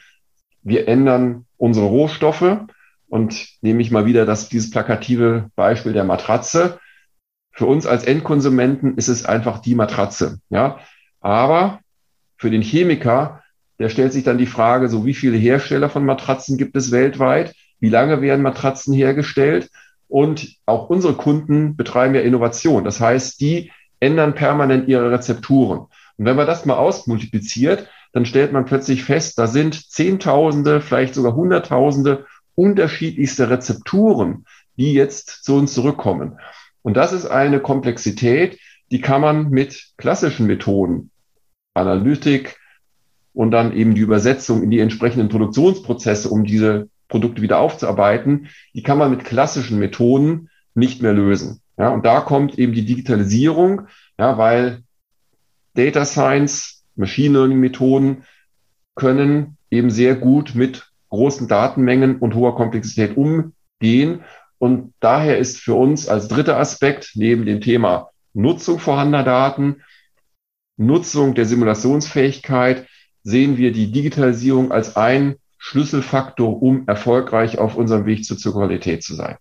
Wir 0.63 0.89
ändern 0.89 1.45
unsere 1.59 1.87
Rohstoffe 1.87 2.61
und 3.09 3.49
nehme 3.61 3.83
ich 3.83 3.91
mal 3.91 4.07
wieder 4.07 4.25
das, 4.25 4.49
dieses 4.49 4.71
plakative 4.71 5.51
Beispiel 5.55 5.93
der 5.93 6.05
Matratze. 6.05 6.79
Für 7.53 7.67
uns 7.67 7.87
als 7.87 8.05
Endkonsumenten 8.05 8.97
ist 8.97 9.09
es 9.09 9.25
einfach 9.25 9.61
die 9.61 9.75
Matratze. 9.75 10.41
Ja, 10.51 10.81
aber 11.21 11.81
für 12.37 12.51
den 12.51 12.63
Chemiker, 12.63 13.43
der 13.79 13.89
stellt 13.89 14.13
sich 14.13 14.25
dann 14.25 14.39
die 14.39 14.47
Frage, 14.47 14.89
so 14.89 15.07
wie 15.07 15.15
viele 15.15 15.37
Hersteller 15.37 15.89
von 15.89 16.05
Matratzen 16.05 16.59
gibt 16.59 16.77
es 16.77 16.91
weltweit? 16.91 17.55
wie 17.83 17.91
lange 17.91 18.23
werden 18.23 18.43
Matratzen 18.43 18.95
hergestellt. 18.95 19.69
Und 20.09 20.57
auch 20.67 20.89
unsere 20.89 21.15
Kunden 21.15 21.77
betreiben 21.77 22.15
ja 22.15 22.21
Innovation. 22.21 22.85
Das 22.85 23.01
heißt, 23.01 23.41
die 23.41 23.73
ändern 23.99 24.35
permanent 24.35 24.89
ihre 24.89 25.11
Rezepturen. 25.11 25.81
Und 26.17 26.25
wenn 26.25 26.37
man 26.37 26.47
das 26.47 26.65
mal 26.65 26.77
ausmultipliziert, 26.77 27.89
dann 28.13 28.25
stellt 28.25 28.53
man 28.53 28.67
plötzlich 28.67 29.05
fest, 29.05 29.39
da 29.39 29.47
sind 29.47 29.91
Zehntausende, 29.91 30.81
vielleicht 30.81 31.15
sogar 31.15 31.35
Hunderttausende 31.35 32.27
unterschiedlichste 32.55 33.51
Rezepturen, 33.51 34.45
die 34.77 34.93
jetzt 34.93 35.45
zu 35.45 35.57
uns 35.57 35.73
zurückkommen. 35.73 36.39
Und 36.83 36.97
das 36.97 37.13
ist 37.13 37.27
eine 37.27 37.61
Komplexität, 37.61 38.59
die 38.91 39.01
kann 39.01 39.21
man 39.21 39.51
mit 39.51 39.93
klassischen 39.97 40.47
Methoden, 40.47 41.11
Analytik 41.75 42.59
und 43.33 43.51
dann 43.51 43.73
eben 43.73 43.95
die 43.95 44.03
Übersetzung 44.03 44.63
in 44.63 44.71
die 44.71 44.81
entsprechenden 44.81 45.29
Produktionsprozesse, 45.29 46.29
um 46.29 46.45
diese 46.45 46.89
Produkte 47.09 47.43
wieder 47.43 47.59
aufzuarbeiten, 47.59 48.49
die 48.75 48.83
kann 48.83 48.99
man 48.99 49.11
mit 49.11 49.25
klassischen 49.25 49.79
Methoden 49.79 50.49
nicht 50.75 51.03
mehr 51.03 51.13
lösen. 51.13 51.61
Ja, 51.79 51.91
und 51.91 52.05
da 52.05 52.21
kommt 52.21 52.59
eben 52.59 52.73
die 52.73 52.85
Digitalisierung, 52.85 53.83
ja, 54.19 54.39
weil 54.39 54.83
Data 55.75 56.05
Science, 56.05 56.85
Machine 56.97 57.39
Learning 57.39 57.61
Methoden 57.61 58.25
können 58.95 59.57
eben 59.71 59.91
sehr 59.91 60.15
gut 60.15 60.55
mit 60.55 60.91
großen 61.09 61.49
Datenmengen 61.49 62.17
und 62.17 62.35
hoher 62.35 62.57
Komplexität 62.57 63.17
umgehen. 63.17 64.25
Und 64.63 64.95
daher 65.01 65.39
ist 65.39 65.59
für 65.59 65.75
uns 65.75 66.07
als 66.07 66.29
dritter 66.29 66.57
Aspekt 66.57 67.17
neben 67.17 67.47
dem 67.47 67.61
Thema 67.61 68.11
Nutzung 68.33 68.79
vorhandener 68.79 69.25
Daten, 69.25 69.83
Nutzung 70.77 71.35
der 71.35 71.47
Simulationsfähigkeit, 71.47 72.87
sehen 73.25 73.57
wir 73.57 73.73
die 73.73 73.91
Digitalisierung 73.91 74.71
als 74.71 74.95
ein 74.95 75.35
Schlüsselfaktor, 75.59 76.63
um 76.63 76.87
erfolgreich 76.87 77.59
auf 77.59 77.75
unserem 77.75 78.07
Weg 78.07 78.25
zur 78.25 78.39
Zirkularität 78.39 79.03
zu 79.03 79.17
sein. 79.17 79.37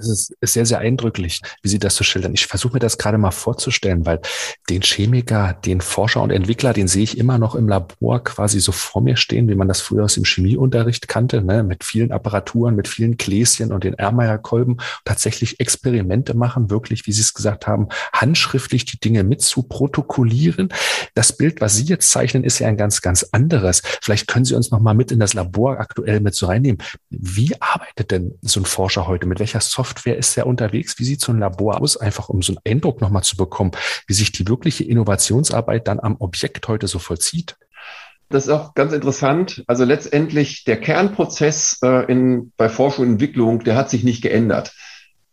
Das 0.00 0.08
ist, 0.08 0.34
sehr, 0.40 0.64
sehr 0.64 0.78
eindrücklich, 0.78 1.40
wie 1.62 1.68
Sie 1.68 1.78
das 1.78 1.94
so 1.94 2.04
schildern. 2.04 2.32
Ich 2.32 2.46
versuche 2.46 2.74
mir 2.74 2.78
das 2.78 2.96
gerade 2.96 3.18
mal 3.18 3.30
vorzustellen, 3.30 4.06
weil 4.06 4.20
den 4.68 4.82
Chemiker, 4.82 5.52
den 5.64 5.80
Forscher 5.80 6.22
und 6.22 6.30
Entwickler, 6.30 6.72
den 6.72 6.88
sehe 6.88 7.02
ich 7.02 7.18
immer 7.18 7.38
noch 7.38 7.54
im 7.54 7.68
Labor 7.68 8.24
quasi 8.24 8.60
so 8.60 8.72
vor 8.72 9.02
mir 9.02 9.16
stehen, 9.16 9.48
wie 9.48 9.54
man 9.54 9.68
das 9.68 9.80
früher 9.80 10.04
aus 10.04 10.14
dem 10.14 10.24
Chemieunterricht 10.24 11.06
kannte, 11.06 11.42
ne? 11.42 11.62
mit 11.62 11.84
vielen 11.84 12.12
Apparaturen, 12.12 12.74
mit 12.74 12.88
vielen 12.88 13.16
Gläschen 13.16 13.72
und 13.72 13.84
den 13.84 13.94
Ermeyer-Kolben, 13.94 14.78
tatsächlich 15.04 15.60
Experimente 15.60 16.34
machen, 16.34 16.70
wirklich, 16.70 17.06
wie 17.06 17.12
Sie 17.12 17.20
es 17.20 17.34
gesagt 17.34 17.66
haben, 17.66 17.88
handschriftlich 18.12 18.86
die 18.86 18.98
Dinge 18.98 19.22
mit 19.22 19.42
zu 19.42 19.62
protokollieren. 19.62 20.70
Das 21.14 21.36
Bild, 21.36 21.60
was 21.60 21.76
Sie 21.76 21.84
jetzt 21.84 22.10
zeichnen, 22.10 22.44
ist 22.44 22.58
ja 22.58 22.68
ein 22.68 22.76
ganz, 22.76 23.02
ganz 23.02 23.26
anderes. 23.32 23.82
Vielleicht 24.00 24.26
können 24.26 24.44
Sie 24.44 24.54
uns 24.54 24.70
noch 24.70 24.80
mal 24.80 24.94
mit 24.94 25.12
in 25.12 25.20
das 25.20 25.34
Labor 25.34 25.78
aktuell 25.78 26.20
mit 26.20 26.34
so 26.34 26.46
reinnehmen. 26.46 26.82
Wie 27.10 27.60
arbeitet 27.60 28.10
denn 28.10 28.38
so 28.42 28.60
ein 28.60 28.64
Forscher 28.64 29.06
heute? 29.06 29.26
Mit 29.26 29.40
welcher 29.40 29.60
Software 29.60 29.89
Software 29.90 30.16
ist 30.16 30.36
ja 30.36 30.44
unterwegs. 30.44 30.98
Wie 30.98 31.04
sieht 31.04 31.20
so 31.20 31.32
ein 31.32 31.38
Labor 31.40 31.80
aus? 31.80 31.96
Einfach 31.96 32.28
um 32.28 32.42
so 32.42 32.52
einen 32.52 32.76
Eindruck 32.76 33.00
nochmal 33.00 33.24
zu 33.24 33.36
bekommen, 33.36 33.72
wie 34.06 34.14
sich 34.14 34.30
die 34.30 34.46
wirkliche 34.46 34.84
Innovationsarbeit 34.84 35.88
dann 35.88 35.98
am 35.98 36.16
Objekt 36.20 36.68
heute 36.68 36.86
so 36.86 36.98
vollzieht. 37.00 37.56
Das 38.28 38.44
ist 38.44 38.50
auch 38.50 38.74
ganz 38.74 38.92
interessant. 38.92 39.64
Also 39.66 39.84
letztendlich 39.84 40.62
der 40.64 40.80
Kernprozess 40.80 41.80
äh, 41.82 42.04
in, 42.10 42.52
bei 42.56 42.68
Forschung 42.68 43.06
und 43.06 43.12
Entwicklung, 43.14 43.64
der 43.64 43.74
hat 43.74 43.90
sich 43.90 44.04
nicht 44.04 44.22
geändert. 44.22 44.72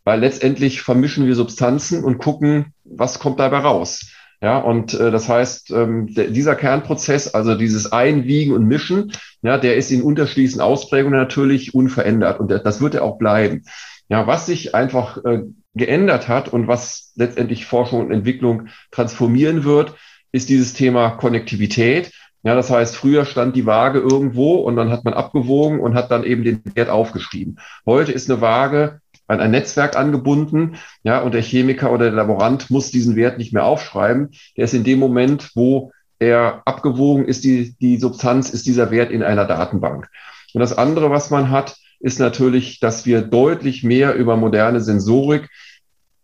weil 0.08 0.22
letztendlich 0.22 0.82
vermischen 0.84 1.28
wir 1.28 1.36
Substanzen 1.36 2.02
und 2.02 2.18
gucken, 2.18 2.74
was 2.86 3.20
kommt 3.20 3.42
dabei 3.42 3.58
raus. 3.58 4.10
Ja, 4.42 4.58
und 4.58 4.94
äh, 4.94 5.12
das 5.12 5.28
heißt, 5.28 5.72
ähm, 5.72 6.14
der, 6.14 6.28
dieser 6.30 6.56
Kernprozess, 6.56 7.34
also 7.34 7.56
dieses 7.56 7.92
Einwiegen 7.92 8.54
und 8.54 8.66
Mischen, 8.66 9.12
ja, 9.42 9.58
der 9.58 9.76
ist 9.76 9.92
in 9.92 10.02
unterschiedlichen 10.02 10.62
Ausprägungen 10.62 11.20
natürlich 11.20 11.74
unverändert 11.74 12.40
und 12.40 12.50
das 12.50 12.80
wird 12.80 12.96
er 12.96 13.04
auch 13.04 13.18
bleiben. 13.18 13.64
Ja, 14.10 14.26
was 14.26 14.46
sich 14.46 14.74
einfach 14.74 15.24
äh, 15.26 15.44
geändert 15.76 16.28
hat 16.28 16.50
und 16.50 16.68
was 16.68 17.12
letztendlich 17.16 17.66
Forschung 17.66 18.02
und 18.02 18.12
Entwicklung 18.12 18.68
transformieren 18.92 19.64
wird, 19.64 19.96
ist 20.32 20.50
dieses 20.50 20.74
Thema 20.74 21.12
Konnektivität. 21.12 22.12
Ja, 22.44 22.56
das 22.56 22.70
heißt, 22.70 22.96
früher 22.96 23.26
stand 23.26 23.56
die 23.56 23.66
Waage 23.66 24.00
irgendwo 24.00 24.56
und 24.56 24.76
dann 24.76 24.92
hat 24.92 25.04
man 25.04 25.14
abgewogen 25.14 25.80
und 25.80 25.96
hat 25.96 26.12
dann 26.12 26.24
eben 26.24 26.44
den 26.44 26.62
Wert 26.76 26.90
aufgeschrieben. 26.90 27.60
Heute 27.86 28.12
ist 28.12 28.30
eine 28.30 28.42
Waage 28.42 29.02
an 29.28 29.42
ein 29.42 29.52
Netzwerk 29.52 29.98
angebunden, 29.98 30.78
ja, 31.04 31.20
und 31.20 31.34
der 31.34 31.42
Chemiker 31.42 31.92
oder 31.92 32.06
der 32.06 32.14
Laborant 32.14 32.70
muss 32.72 32.92
diesen 32.92 33.18
Wert 33.18 33.38
nicht 33.38 33.52
mehr 33.54 33.66
aufschreiben. 33.66 34.30
Der 34.56 34.64
ist 34.64 34.74
in 34.74 34.86
dem 34.86 35.00
Moment, 35.00 35.52
wo 35.56 35.92
er 36.20 36.62
abgewogen 36.66 37.26
ist, 37.26 37.44
die, 37.44 37.76
die 37.80 37.98
Substanz, 37.98 38.50
ist 38.50 38.66
dieser 38.66 38.90
Wert 38.90 39.12
in 39.12 39.24
einer 39.24 39.46
Datenbank. 39.46 40.10
Und 40.54 40.62
das 40.62 40.78
andere, 40.78 41.12
was 41.12 41.30
man 41.30 41.52
hat, 41.52 41.76
ist 42.00 42.20
natürlich, 42.20 42.80
dass 42.80 43.06
wir 43.06 43.22
deutlich 43.22 43.84
mehr 43.84 44.16
über 44.16 44.38
moderne 44.38 44.82
Sensorik 44.82 45.50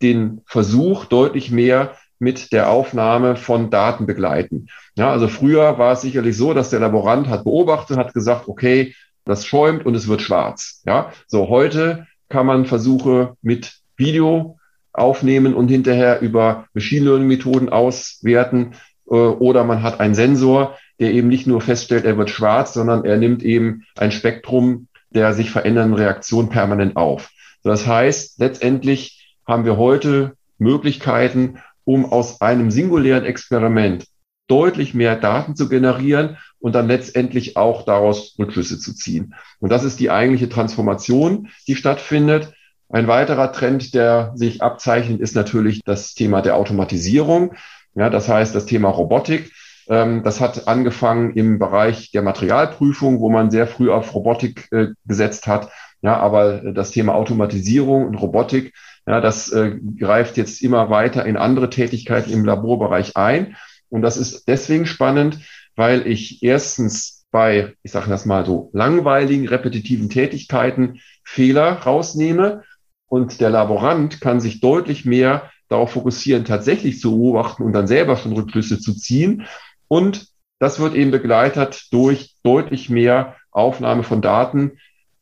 den 0.01 0.41
Versuch 0.45 1.05
deutlich 1.05 1.51
mehr 1.51 1.95
mit 2.19 2.51
der 2.51 2.69
Aufnahme 2.69 3.35
von 3.35 3.69
Daten 3.69 4.05
begleiten. 4.05 4.67
Ja, 4.95 5.11
also 5.11 5.27
früher 5.27 5.77
war 5.77 5.93
es 5.93 6.01
sicherlich 6.01 6.37
so, 6.37 6.53
dass 6.53 6.69
der 6.69 6.79
Laborant 6.79 7.27
hat 7.27 7.43
beobachtet, 7.43 7.97
hat 7.97 8.13
gesagt, 8.13 8.47
okay, 8.47 8.95
das 9.25 9.45
schäumt 9.45 9.85
und 9.85 9.95
es 9.95 10.07
wird 10.07 10.21
schwarz. 10.21 10.81
Ja, 10.85 11.11
so 11.27 11.49
heute 11.49 12.07
kann 12.29 12.45
man 12.45 12.65
Versuche 12.65 13.35
mit 13.41 13.73
Video 13.97 14.57
aufnehmen 14.91 15.53
und 15.53 15.69
hinterher 15.69 16.21
über 16.21 16.67
Machine 16.73 17.05
Learning 17.05 17.27
Methoden 17.27 17.69
auswerten. 17.69 18.73
Äh, 19.09 19.15
oder 19.15 19.63
man 19.63 19.81
hat 19.81 19.99
einen 19.99 20.15
Sensor, 20.15 20.77
der 20.99 21.11
eben 21.13 21.27
nicht 21.27 21.47
nur 21.47 21.61
feststellt, 21.61 22.05
er 22.05 22.17
wird 22.17 22.29
schwarz, 22.29 22.73
sondern 22.73 23.05
er 23.05 23.17
nimmt 23.17 23.43
eben 23.43 23.83
ein 23.97 24.11
Spektrum 24.11 24.87
der 25.13 25.33
sich 25.33 25.51
verändernden 25.51 25.95
Reaktion 25.95 26.49
permanent 26.49 26.95
auf. 26.95 27.29
Das 27.63 27.87
heißt, 27.87 28.39
letztendlich 28.39 29.35
haben 29.47 29.65
wir 29.65 29.77
heute 29.77 30.33
Möglichkeiten, 30.57 31.59
um 31.85 32.05
aus 32.05 32.41
einem 32.41 32.71
singulären 32.71 33.25
Experiment 33.25 34.05
deutlich 34.47 34.93
mehr 34.93 35.15
Daten 35.15 35.55
zu 35.55 35.69
generieren 35.69 36.37
und 36.59 36.75
dann 36.75 36.87
letztendlich 36.87 37.57
auch 37.57 37.85
daraus 37.85 38.35
Rückschlüsse 38.37 38.79
zu 38.79 38.93
ziehen. 38.93 39.35
Und 39.59 39.71
das 39.71 39.83
ist 39.83 39.99
die 39.99 40.11
eigentliche 40.11 40.49
Transformation, 40.49 41.49
die 41.67 41.75
stattfindet. 41.75 42.53
Ein 42.89 43.07
weiterer 43.07 43.51
Trend, 43.51 43.93
der 43.93 44.33
sich 44.35 44.61
abzeichnet, 44.61 45.21
ist 45.21 45.35
natürlich 45.35 45.81
das 45.83 46.13
Thema 46.13 46.41
der 46.41 46.55
Automatisierung. 46.57 47.55
Ja, 47.95 48.09
das 48.09 48.27
heißt, 48.29 48.53
das 48.53 48.65
Thema 48.65 48.89
Robotik. 48.89 49.51
Ähm, 49.87 50.23
das 50.23 50.39
hat 50.39 50.67
angefangen 50.67 51.31
im 51.33 51.59
Bereich 51.59 52.11
der 52.11 52.21
Materialprüfung, 52.21 53.19
wo 53.19 53.29
man 53.29 53.51
sehr 53.51 53.67
früh 53.67 53.91
auf 53.91 54.13
Robotik 54.13 54.67
äh, 54.71 54.87
gesetzt 55.05 55.47
hat. 55.47 55.69
Ja, 56.01 56.17
aber 56.17 56.73
das 56.73 56.91
Thema 56.91 57.15
Automatisierung 57.15 58.05
und 58.05 58.15
Robotik, 58.15 58.73
ja, 59.07 59.21
das 59.21 59.51
äh, 59.51 59.79
greift 59.97 60.37
jetzt 60.37 60.61
immer 60.61 60.89
weiter 60.89 61.25
in 61.25 61.37
andere 61.37 61.69
Tätigkeiten 61.69 62.31
im 62.31 62.45
Laborbereich 62.45 63.15
ein. 63.15 63.55
Und 63.89 64.01
das 64.01 64.17
ist 64.17 64.47
deswegen 64.47 64.85
spannend, 64.85 65.39
weil 65.75 66.07
ich 66.07 66.43
erstens 66.43 67.25
bei, 67.31 67.73
ich 67.83 67.91
sage 67.91 68.09
das 68.09 68.25
mal 68.25 68.45
so, 68.45 68.69
langweiligen, 68.73 69.47
repetitiven 69.47 70.09
Tätigkeiten 70.09 70.99
Fehler 71.23 71.79
rausnehme 71.79 72.63
und 73.07 73.41
der 73.41 73.49
Laborant 73.49 74.21
kann 74.21 74.39
sich 74.39 74.59
deutlich 74.59 75.05
mehr 75.05 75.51
darauf 75.67 75.91
fokussieren, 75.91 76.45
tatsächlich 76.45 76.99
zu 76.99 77.11
beobachten 77.11 77.63
und 77.63 77.73
dann 77.73 77.87
selber 77.87 78.17
schon 78.17 78.33
Rückschlüsse 78.33 78.79
zu 78.79 78.95
ziehen. 78.95 79.47
Und 79.93 80.25
das 80.57 80.79
wird 80.79 80.95
eben 80.95 81.11
begleitet 81.11 81.93
durch 81.93 82.33
deutlich 82.41 82.89
mehr 82.89 83.35
Aufnahme 83.51 84.01
von 84.01 84.23
Daten 84.23 84.79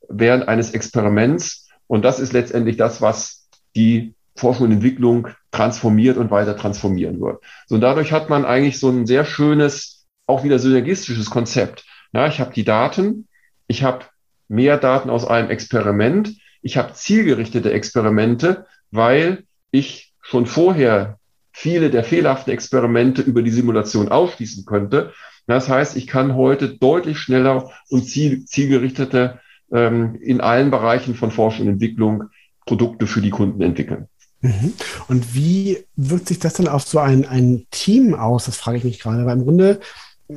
während 0.07 0.47
eines 0.47 0.71
Experiments. 0.71 1.67
Und 1.87 2.05
das 2.05 2.21
ist 2.21 2.31
letztendlich 2.31 2.77
das, 2.77 3.01
was 3.01 3.49
die 3.75 4.13
Forschung 4.37 4.67
und 4.67 4.71
Entwicklung 4.71 5.27
transformiert 5.51 6.15
und 6.15 6.31
weiter 6.31 6.55
transformieren 6.55 7.19
wird. 7.19 7.43
So, 7.67 7.75
und 7.75 7.81
dadurch 7.81 8.13
hat 8.13 8.29
man 8.29 8.45
eigentlich 8.45 8.79
so 8.79 8.87
ein 8.87 9.05
sehr 9.05 9.25
schönes, 9.25 10.05
auch 10.25 10.45
wieder 10.45 10.57
synergistisches 10.57 11.29
Konzept. 11.29 11.83
Ja, 12.13 12.27
ich 12.27 12.39
habe 12.39 12.53
die 12.53 12.63
Daten, 12.63 13.27
ich 13.67 13.83
habe 13.83 14.05
mehr 14.47 14.77
Daten 14.77 15.09
aus 15.09 15.27
einem 15.27 15.49
Experiment, 15.49 16.31
ich 16.61 16.77
habe 16.77 16.93
zielgerichtete 16.93 17.73
Experimente, 17.73 18.67
weil 18.89 19.43
ich 19.69 20.13
schon 20.21 20.45
vorher 20.45 21.19
viele 21.51 21.89
der 21.89 22.03
fehlerhaften 22.03 22.51
Experimente 22.51 23.21
über 23.21 23.41
die 23.41 23.51
Simulation 23.51 24.09
ausschließen 24.09 24.65
könnte. 24.65 25.13
Das 25.47 25.69
heißt, 25.69 25.97
ich 25.97 26.07
kann 26.07 26.35
heute 26.35 26.69
deutlich 26.69 27.17
schneller 27.17 27.69
und 27.89 28.07
ziel, 28.07 28.45
zielgerichtete 28.45 29.39
ähm, 29.71 30.15
in 30.21 30.41
allen 30.41 30.71
Bereichen 30.71 31.15
von 31.15 31.31
Forschung 31.31 31.67
und 31.67 31.73
Entwicklung 31.73 32.25
Produkte 32.65 33.07
für 33.07 33.21
die 33.21 33.31
Kunden 33.31 33.61
entwickeln. 33.61 34.07
Mhm. 34.41 34.73
Und 35.07 35.35
wie 35.35 35.85
wirkt 35.95 36.27
sich 36.27 36.39
das 36.39 36.53
dann 36.53 36.67
auf 36.67 36.83
so 36.83 36.99
ein, 36.99 37.25
ein 37.25 37.65
Team 37.71 38.13
aus? 38.13 38.45
Das 38.45 38.57
frage 38.57 38.77
ich 38.77 38.83
mich 38.83 38.99
gerade. 38.99 39.25
Weil 39.25 39.37
im 39.37 39.43
Grunde 39.43 39.79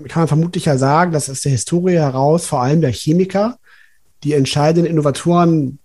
kann 0.08 0.22
man 0.22 0.28
vermutlich 0.28 0.64
ja 0.64 0.76
sagen, 0.76 1.12
dass 1.12 1.30
aus 1.30 1.40
der 1.42 1.52
Historie 1.52 1.94
heraus 1.94 2.46
vor 2.46 2.62
allem 2.62 2.80
der 2.80 2.92
Chemiker 2.92 3.58
die 4.24 4.32
entscheidenden 4.32 4.90
Innovatoren 4.90 5.78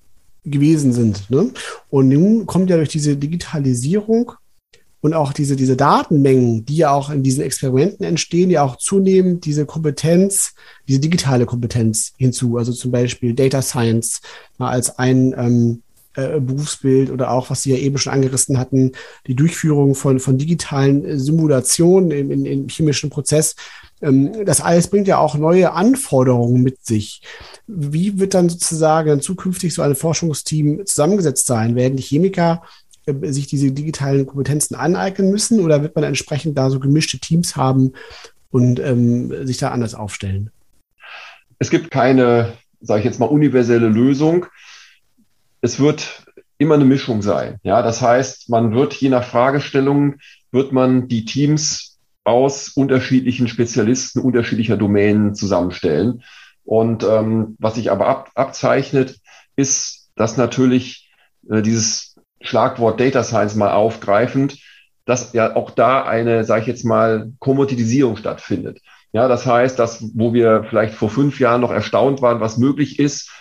gewesen 0.44 0.94
sind. 0.94 1.30
Ne? 1.30 1.52
Und 1.90 2.10
nun 2.10 2.46
kommt 2.46 2.70
ja 2.70 2.78
durch 2.78 2.90
diese 2.90 3.16
Digitalisierung 3.18 4.34
und 5.02 5.14
auch 5.14 5.34
diese, 5.34 5.56
diese 5.56 5.78
Datenmengen, 5.78 6.66
die 6.66 6.78
ja 6.78 6.92
auch 6.92 7.10
in 7.10 7.24
diesen 7.24 7.44
Experimenten 7.44 8.06
entstehen, 8.06 8.50
ja 8.50 8.64
auch 8.64 8.76
zunehmend 8.76 9.46
diese 9.46 9.66
Kompetenz, 9.66 10.54
diese 10.88 11.00
digitale 11.00 11.46
Kompetenz 11.46 12.14
hinzu. 12.18 12.58
Also 12.58 12.74
zum 12.74 12.92
Beispiel 12.92 13.34
Data 13.34 13.62
Science 13.62 14.22
mal 14.58 14.72
als 14.72 15.00
ein 15.00 15.34
ähm, 15.38 15.84
äh, 16.16 16.40
Berufsbild 16.40 17.12
oder 17.12 17.32
auch, 17.32 17.50
was 17.50 17.64
Sie 17.64 17.72
ja 17.72 17.78
eben 17.78 17.98
schon 17.98 18.12
angerissen 18.12 18.58
hatten, 18.58 18.92
die 19.28 19.36
Durchführung 19.36 19.96
von, 19.96 20.20
von 20.20 20.38
digitalen 20.38 21.18
Simulationen 21.18 22.12
im, 22.12 22.32
im, 22.32 22.46
im 22.46 22.68
chemischen 22.68 23.10
Prozess. 23.10 23.56
Ähm, 24.02 24.46
das 24.46 24.60
alles 24.60 24.88
bringt 24.88 25.08
ja 25.08 25.20
auch 25.20 25.36
neue 25.36 25.72
Anforderungen 25.72 26.62
mit 26.62 26.86
sich. 26.86 27.22
Wie 27.68 28.20
wird 28.20 28.34
dann 28.34 28.50
sozusagen 28.50 29.22
zukünftig 29.22 29.74
so 29.74 29.82
ein 29.82 29.96
Forschungsteam 29.96 30.86
zusammengesetzt 30.86 31.46
sein? 31.46 31.76
Werden 31.76 31.96
die 31.96 32.04
Chemiker 32.04 32.64
äh, 33.10 33.32
sich 33.32 33.48
diese 33.48 33.72
digitalen 33.72 34.26
Kompetenzen 34.26 34.76
aneignen 34.76 35.32
müssen 35.32 35.60
oder 35.60 35.82
wird 35.82 35.96
man 35.96 36.04
entsprechend 36.04 36.58
da 36.58 36.70
so 36.70 36.80
gemischte 36.80 37.20
Teams 37.20 37.56
haben 37.56 37.94
und 38.52 38.80
ähm, 38.80 39.46
sich 39.46 39.58
da 39.58 39.70
anders 39.70 39.96
aufstellen? 39.96 40.52
Es 41.60 41.70
gibt 41.70 41.92
keine, 41.92 42.54
sage 42.82 43.00
ich 43.00 43.06
jetzt 43.06 43.20
mal, 43.20 43.26
universelle 43.26 43.90
Lösung. 43.90 44.46
Es 45.62 45.80
wird 45.80 46.24
immer 46.58 46.76
eine 46.76 46.86
Mischung 46.86 47.22
sein. 47.22 47.58
Ja, 47.64 47.82
das 47.82 48.02
heißt, 48.02 48.50
man 48.50 48.74
wird 48.74 48.94
je 48.94 49.10
nach 49.10 49.24
Fragestellung 49.24 50.16
wird 50.52 50.72
man 50.72 51.08
die 51.08 51.26
Teams 51.26 52.00
aus 52.24 52.70
unterschiedlichen 52.70 53.48
Spezialisten 53.48 54.20
unterschiedlicher 54.20 54.78
Domänen 54.78 55.36
zusammenstellen. 55.36 56.24
Und 56.64 57.04
ähm, 57.04 57.56
was 57.60 57.76
sich 57.76 57.92
aber 57.92 58.08
ab, 58.08 58.32
abzeichnet, 58.36 59.20
ist, 59.56 60.12
dass 60.16 60.38
natürlich 60.38 61.10
äh, 61.50 61.62
dieses 61.62 62.09
Schlagwort 62.42 63.00
Data 63.00 63.24
Science 63.24 63.56
mal 63.56 63.72
aufgreifend, 63.72 64.58
dass 65.06 65.34
ja 65.34 65.56
auch 65.56 65.72
da 65.72 66.04
eine, 66.04 66.44
sage 66.44 66.62
ich 66.62 66.68
jetzt 66.68 66.86
mal, 66.86 67.32
Kommoditisierung 67.40 68.18
stattfindet. 68.18 68.82
Ja, 69.12 69.28
das 69.28 69.46
heißt, 69.46 69.80
dass 69.80 70.04
wo 70.14 70.34
wir 70.34 70.66
vielleicht 70.70 70.94
vor 70.94 71.10
fünf 71.10 71.40
Jahren 71.40 71.62
noch 71.62 71.72
erstaunt 71.72 72.22
waren, 72.22 72.42
was 72.42 72.58
möglich 72.58 73.00
ist, 73.00 73.32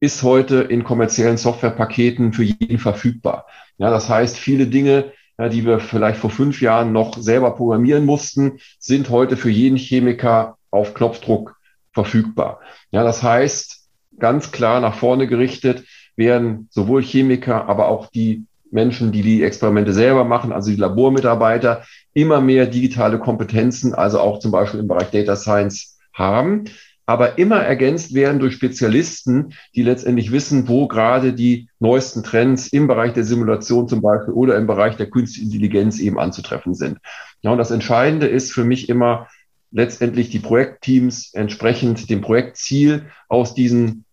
ist 0.00 0.22
heute 0.22 0.62
in 0.62 0.84
kommerziellen 0.84 1.36
Softwarepaketen 1.36 2.32
für 2.32 2.42
jeden 2.42 2.78
verfügbar. 2.78 3.46
Ja, 3.78 3.90
das 3.90 4.08
heißt, 4.08 4.36
viele 4.36 4.66
Dinge, 4.66 5.12
ja, 5.38 5.48
die 5.48 5.64
wir 5.64 5.80
vielleicht 5.80 6.18
vor 6.18 6.30
fünf 6.30 6.60
Jahren 6.60 6.92
noch 6.92 7.18
selber 7.18 7.54
programmieren 7.54 8.04
mussten, 8.04 8.58
sind 8.78 9.10
heute 9.10 9.36
für 9.36 9.50
jeden 9.50 9.76
Chemiker 9.76 10.56
auf 10.70 10.94
Knopfdruck 10.94 11.56
verfügbar. 11.92 12.60
Ja, 12.90 13.04
das 13.04 13.22
heißt, 13.22 13.86
ganz 14.18 14.50
klar 14.50 14.80
nach 14.80 14.94
vorne 14.94 15.26
gerichtet, 15.26 15.84
werden 16.16 16.68
sowohl 16.70 17.02
Chemiker, 17.02 17.68
aber 17.68 17.88
auch 17.88 18.06
die 18.10 18.44
Menschen, 18.70 19.12
die 19.12 19.22
die 19.22 19.42
Experimente 19.42 19.92
selber 19.92 20.24
machen, 20.24 20.52
also 20.52 20.70
die 20.70 20.76
Labormitarbeiter, 20.76 21.84
immer 22.14 22.40
mehr 22.40 22.66
digitale 22.66 23.18
Kompetenzen, 23.18 23.94
also 23.94 24.18
auch 24.18 24.38
zum 24.38 24.50
Beispiel 24.50 24.80
im 24.80 24.88
Bereich 24.88 25.10
Data 25.10 25.36
Science 25.36 25.98
haben, 26.12 26.64
aber 27.04 27.38
immer 27.38 27.58
ergänzt 27.58 28.14
werden 28.14 28.38
durch 28.38 28.54
Spezialisten, 28.54 29.54
die 29.74 29.82
letztendlich 29.82 30.32
wissen, 30.32 30.68
wo 30.68 30.86
gerade 30.86 31.32
die 31.32 31.68
neuesten 31.80 32.22
Trends 32.22 32.68
im 32.68 32.86
Bereich 32.86 33.12
der 33.12 33.24
Simulation 33.24 33.88
zum 33.88 34.00
Beispiel 34.00 34.32
oder 34.32 34.56
im 34.56 34.66
Bereich 34.66 34.96
der 34.96 35.10
künstlichen 35.10 35.46
Intelligenz 35.46 35.98
eben 35.98 36.18
anzutreffen 36.18 36.74
sind. 36.74 36.98
Ja, 37.42 37.50
und 37.50 37.58
das 37.58 37.70
Entscheidende 37.70 38.26
ist 38.28 38.52
für 38.52 38.64
mich 38.64 38.88
immer 38.88 39.28
letztendlich 39.72 40.30
die 40.30 40.38
Projektteams 40.38 41.34
entsprechend 41.34 42.08
dem 42.08 42.20
Projektziel 42.20 43.06
aus 43.28 43.54
diesen 43.54 44.04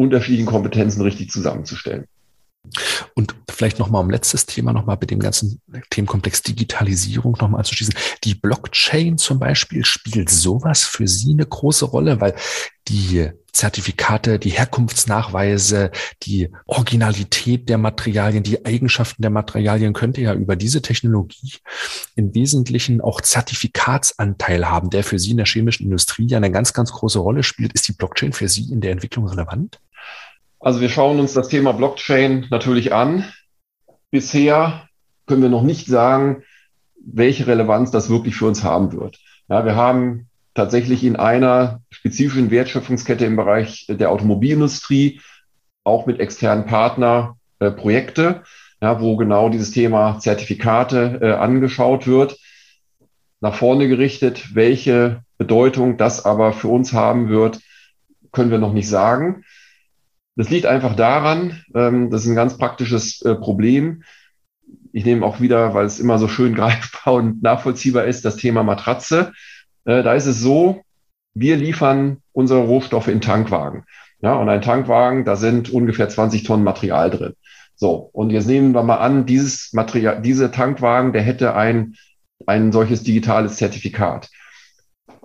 unterschiedlichen 0.00 0.46
Kompetenzen 0.46 1.02
richtig 1.02 1.30
zusammenzustellen. 1.30 2.06
Und 3.14 3.34
vielleicht 3.48 3.78
nochmal 3.78 4.02
um 4.02 4.10
letztes 4.10 4.44
Thema 4.44 4.72
nochmal 4.72 4.98
mit 5.00 5.10
dem 5.10 5.18
ganzen 5.18 5.60
Themenkomplex 5.90 6.42
Digitalisierung 6.42 7.36
nochmal 7.40 7.64
zu 7.64 7.74
schließen. 7.74 7.94
Die 8.24 8.34
Blockchain 8.34 9.16
zum 9.16 9.38
Beispiel 9.38 9.84
spielt 9.84 10.28
sowas 10.28 10.84
für 10.84 11.08
Sie 11.08 11.32
eine 11.32 11.46
große 11.46 11.86
Rolle, 11.86 12.20
weil 12.20 12.34
die 12.88 13.30
Zertifikate, 13.52 14.38
die 14.38 14.50
Herkunftsnachweise, 14.50 15.90
die 16.22 16.50
Originalität 16.66 17.68
der 17.68 17.78
Materialien, 17.78 18.42
die 18.42 18.64
Eigenschaften 18.64 19.22
der 19.22 19.30
Materialien 19.30 19.92
könnte 19.92 20.20
ja 20.20 20.34
über 20.34 20.54
diese 20.54 20.82
Technologie 20.82 21.54
im 22.14 22.34
Wesentlichen 22.34 23.00
auch 23.00 23.20
Zertifikatsanteil 23.20 24.68
haben, 24.68 24.90
der 24.90 25.02
für 25.02 25.18
Sie 25.18 25.32
in 25.32 25.38
der 25.38 25.46
chemischen 25.46 25.84
Industrie 25.84 26.26
ja 26.26 26.36
eine 26.36 26.52
ganz, 26.52 26.72
ganz 26.72 26.92
große 26.92 27.18
Rolle 27.18 27.42
spielt. 27.42 27.72
Ist 27.72 27.88
die 27.88 27.92
Blockchain 27.92 28.32
für 28.32 28.48
Sie 28.48 28.70
in 28.70 28.80
der 28.80 28.92
Entwicklung 28.92 29.26
relevant? 29.26 29.80
Also 30.60 30.82
wir 30.82 30.90
schauen 30.90 31.18
uns 31.18 31.32
das 31.32 31.48
Thema 31.48 31.72
Blockchain 31.72 32.46
natürlich 32.50 32.92
an. 32.92 33.24
Bisher 34.10 34.88
können 35.26 35.40
wir 35.40 35.48
noch 35.48 35.62
nicht 35.62 35.86
sagen, 35.86 36.42
welche 37.02 37.46
Relevanz 37.46 37.90
das 37.90 38.10
wirklich 38.10 38.36
für 38.36 38.46
uns 38.46 38.62
haben 38.62 38.92
wird. 38.92 39.18
Ja, 39.48 39.64
wir 39.64 39.74
haben 39.74 40.28
tatsächlich 40.52 41.02
in 41.02 41.16
einer 41.16 41.80
spezifischen 41.90 42.50
Wertschöpfungskette 42.50 43.24
im 43.24 43.36
Bereich 43.36 43.86
der 43.88 44.10
Automobilindustrie 44.10 45.22
auch 45.84 46.04
mit 46.04 46.20
externen 46.20 46.66
Partner 46.66 47.36
äh, 47.58 47.70
Projekte, 47.70 48.42
ja, 48.82 49.00
wo 49.00 49.16
genau 49.16 49.48
dieses 49.48 49.70
Thema 49.70 50.18
Zertifikate 50.18 51.20
äh, 51.22 51.32
angeschaut 51.32 52.06
wird. 52.06 52.38
Nach 53.40 53.54
vorne 53.54 53.88
gerichtet, 53.88 54.54
welche 54.54 55.22
Bedeutung 55.38 55.96
das 55.96 56.26
aber 56.26 56.52
für 56.52 56.68
uns 56.68 56.92
haben 56.92 57.30
wird, 57.30 57.60
können 58.30 58.50
wir 58.50 58.58
noch 58.58 58.74
nicht 58.74 58.88
sagen. 58.88 59.44
Das 60.36 60.48
liegt 60.50 60.66
einfach 60.66 60.94
daran, 60.94 61.62
ähm, 61.74 62.10
das 62.10 62.22
ist 62.22 62.28
ein 62.28 62.36
ganz 62.36 62.56
praktisches 62.56 63.22
äh, 63.22 63.34
Problem. 63.34 64.02
Ich 64.92 65.04
nehme 65.04 65.24
auch 65.24 65.40
wieder, 65.40 65.74
weil 65.74 65.86
es 65.86 66.00
immer 66.00 66.18
so 66.18 66.28
schön 66.28 66.54
greifbar 66.56 67.14
und 67.14 67.42
nachvollziehbar 67.42 68.04
ist, 68.04 68.24
das 68.24 68.36
Thema 68.36 68.62
Matratze. 68.62 69.32
Äh, 69.84 70.02
da 70.02 70.14
ist 70.14 70.26
es 70.26 70.40
so, 70.40 70.82
wir 71.34 71.56
liefern 71.56 72.18
unsere 72.32 72.60
Rohstoffe 72.60 73.08
in 73.08 73.20
Tankwagen. 73.20 73.84
Ja, 74.22 74.34
und 74.34 74.48
ein 74.48 74.62
Tankwagen, 74.62 75.24
da 75.24 75.36
sind 75.36 75.70
ungefähr 75.70 76.08
20 76.08 76.42
Tonnen 76.42 76.64
Material 76.64 77.10
drin. 77.10 77.34
So, 77.74 78.10
und 78.12 78.30
jetzt 78.30 78.46
nehmen 78.46 78.72
wir 78.72 78.82
mal 78.82 78.98
an, 78.98 79.24
dieses 79.24 79.72
Material, 79.72 80.20
dieser 80.20 80.52
Tankwagen, 80.52 81.14
der 81.14 81.22
hätte 81.22 81.54
ein, 81.54 81.96
ein 82.46 82.72
solches 82.72 83.02
digitales 83.02 83.56
Zertifikat. 83.56 84.28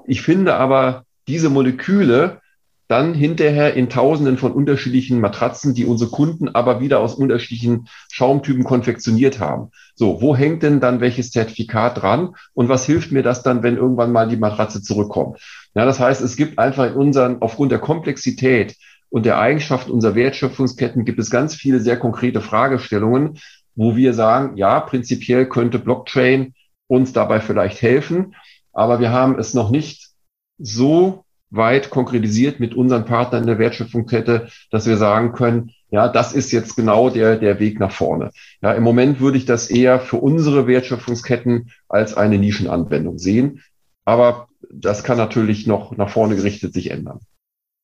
Ich 0.08 0.22
finde 0.22 0.56
aber, 0.56 1.03
diese 1.28 1.49
Moleküle 1.49 2.39
dann 2.88 3.13
hinterher 3.13 3.73
in 3.73 3.89
Tausenden 3.89 4.38
von 4.38 4.51
unterschiedlichen 4.51 5.19
Matratzen, 5.19 5.73
die 5.73 5.86
unsere 5.86 6.11
Kunden 6.11 6.49
aber 6.49 6.81
wieder 6.81 6.99
aus 6.99 7.15
unterschiedlichen 7.15 7.88
Schaumtypen 8.11 8.63
konfektioniert 8.63 9.39
haben. 9.39 9.71
So, 9.95 10.21
wo 10.21 10.36
hängt 10.36 10.63
denn 10.63 10.79
dann 10.79 11.01
welches 11.01 11.31
Zertifikat 11.31 12.01
dran 12.01 12.36
und 12.53 12.69
was 12.69 12.86
hilft 12.86 13.11
mir 13.11 13.23
das 13.23 13.43
dann, 13.43 13.63
wenn 13.63 13.77
irgendwann 13.77 14.11
mal 14.11 14.27
die 14.27 14.38
Matratze 14.38 14.81
zurückkommt? 14.81 15.39
Ja, 15.73 15.86
das 15.86 15.99
heißt, 15.99 16.21
es 16.21 16.36
gibt 16.36 16.59
einfach 16.59 16.86
in 16.88 16.93
unseren, 16.93 17.41
aufgrund 17.41 17.71
der 17.71 17.79
Komplexität 17.79 18.75
und 19.09 19.25
der 19.25 19.39
Eigenschaften 19.39 19.91
unserer 19.91 20.15
Wertschöpfungsketten 20.15 21.05
gibt 21.05 21.19
es 21.19 21.29
ganz 21.29 21.55
viele 21.55 21.79
sehr 21.79 21.97
konkrete 21.97 22.41
Fragestellungen, 22.41 23.39
wo 23.75 23.95
wir 23.95 24.13
sagen, 24.13 24.57
ja, 24.57 24.79
prinzipiell 24.79 25.47
könnte 25.47 25.79
Blockchain 25.79 26.53
uns 26.88 27.13
dabei 27.13 27.41
vielleicht 27.41 27.81
helfen, 27.81 28.36
aber 28.73 28.99
wir 28.99 29.11
haben 29.11 29.39
es 29.39 29.53
noch 29.53 29.69
nicht 29.69 30.09
so 30.57 31.24
weit 31.56 31.89
konkretisiert 31.89 32.60
mit 32.60 32.74
unseren 32.74 33.06
Partnern 33.06 33.43
in 33.43 33.47
der 33.47 33.60
Wertschöpfungskette, 33.60 34.49
dass 34.72 34.86
wir 34.86 34.97
sagen 34.97 35.34
können, 35.34 35.72
ja, 35.89 36.08
das 36.10 36.34
ist 36.34 36.51
jetzt 36.51 36.76
genau 36.76 37.10
der, 37.10 37.38
der 37.38 37.60
Weg 37.60 37.80
nach 37.80 37.91
vorne. 37.91 38.32
Ja, 38.62 38.74
im 38.74 38.84
Moment 38.84 39.20
würde 39.20 39.38
ich 39.38 39.45
das 39.45 39.70
eher 39.70 39.99
für 39.99 40.18
unsere 40.18 40.68
Wertschöpfungsketten 40.68 41.72
als 41.88 42.16
eine 42.16 42.38
Nischenanwendung 42.38 43.18
sehen. 43.18 43.62
Aber 44.03 44.47
das 44.72 45.03
kann 45.03 45.18
natürlich 45.18 45.68
noch 45.68 45.95
nach 45.95 46.10
vorne 46.10 46.36
gerichtet 46.36 46.74
sich 46.74 46.91
ändern. 46.91 47.20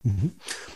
Mhm. 0.04 0.32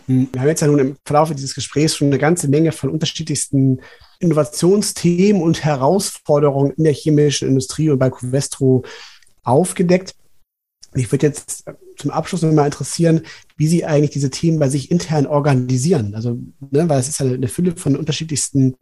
Wir 0.08 0.42
haben 0.42 0.48
jetzt 0.48 0.62
ja 0.62 0.68
nun 0.68 0.80
im 0.80 0.98
Verlauf 1.04 1.34
dieses 1.34 1.56
Gesprächs 1.56 1.96
schon 1.96 2.08
eine 2.08 2.20
ganze 2.20 2.48
Menge 2.48 2.72
von 2.72 2.90
unterschiedlichsten 2.90 3.82
Innovationsthemen 4.20 5.42
und 5.42 5.64
Herausforderungen 5.64 6.72
in 6.78 6.84
der 6.84 6.94
chemischen 6.94 7.48
Industrie 7.48 7.90
und 7.90 8.00
bei 8.00 8.10
Covestro 8.10 8.84
aufgedeckt. 9.44 10.16
Mich 10.96 11.12
würde 11.12 11.28
jetzt 11.28 11.66
zum 11.98 12.12
Abschluss 12.12 12.42
mal 12.42 12.66
interessieren, 12.66 13.22
wie 13.58 13.68
Sie 13.68 13.86
eigentlich 13.86 14.12
diese 14.12 14.30
Themen 14.30 14.60
bei 14.60 14.70
sich 14.70 14.92
intern 14.92 15.28
organisieren. 15.28 16.16
Also, 16.16 16.38
ne, 16.72 16.90
weil 16.90 17.00
es 17.00 17.08
ist 17.08 17.20
ja 17.20 17.26
eine 17.26 17.48
Fülle 17.48 17.76
von 17.76 17.96
unterschiedlichsten 17.96 18.76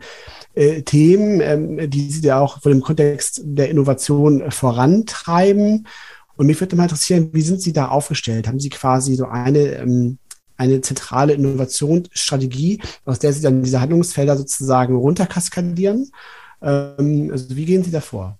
äh, 0.54 0.82
Themen, 0.82 1.42
ähm, 1.42 1.90
die 1.90 2.10
Sie 2.10 2.26
ja 2.26 2.40
auch 2.40 2.62
vor 2.62 2.72
dem 2.72 2.82
Kontext 2.82 3.42
der 3.44 3.70
Innovation 3.70 4.42
äh, 4.42 4.52
vorantreiben. 4.52 5.88
Und 6.36 6.48
mich 6.48 6.60
würde 6.60 6.76
mal 6.76 6.84
interessieren, 6.84 7.30
wie 7.34 7.42
sind 7.42 7.62
Sie 7.62 7.74
da 7.74 7.90
aufgestellt? 7.90 8.48
Haben 8.48 8.60
Sie 8.60 8.70
quasi 8.70 9.16
so 9.16 9.26
eine, 9.26 9.76
ähm, 9.76 10.18
eine 10.58 10.82
zentrale 10.82 11.34
Innovationsstrategie, 11.34 12.82
aus 13.06 13.20
der 13.20 13.34
Sie 13.34 13.42
dann 13.42 13.64
diese 13.64 13.82
Handlungsfelder 13.82 14.38
sozusagen 14.38 14.96
runterkaskadieren? 14.96 16.12
Ähm, 16.62 17.30
also, 17.32 17.56
wie 17.56 17.66
gehen 17.66 17.84
Sie 17.84 17.92
davor? 17.92 18.40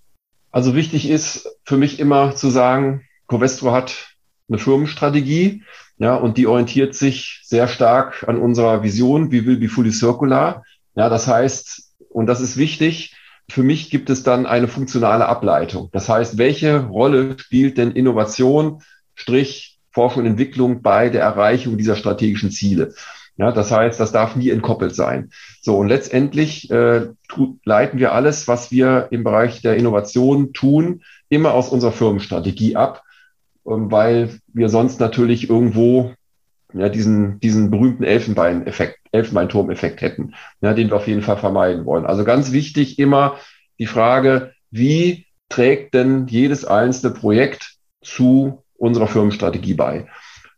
Also 0.50 0.76
wichtig 0.76 1.08
ist 1.08 1.48
für 1.64 1.76
mich 1.76 1.98
immer 1.98 2.36
zu 2.36 2.48
sagen, 2.48 3.02
Covestro 3.34 3.72
hat 3.72 4.14
eine 4.48 4.58
Firmenstrategie, 4.58 5.64
ja, 5.98 6.14
und 6.14 6.38
die 6.38 6.46
orientiert 6.46 6.94
sich 6.94 7.40
sehr 7.42 7.66
stark 7.66 8.24
an 8.28 8.38
unserer 8.38 8.84
Vision, 8.84 9.32
wie 9.32 9.44
will 9.44 9.56
be 9.56 9.68
fully 9.68 9.90
circular. 9.90 10.62
Ja, 10.94 11.08
das 11.08 11.26
heißt, 11.26 11.94
und 12.10 12.26
das 12.26 12.40
ist 12.40 12.56
wichtig, 12.56 13.16
für 13.50 13.64
mich 13.64 13.90
gibt 13.90 14.08
es 14.10 14.22
dann 14.22 14.46
eine 14.46 14.68
funktionale 14.68 15.26
Ableitung. 15.26 15.88
Das 15.92 16.08
heißt, 16.08 16.38
welche 16.38 16.84
Rolle 16.86 17.36
spielt 17.38 17.76
denn 17.76 17.90
Innovation, 17.90 18.82
Strich, 19.16 19.80
Forschung 19.90 20.22
und 20.22 20.28
Entwicklung 20.28 20.82
bei 20.82 21.08
der 21.08 21.22
Erreichung 21.22 21.76
dieser 21.76 21.96
strategischen 21.96 22.52
Ziele? 22.52 22.94
Ja, 23.36 23.50
das 23.50 23.72
heißt, 23.72 23.98
das 23.98 24.12
darf 24.12 24.36
nie 24.36 24.50
entkoppelt 24.50 24.94
sein. 24.94 25.30
So, 25.60 25.76
und 25.76 25.88
letztendlich 25.88 26.70
äh, 26.70 27.08
leiten 27.64 27.98
wir 27.98 28.12
alles, 28.12 28.46
was 28.46 28.70
wir 28.70 29.08
im 29.10 29.24
Bereich 29.24 29.60
der 29.60 29.76
Innovation 29.76 30.52
tun, 30.52 31.02
immer 31.28 31.52
aus 31.52 31.68
unserer 31.68 31.90
Firmenstrategie 31.90 32.76
ab 32.76 33.03
weil 33.64 34.38
wir 34.52 34.68
sonst 34.68 35.00
natürlich 35.00 35.48
irgendwo 35.48 36.12
ja, 36.72 36.88
diesen, 36.88 37.40
diesen 37.40 37.70
berühmten 37.70 38.04
Elfenbein-Effekt, 38.04 38.98
Elfenbeinturm-Effekt 39.12 40.00
hätten, 40.02 40.34
ja, 40.60 40.74
den 40.74 40.88
wir 40.88 40.96
auf 40.96 41.06
jeden 41.06 41.22
Fall 41.22 41.36
vermeiden 41.36 41.84
wollen. 41.86 42.04
Also 42.04 42.24
ganz 42.24 42.52
wichtig 42.52 42.98
immer 42.98 43.38
die 43.78 43.86
Frage, 43.86 44.52
wie 44.70 45.26
trägt 45.48 45.94
denn 45.94 46.26
jedes 46.26 46.64
einzelne 46.64 47.14
Projekt 47.14 47.76
zu 48.02 48.64
unserer 48.76 49.06
Firmenstrategie 49.06 49.74
bei? 49.74 50.08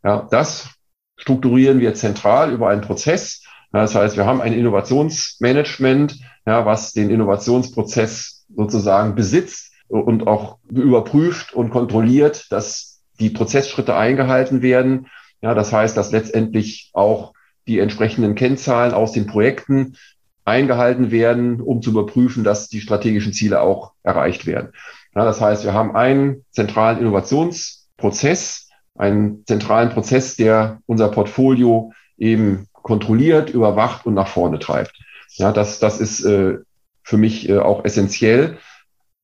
Ja, 0.02 0.26
das 0.30 0.70
strukturieren 1.16 1.80
wir 1.80 1.94
zentral 1.94 2.52
über 2.52 2.68
einen 2.70 2.80
Prozess. 2.80 3.42
Ja, 3.72 3.82
das 3.82 3.94
heißt, 3.94 4.16
wir 4.16 4.26
haben 4.26 4.40
ein 4.40 4.52
Innovationsmanagement, 4.52 6.18
ja, 6.46 6.64
was 6.64 6.92
den 6.92 7.10
Innovationsprozess 7.10 8.46
sozusagen 8.54 9.14
besitzt 9.14 9.72
und 9.88 10.26
auch 10.26 10.58
überprüft 10.70 11.52
und 11.52 11.70
kontrolliert, 11.70 12.50
dass 12.50 12.95
die 13.18 13.30
Prozessschritte 13.30 13.94
eingehalten 13.94 14.62
werden. 14.62 15.08
Ja, 15.40 15.54
das 15.54 15.72
heißt, 15.72 15.96
dass 15.96 16.12
letztendlich 16.12 16.90
auch 16.92 17.32
die 17.66 17.78
entsprechenden 17.78 18.34
Kennzahlen 18.34 18.94
aus 18.94 19.12
den 19.12 19.26
Projekten 19.26 19.96
eingehalten 20.44 21.10
werden, 21.10 21.60
um 21.60 21.82
zu 21.82 21.90
überprüfen, 21.90 22.44
dass 22.44 22.68
die 22.68 22.80
strategischen 22.80 23.32
Ziele 23.32 23.60
auch 23.60 23.92
erreicht 24.02 24.46
werden. 24.46 24.72
Ja, 25.14 25.24
das 25.24 25.40
heißt, 25.40 25.64
wir 25.64 25.74
haben 25.74 25.96
einen 25.96 26.44
zentralen 26.52 27.00
Innovationsprozess, 27.00 28.68
einen 28.94 29.44
zentralen 29.46 29.90
Prozess, 29.90 30.36
der 30.36 30.80
unser 30.86 31.08
Portfolio 31.08 31.92
eben 32.16 32.68
kontrolliert, 32.72 33.50
überwacht 33.50 34.06
und 34.06 34.14
nach 34.14 34.28
vorne 34.28 34.58
treibt. 34.58 34.94
Ja, 35.32 35.52
das, 35.52 35.80
das 35.80 36.00
ist 36.00 36.24
äh, 36.24 36.58
für 37.02 37.16
mich 37.16 37.48
äh, 37.48 37.58
auch 37.58 37.84
essentiell, 37.84 38.58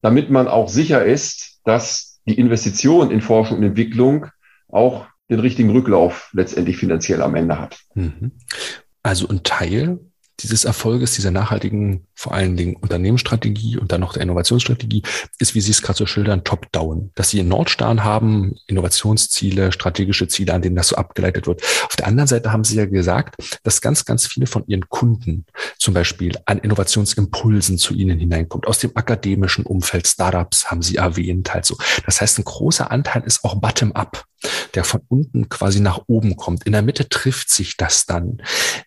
damit 0.03 0.31
man 0.31 0.49
auch 0.49 0.69
sicher 0.69 1.05
ist, 1.05 1.61
dass 1.65 2.12
die 2.27 2.39
Investition 2.39 3.11
in 3.11 3.21
Forschung 3.21 3.59
und 3.59 3.65
Entwicklung 3.65 4.27
auch 4.69 5.07
den 5.29 5.41
richtigen 5.41 5.71
Rücklauf 5.71 6.31
letztendlich 6.33 6.77
finanziell 6.77 7.23
am 7.23 7.35
Ende 7.35 7.59
hat. 7.59 7.81
Mhm. 7.95 8.33
Also 9.03 9.29
ein 9.29 9.43
Teil 9.43 9.99
dieses 10.41 10.65
Erfolges, 10.65 11.13
dieser 11.13 11.31
nachhaltigen, 11.31 12.07
vor 12.15 12.35
allen 12.35 12.57
Dingen 12.57 12.77
Unternehmensstrategie 12.77 13.77
und 13.77 13.93
dann 13.93 14.01
noch 14.01 14.13
der 14.15 14.23
Innovationsstrategie, 14.23 15.03
ist, 15.39 15.55
wie 15.55 15.61
Sie 15.61 15.71
es 15.71 15.83
gerade 15.83 15.99
so 15.99 16.07
schildern, 16.07 16.45
top-down. 16.45 17.11
Dass 17.15 17.31
Sie 17.31 17.41
einen 17.41 17.49
Nordstern 17.49 18.03
haben, 18.05 18.55
Innovationsziele, 18.67 19.73
strategische 19.73 20.29
Ziele, 20.29 20.55
an 20.55 20.63
denen 20.63 20.77
das 20.77 20.89
so 20.89 20.97
abgeleitet 20.97 21.47
wird. 21.47 21.63
Auf 21.85 21.97
der 21.97 22.07
anderen 22.07 22.29
Seite 22.29 22.53
haben 22.53 22.65
Sie 22.65 22.77
ja 22.77 22.87
gesagt, 22.87 23.37
dass 23.63 23.81
ganz, 23.81 24.05
ganz 24.05 24.27
viele 24.27 24.47
von 24.47 24.65
Ihren 24.67 24.89
Kunden 24.89 25.47
zum 25.79 25.95
Beispiel 25.95 26.37
an 26.47 26.59
Innovationsimpulsen 26.59 27.79
zu 27.79 27.95
Ihnen 27.95 28.19
hineinkommt. 28.19 28.67
Aus 28.67 28.79
dem 28.79 28.97
akademischen 28.97 29.65
Umfeld, 29.65 30.07
Startups 30.07 30.71
haben 30.71 30.83
Sie 30.83 30.97
erwähnt, 30.97 31.53
halt 31.53 31.67
so. 31.67 31.77
Das 32.07 32.21
heißt, 32.21 32.39
ein 32.39 32.45
großer 32.45 32.91
Anteil 32.91 33.23
ist 33.25 33.45
auch 33.45 33.57
bottom-up. 33.57 34.25
der 34.75 34.85
von 34.85 35.03
unten 35.09 35.49
quasi 35.49 35.81
nach 35.81 36.01
oben 36.07 36.37
kommt. 36.37 36.65
In 36.65 36.73
der 36.73 36.83
Mitte 36.83 37.09
trifft 37.09 37.51
sich 37.51 37.77
das 37.77 38.07
dann. 38.07 38.43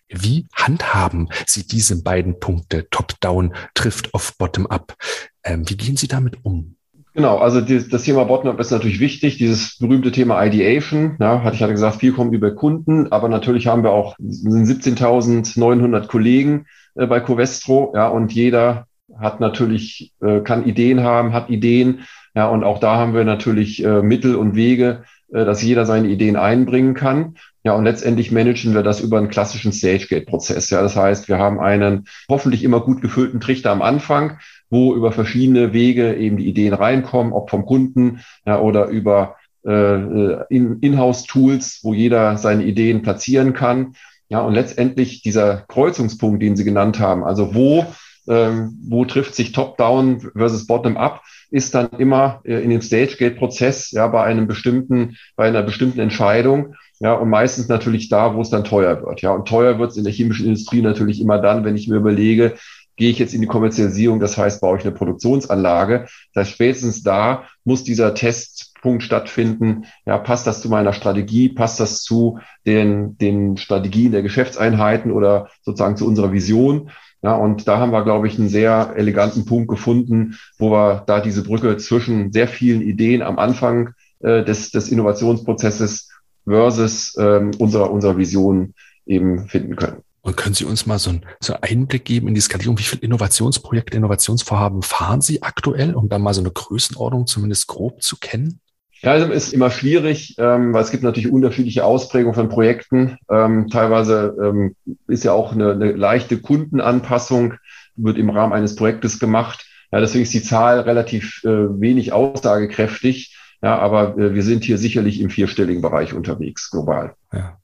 Wie 0.08 0.46
handhaben 0.52 1.28
Sie 1.48 1.66
diese 1.66 2.02
beiden 2.02 2.38
Punkte? 2.40 2.88
Top-Down 2.90 3.54
trifft 3.74 4.14
auf 4.14 4.36
Bottom-up. 4.38 4.96
Ähm, 5.44 5.68
wie 5.68 5.76
gehen 5.76 5.96
Sie 5.96 6.08
damit 6.08 6.44
um? 6.44 6.76
Genau, 7.16 7.38
also 7.38 7.62
die, 7.62 7.88
das 7.88 8.02
Thema 8.02 8.24
Bottom-up 8.24 8.60
ist 8.60 8.70
natürlich 8.70 9.00
wichtig. 9.00 9.38
Dieses 9.38 9.78
berühmte 9.78 10.12
Thema 10.12 10.44
Ideation, 10.44 11.16
ja, 11.18 11.42
hatte 11.42 11.56
ich 11.56 11.62
hatte 11.62 11.72
gesagt, 11.72 11.96
viel 11.96 12.12
kommt 12.12 12.34
über 12.34 12.50
Kunden, 12.50 13.10
aber 13.10 13.30
natürlich 13.30 13.66
haben 13.68 13.82
wir 13.82 13.92
auch 13.92 14.18
17.900 14.18 16.08
Kollegen 16.08 16.66
äh, 16.94 17.06
bei 17.06 17.20
Covestro, 17.20 17.94
ja, 17.94 18.08
und 18.08 18.34
jeder 18.34 18.86
hat 19.18 19.40
natürlich, 19.40 20.12
äh, 20.20 20.40
kann 20.40 20.66
Ideen 20.66 21.00
haben, 21.02 21.32
hat 21.32 21.48
Ideen, 21.48 22.00
ja, 22.34 22.48
und 22.48 22.64
auch 22.64 22.80
da 22.80 22.96
haben 22.96 23.14
wir 23.14 23.24
natürlich 23.24 23.82
äh, 23.82 24.02
Mittel 24.02 24.36
und 24.36 24.54
Wege, 24.54 25.04
äh, 25.32 25.46
dass 25.46 25.62
jeder 25.62 25.86
seine 25.86 26.08
Ideen 26.08 26.36
einbringen 26.36 26.92
kann. 26.92 27.36
Ja, 27.66 27.72
und 27.72 27.82
letztendlich 27.82 28.30
managen 28.30 28.74
wir 28.74 28.84
das 28.84 29.00
über 29.00 29.18
einen 29.18 29.28
klassischen 29.28 29.72
Stage-Gate-Prozess. 29.72 30.70
Ja, 30.70 30.82
das 30.82 30.94
heißt, 30.94 31.26
wir 31.26 31.38
haben 31.38 31.58
einen 31.58 32.04
hoffentlich 32.28 32.62
immer 32.62 32.78
gut 32.78 33.02
gefüllten 33.02 33.40
Trichter 33.40 33.72
am 33.72 33.82
Anfang, 33.82 34.38
wo 34.70 34.94
über 34.94 35.10
verschiedene 35.10 35.72
Wege 35.72 36.14
eben 36.14 36.36
die 36.36 36.46
Ideen 36.46 36.74
reinkommen, 36.74 37.32
ob 37.32 37.50
vom 37.50 37.66
Kunden 37.66 38.20
ja, 38.46 38.60
oder 38.60 38.86
über 38.86 39.34
äh, 39.66 40.46
In-house-Tools, 40.48 41.80
wo 41.82 41.92
jeder 41.92 42.38
seine 42.38 42.62
Ideen 42.62 43.02
platzieren 43.02 43.52
kann. 43.52 43.94
Ja, 44.28 44.42
und 44.42 44.54
letztendlich 44.54 45.22
dieser 45.22 45.64
Kreuzungspunkt, 45.66 46.40
den 46.40 46.54
Sie 46.54 46.62
genannt 46.62 47.00
haben, 47.00 47.24
also 47.24 47.56
wo, 47.56 47.84
ähm, 48.28 48.78
wo 48.88 49.04
trifft 49.06 49.34
sich 49.34 49.50
Top-Down 49.50 50.20
versus 50.36 50.68
Bottom-up, 50.68 51.20
ist 51.50 51.74
dann 51.74 51.90
immer 51.98 52.42
äh, 52.44 52.62
in 52.62 52.70
dem 52.70 52.80
Stage-Gate-Prozess, 52.80 53.90
ja, 53.90 54.06
bei 54.06 54.22
einem 54.22 54.46
bestimmten, 54.46 55.16
bei 55.34 55.48
einer 55.48 55.64
bestimmten 55.64 55.98
Entscheidung, 55.98 56.76
ja, 56.98 57.12
und 57.12 57.28
meistens 57.28 57.68
natürlich 57.68 58.08
da, 58.08 58.34
wo 58.34 58.40
es 58.40 58.50
dann 58.50 58.64
teuer 58.64 59.02
wird. 59.02 59.20
Ja, 59.22 59.32
und 59.32 59.46
teuer 59.46 59.78
wird 59.78 59.90
es 59.90 59.96
in 59.96 60.04
der 60.04 60.12
chemischen 60.12 60.46
Industrie 60.46 60.80
natürlich 60.80 61.20
immer 61.20 61.38
dann, 61.38 61.64
wenn 61.64 61.76
ich 61.76 61.88
mir 61.88 61.96
überlege, 61.96 62.54
gehe 62.96 63.10
ich 63.10 63.18
jetzt 63.18 63.34
in 63.34 63.42
die 63.42 63.46
Kommerzialisierung, 63.46 64.20
das 64.20 64.38
heißt, 64.38 64.60
baue 64.60 64.78
ich 64.78 64.84
eine 64.84 64.94
Produktionsanlage. 64.94 66.06
Das 66.32 66.46
heißt, 66.46 66.50
spätestens 66.52 67.02
da 67.02 67.44
muss 67.64 67.84
dieser 67.84 68.14
Testpunkt 68.14 69.02
stattfinden. 69.02 69.84
Ja, 70.06 70.16
passt 70.16 70.46
das 70.46 70.62
zu 70.62 70.70
meiner 70.70 70.94
Strategie? 70.94 71.50
Passt 71.50 71.78
das 71.78 72.02
zu 72.02 72.38
den, 72.64 73.18
den 73.18 73.58
Strategien 73.58 74.12
der 74.12 74.22
Geschäftseinheiten 74.22 75.12
oder 75.12 75.48
sozusagen 75.62 75.96
zu 75.96 76.06
unserer 76.06 76.32
Vision? 76.32 76.90
Ja, 77.22 77.34
und 77.34 77.68
da 77.68 77.78
haben 77.78 77.92
wir, 77.92 78.04
glaube 78.04 78.28
ich, 78.28 78.38
einen 78.38 78.48
sehr 78.48 78.94
eleganten 78.96 79.44
Punkt 79.44 79.68
gefunden, 79.68 80.38
wo 80.58 80.70
wir 80.70 81.04
da 81.06 81.20
diese 81.20 81.42
Brücke 81.42 81.76
zwischen 81.76 82.32
sehr 82.32 82.48
vielen 82.48 82.82
Ideen 82.82 83.20
am 83.20 83.38
Anfang 83.38 83.94
äh, 84.20 84.44
des, 84.44 84.70
des 84.70 84.88
Innovationsprozesses 84.90 86.10
versus 86.46 87.14
ähm, 87.18 87.50
unserer, 87.58 87.90
unserer 87.90 88.16
Vision 88.16 88.74
eben 89.04 89.48
finden 89.48 89.76
können. 89.76 90.02
Und 90.22 90.36
können 90.36 90.54
Sie 90.54 90.64
uns 90.64 90.86
mal 90.86 90.98
so, 90.98 91.10
einen, 91.10 91.24
so 91.38 91.52
einen 91.52 91.62
Einblick 91.62 92.04
geben 92.04 92.26
in 92.26 92.34
die 92.34 92.40
Skalierung? 92.40 92.78
Wie 92.78 92.82
viele 92.82 93.02
Innovationsprojekte, 93.02 93.96
Innovationsvorhaben 93.96 94.82
fahren 94.82 95.20
Sie 95.20 95.42
aktuell, 95.42 95.94
um 95.94 96.08
da 96.08 96.18
mal 96.18 96.34
so 96.34 96.40
eine 96.40 96.50
Größenordnung 96.50 97.28
zumindest 97.28 97.68
grob 97.68 98.02
zu 98.02 98.16
kennen? 98.16 98.60
Ja, 99.02 99.12
also 99.12 99.30
ist 99.30 99.52
immer 99.52 99.70
schwierig, 99.70 100.34
ähm, 100.38 100.72
weil 100.72 100.82
es 100.82 100.90
gibt 100.90 101.04
natürlich 101.04 101.30
unterschiedliche 101.30 101.84
Ausprägungen 101.84 102.34
von 102.34 102.48
Projekten. 102.48 103.18
Ähm, 103.30 103.68
teilweise 103.68 104.34
ähm, 104.42 104.74
ist 105.06 105.22
ja 105.22 105.32
auch 105.32 105.52
eine, 105.52 105.72
eine 105.72 105.92
leichte 105.92 106.38
Kundenanpassung, 106.38 107.54
wird 107.94 108.18
im 108.18 108.30
Rahmen 108.30 108.52
eines 108.52 108.74
Projektes 108.74 109.20
gemacht. 109.20 109.64
Ja, 109.92 110.00
deswegen 110.00 110.24
ist 110.24 110.34
die 110.34 110.42
Zahl 110.42 110.80
relativ 110.80 111.44
äh, 111.44 111.48
wenig 111.80 112.12
aussagekräftig. 112.12 113.36
Ja, 113.62 113.78
aber 113.78 114.16
äh, 114.18 114.34
wir 114.34 114.42
sind 114.42 114.64
hier 114.64 114.78
sicherlich 114.78 115.20
im 115.20 115.30
vierstelligen 115.30 115.82
Bereich 115.82 116.14
unterwegs, 116.14 116.70
global. 116.70 117.14
Ja. 117.32 117.58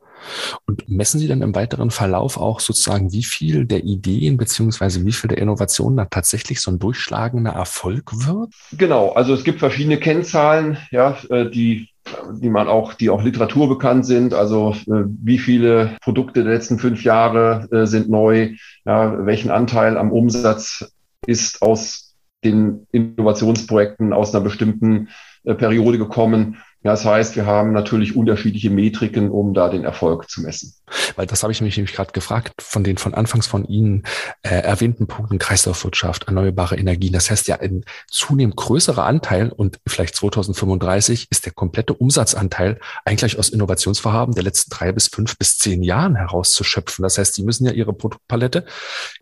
Und 0.66 0.88
messen 0.88 1.18
Sie 1.18 1.26
dann 1.26 1.43
im 1.43 1.55
weiteren 1.55 1.90
Verlauf 1.90 2.36
auch 2.36 2.61
sozusagen, 2.61 3.12
wie 3.12 3.24
viel 3.24 3.66
der 3.66 3.84
Ideen 3.84 4.36
beziehungsweise 4.36 5.05
wie 5.05 5.12
viel 5.12 5.28
der 5.28 5.38
Innovationen 5.38 5.97
da 5.97 6.05
tatsächlich 6.05 6.61
so 6.61 6.70
ein 6.70 6.78
durchschlagender 6.78 7.53
Erfolg 7.53 8.12
wird? 8.26 8.55
Genau, 8.76 9.11
also 9.11 9.34
es 9.34 9.43
gibt 9.43 9.59
verschiedene 9.59 9.99
Kennzahlen, 9.99 10.78
ja, 10.90 11.16
äh, 11.28 11.51
die 11.51 11.88
die 12.32 12.51
man 12.51 12.68
auch, 12.68 12.95
die 12.95 13.11
auch 13.11 13.22
Literatur 13.22 13.68
bekannt 13.68 14.07
sind. 14.07 14.34
Also 14.34 14.74
äh, 14.86 15.05
wie 15.22 15.38
viele 15.38 15.97
Produkte 16.03 16.43
der 16.43 16.53
letzten 16.53 16.78
fünf 16.78 17.05
Jahre 17.05 17.68
äh, 17.70 17.86
sind 17.86 18.11
neu, 18.11 18.57
ja, 18.84 19.24
welchen 19.24 19.51
Anteil 19.51 19.97
am 19.97 20.11
Umsatz 20.11 20.93
ist 21.26 21.62
aus 21.62 22.11
den 22.45 22.86
Innovationsprojekten 22.93 24.12
aus 24.12 24.34
einer 24.34 24.45
bestimmten 24.45 25.09
äh, 25.45 25.55
Periode 25.55 25.99
gekommen. 25.99 26.59
Das 26.84 27.05
heißt, 27.05 27.36
wir 27.36 27.47
haben 27.47 27.72
natürlich 27.72 28.16
unterschiedliche 28.16 28.68
Metriken, 28.68 29.30
um 29.30 29.55
da 29.55 29.68
den 29.68 29.84
Erfolg 29.84 30.28
zu 30.28 30.43
messen. 30.43 30.74
Weil 31.14 31.26
das 31.26 31.45
habe 31.45 31.53
ich 31.53 31.61
mich 31.61 31.76
nämlich 31.76 31.95
gerade 31.95 32.11
gefragt, 32.11 32.55
von 32.61 32.82
den 32.82 32.99
von 32.99 33.14
anfangs 33.14 33.47
von 33.47 33.64
Ihnen 33.64 34.03
äh, 34.43 34.49
erwähnten 34.49 35.07
Punkten 35.07 35.38
Kreislaufwirtschaft, 35.38 36.24
erneuerbare 36.24 36.76
Energien. 36.76 37.12
Das 37.12 37.30
heißt 37.30 37.47
ja, 37.47 37.61
ein 37.61 37.84
zunehmend 38.09 38.57
größerer 38.57 39.05
Anteil 39.05 39.51
und 39.51 39.78
vielleicht 39.86 40.16
2035 40.16 41.28
ist 41.30 41.47
der 41.47 41.53
komplette 41.53 41.95
Umsatzanteil 41.95 42.80
eigentlich 43.05 43.38
aus 43.38 43.49
Innovationsvorhaben 43.49 44.34
der 44.34 44.43
letzten 44.43 44.70
drei 44.70 44.90
bis 44.90 45.07
fünf 45.07 45.38
bis 45.38 45.59
zehn 45.59 45.84
Jahren 45.84 46.16
herauszuschöpfen. 46.16 47.05
Das 47.05 47.16
heißt, 47.16 47.34
Sie 47.34 47.45
müssen 47.45 47.64
ja 47.64 47.72
Ihre 47.72 47.93
Produktpalette 47.93 48.66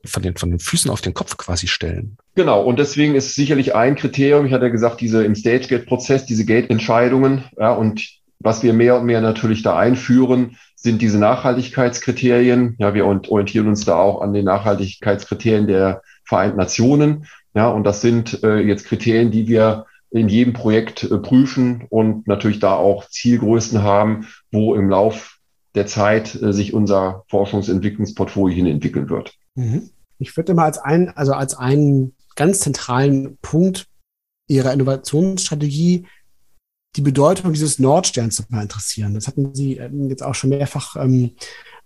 von 0.06 0.22
den, 0.22 0.36
von 0.38 0.50
den 0.50 0.60
Füßen 0.60 0.90
auf 0.90 1.02
den 1.02 1.12
Kopf 1.12 1.36
quasi 1.36 1.66
stellen. 1.66 2.16
Genau, 2.34 2.62
und 2.62 2.78
deswegen 2.78 3.14
ist 3.14 3.34
sicherlich 3.34 3.74
ein 3.74 3.96
Kriterium, 3.96 4.46
ich 4.46 4.52
hatte 4.52 4.66
ja 4.66 4.70
gesagt, 4.70 5.00
diese 5.00 5.24
im 5.24 5.34
Stage-Gate-Prozess, 5.34 6.26
diese 6.26 6.44
Gate-Entscheidungen, 6.44 7.44
ja, 7.58 7.72
und 7.72 8.20
was 8.38 8.62
wir 8.62 8.72
mehr 8.72 8.98
und 8.98 9.04
mehr 9.04 9.20
natürlich 9.20 9.62
da 9.62 9.76
einführen, 9.76 10.56
sind 10.74 11.02
diese 11.02 11.18
Nachhaltigkeitskriterien. 11.18 12.76
Ja, 12.78 12.94
wir 12.94 13.04
orientieren 13.04 13.68
uns 13.68 13.84
da 13.84 13.96
auch 13.96 14.22
an 14.22 14.32
den 14.32 14.46
Nachhaltigkeitskriterien 14.46 15.66
der 15.66 16.02
Vereinten 16.24 16.56
Nationen. 16.56 17.26
Ja, 17.54 17.68
und 17.68 17.84
das 17.84 18.00
sind 18.00 18.42
äh, 18.42 18.60
jetzt 18.60 18.86
Kriterien, 18.86 19.30
die 19.30 19.46
wir 19.46 19.86
in 20.10 20.28
jedem 20.28 20.54
Projekt 20.54 21.04
äh, 21.04 21.18
prüfen 21.18 21.84
und 21.90 22.26
natürlich 22.26 22.60
da 22.60 22.74
auch 22.74 23.08
Zielgrößen 23.08 23.82
haben, 23.82 24.26
wo 24.50 24.74
im 24.74 24.88
Lauf 24.88 25.38
der 25.74 25.86
Zeit 25.86 26.40
äh, 26.40 26.52
sich 26.52 26.72
unser 26.72 27.24
Forschungsentwicklungsportfolio 27.28 28.56
hin 28.56 28.66
entwickeln 28.66 29.10
wird. 29.10 29.34
Mhm. 29.54 29.90
Ich 30.18 30.36
würde 30.36 30.54
mal 30.54 30.64
als 30.64 30.78
ein, 30.78 31.10
also 31.14 31.32
als 31.32 31.56
einen 31.56 32.14
ganz 32.40 32.60
zentralen 32.60 33.36
Punkt 33.42 33.86
Ihrer 34.48 34.72
Innovationsstrategie 34.72 36.06
die 36.96 37.02
Bedeutung 37.02 37.52
dieses 37.52 37.78
Nordsterns 37.78 38.42
mal 38.48 38.62
interessieren. 38.62 39.12
Das 39.12 39.26
hatten 39.26 39.54
Sie 39.54 39.76
ähm, 39.76 40.08
jetzt 40.08 40.22
auch 40.22 40.34
schon 40.34 40.48
mehrfach 40.48 40.96
ähm, 40.96 41.32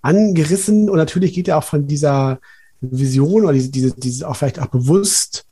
angerissen 0.01 0.89
und 0.89 0.97
natürlich 0.97 1.35
geht 1.35 1.49
ja 1.49 1.59
auch 1.59 1.65
von 1.65 1.89
dieser 1.89 2.39
Vision 2.81 3.43
oder 3.43 3.53
diese, 3.53 3.71
diese, 3.71 3.95
dieses 3.97 4.23
auch 4.23 4.37
vielleicht 4.37 4.61
auch 4.61 4.69
bewusst 4.69 5.45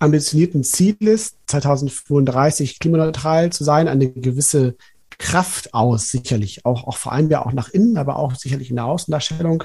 ambitionierten 0.00 0.64
Zieles, 0.64 1.36
2035 1.46 2.80
klimaneutral 2.80 3.52
zu 3.52 3.62
sein, 3.62 3.86
eine 3.86 4.10
gewisse 4.10 4.74
Kraft 5.18 5.72
aus, 5.72 6.08
sicherlich, 6.08 6.66
auch, 6.66 6.88
auch 6.88 6.96
vor 6.96 7.12
allem 7.12 7.30
ja 7.30 7.46
auch 7.46 7.52
nach 7.52 7.68
innen, 7.68 7.96
aber 7.96 8.16
auch 8.16 8.34
sicherlich 8.34 8.70
in 8.70 8.76
der 8.76 8.86
Außendarstellung. 8.86 9.62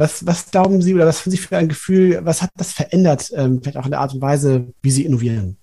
Was, 0.00 0.26
was 0.26 0.50
glauben 0.50 0.80
Sie 0.80 0.94
oder 0.94 1.04
was 1.04 1.20
haben 1.20 1.30
Sie 1.30 1.36
für 1.36 1.58
ein 1.58 1.68
Gefühl, 1.68 2.20
was 2.22 2.40
hat 2.40 2.48
das 2.56 2.72
verändert, 2.72 3.30
ähm, 3.36 3.60
vielleicht 3.60 3.76
auch 3.76 3.84
in 3.84 3.90
der 3.90 4.00
Art 4.00 4.14
und 4.14 4.22
Weise, 4.22 4.72
wie 4.80 4.90
Sie 4.90 5.04
innovieren? 5.04 5.58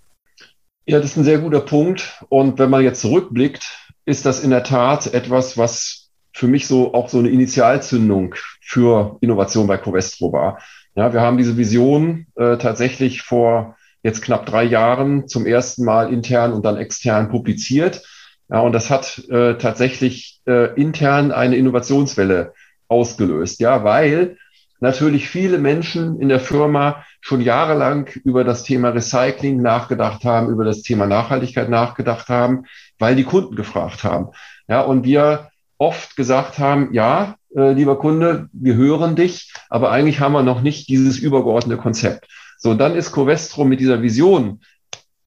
Ja, 0.85 0.99
das 0.99 1.09
ist 1.09 1.17
ein 1.17 1.23
sehr 1.23 1.39
guter 1.39 1.61
Punkt. 1.61 2.23
Und 2.29 2.59
wenn 2.59 2.69
man 2.69 2.83
jetzt 2.83 3.01
zurückblickt, 3.01 3.89
ist 4.05 4.27
das 4.27 4.43
in 4.43 4.51
der 4.51 4.63
Tat 4.63 5.11
etwas, 5.11 5.57
was 5.57 6.11
für 6.33 6.47
mich 6.47 6.67
so 6.67 6.93
auch 6.93 7.09
so 7.09 7.17
eine 7.17 7.29
Initialzündung 7.29 8.35
für 8.61 9.17
Innovation 9.21 9.65
bei 9.65 9.77
Covestro 9.77 10.31
war. 10.31 10.59
Ja, 10.93 11.13
wir 11.13 11.21
haben 11.21 11.39
diese 11.39 11.57
Vision 11.57 12.27
äh, 12.35 12.57
tatsächlich 12.57 13.23
vor 13.23 13.75
jetzt 14.03 14.21
knapp 14.21 14.45
drei 14.45 14.65
Jahren 14.65 15.27
zum 15.27 15.47
ersten 15.47 15.83
Mal 15.83 16.13
intern 16.13 16.53
und 16.53 16.63
dann 16.63 16.77
extern 16.77 17.29
publiziert. 17.29 18.03
Ja, 18.49 18.59
und 18.59 18.73
das 18.73 18.91
hat 18.91 19.17
äh, 19.29 19.55
tatsächlich 19.55 20.41
äh, 20.45 20.79
intern 20.79 21.31
eine 21.31 21.55
Innovationswelle 21.55 22.53
ausgelöst. 22.87 23.59
Ja, 23.59 23.83
weil 23.83 24.37
natürlich 24.79 25.29
viele 25.29 25.57
Menschen 25.57 26.19
in 26.19 26.29
der 26.29 26.39
Firma 26.39 27.03
schon 27.21 27.41
jahrelang 27.41 28.07
über 28.23 28.43
das 28.43 28.63
Thema 28.63 28.89
Recycling 28.89 29.61
nachgedacht 29.61 30.23
haben, 30.23 30.49
über 30.49 30.63
das 30.63 30.81
Thema 30.81 31.07
Nachhaltigkeit 31.07 31.69
nachgedacht 31.69 32.29
haben, 32.29 32.65
weil 32.99 33.15
die 33.15 33.23
Kunden 33.23 33.55
gefragt 33.55 34.03
haben. 34.03 34.29
Ja, 34.67 34.81
und 34.81 35.03
wir 35.03 35.49
oft 35.77 36.15
gesagt 36.15 36.59
haben, 36.59 36.93
ja, 36.93 37.35
äh, 37.55 37.71
lieber 37.73 37.97
Kunde, 37.97 38.49
wir 38.53 38.75
hören 38.75 39.15
dich, 39.15 39.53
aber 39.69 39.91
eigentlich 39.91 40.19
haben 40.19 40.33
wir 40.33 40.43
noch 40.43 40.61
nicht 40.61 40.89
dieses 40.89 41.17
übergeordnete 41.17 41.81
Konzept. 41.81 42.27
So, 42.57 42.73
dann 42.73 42.95
ist 42.95 43.11
Covestro 43.11 43.65
mit 43.65 43.79
dieser 43.79 44.01
Vision 44.01 44.61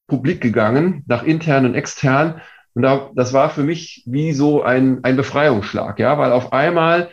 publik 0.06 0.40
gegangen, 0.40 1.04
nach 1.06 1.22
intern 1.22 1.64
und 1.66 1.74
extern. 1.74 2.40
Und 2.74 2.82
da, 2.82 3.10
das 3.14 3.32
war 3.32 3.50
für 3.50 3.62
mich 3.62 4.02
wie 4.06 4.32
so 4.32 4.62
ein, 4.62 5.02
ein 5.04 5.16
Befreiungsschlag, 5.16 5.98
ja, 5.98 6.18
weil 6.18 6.32
auf 6.32 6.52
einmal 6.52 7.10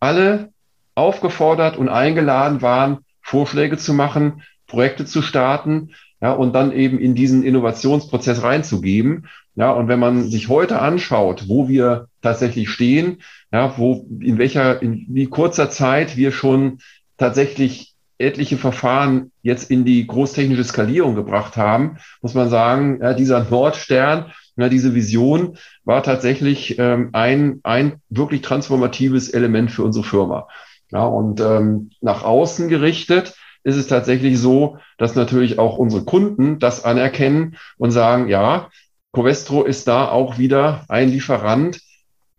alle 0.00 0.50
aufgefordert 0.94 1.76
und 1.76 1.88
eingeladen 1.88 2.62
waren, 2.62 2.98
Vorschläge 3.22 3.76
zu 3.76 3.94
machen, 3.94 4.42
Projekte 4.66 5.04
zu 5.04 5.22
starten. 5.22 5.90
ja, 6.20 6.32
und 6.32 6.54
dann 6.54 6.72
eben 6.72 6.98
in 6.98 7.14
diesen 7.14 7.42
Innovationsprozess 7.42 8.42
reinzugeben. 8.42 9.26
Ja, 9.54 9.70
und 9.72 9.88
wenn 9.88 9.98
man 9.98 10.30
sich 10.30 10.48
heute 10.48 10.80
anschaut, 10.80 11.48
wo 11.48 11.68
wir 11.68 12.08
tatsächlich 12.22 12.70
stehen, 12.70 13.22
ja, 13.52 13.74
wo, 13.78 14.06
in 14.20 14.38
welcher, 14.38 14.82
in 14.82 15.06
wie 15.08 15.26
kurzer 15.26 15.70
Zeit 15.70 16.16
wir 16.16 16.32
schon 16.32 16.78
tatsächlich 17.16 17.94
etliche 18.18 18.58
Verfahren 18.58 19.32
jetzt 19.42 19.70
in 19.70 19.84
die 19.84 20.06
großtechnische 20.06 20.64
Skalierung 20.64 21.14
gebracht 21.14 21.56
haben, 21.56 21.96
muss 22.20 22.34
man 22.34 22.50
sagen, 22.50 22.98
ja, 23.00 23.14
dieser 23.14 23.44
Nordstern, 23.44 24.32
ja, 24.60 24.68
diese 24.68 24.94
Vision 24.94 25.56
war 25.84 26.02
tatsächlich 26.02 26.78
ähm, 26.78 27.10
ein, 27.12 27.60
ein 27.62 28.00
wirklich 28.08 28.42
transformatives 28.42 29.28
Element 29.28 29.70
für 29.70 29.84
unsere 29.84 30.04
Firma. 30.04 30.48
Ja, 30.90 31.04
und 31.04 31.40
ähm, 31.40 31.90
nach 32.00 32.24
außen 32.24 32.68
gerichtet 32.68 33.34
ist 33.62 33.76
es 33.76 33.86
tatsächlich 33.86 34.38
so, 34.38 34.78
dass 34.98 35.14
natürlich 35.14 35.58
auch 35.58 35.78
unsere 35.78 36.04
Kunden 36.04 36.58
das 36.58 36.84
anerkennen 36.84 37.56
und 37.78 37.90
sagen, 37.90 38.28
ja, 38.28 38.70
Covestro 39.12 39.64
ist 39.64 39.88
da 39.88 40.08
auch 40.08 40.38
wieder 40.38 40.84
ein 40.88 41.08
Lieferant, 41.08 41.80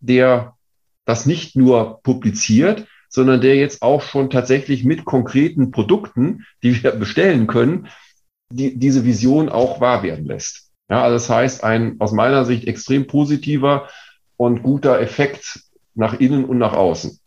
der 0.00 0.54
das 1.04 1.26
nicht 1.26 1.56
nur 1.56 2.00
publiziert, 2.02 2.86
sondern 3.08 3.40
der 3.40 3.56
jetzt 3.56 3.82
auch 3.82 4.02
schon 4.02 4.30
tatsächlich 4.30 4.84
mit 4.84 5.04
konkreten 5.04 5.70
Produkten, 5.70 6.44
die 6.62 6.82
wir 6.82 6.92
bestellen 6.92 7.46
können, 7.46 7.88
die, 8.50 8.78
diese 8.78 9.04
Vision 9.04 9.48
auch 9.48 9.80
wahr 9.80 10.02
werden 10.02 10.26
lässt. 10.26 10.71
Ja, 10.92 11.04
also 11.04 11.14
das 11.14 11.30
heißt, 11.30 11.64
ein 11.64 11.96
aus 12.00 12.12
meiner 12.12 12.44
Sicht 12.44 12.68
extrem 12.68 13.06
positiver 13.06 13.88
und 14.36 14.62
guter 14.62 15.00
Effekt 15.00 15.60
nach 15.94 16.20
innen 16.20 16.44
und 16.44 16.58
nach 16.58 16.74
außen. 16.74 17.18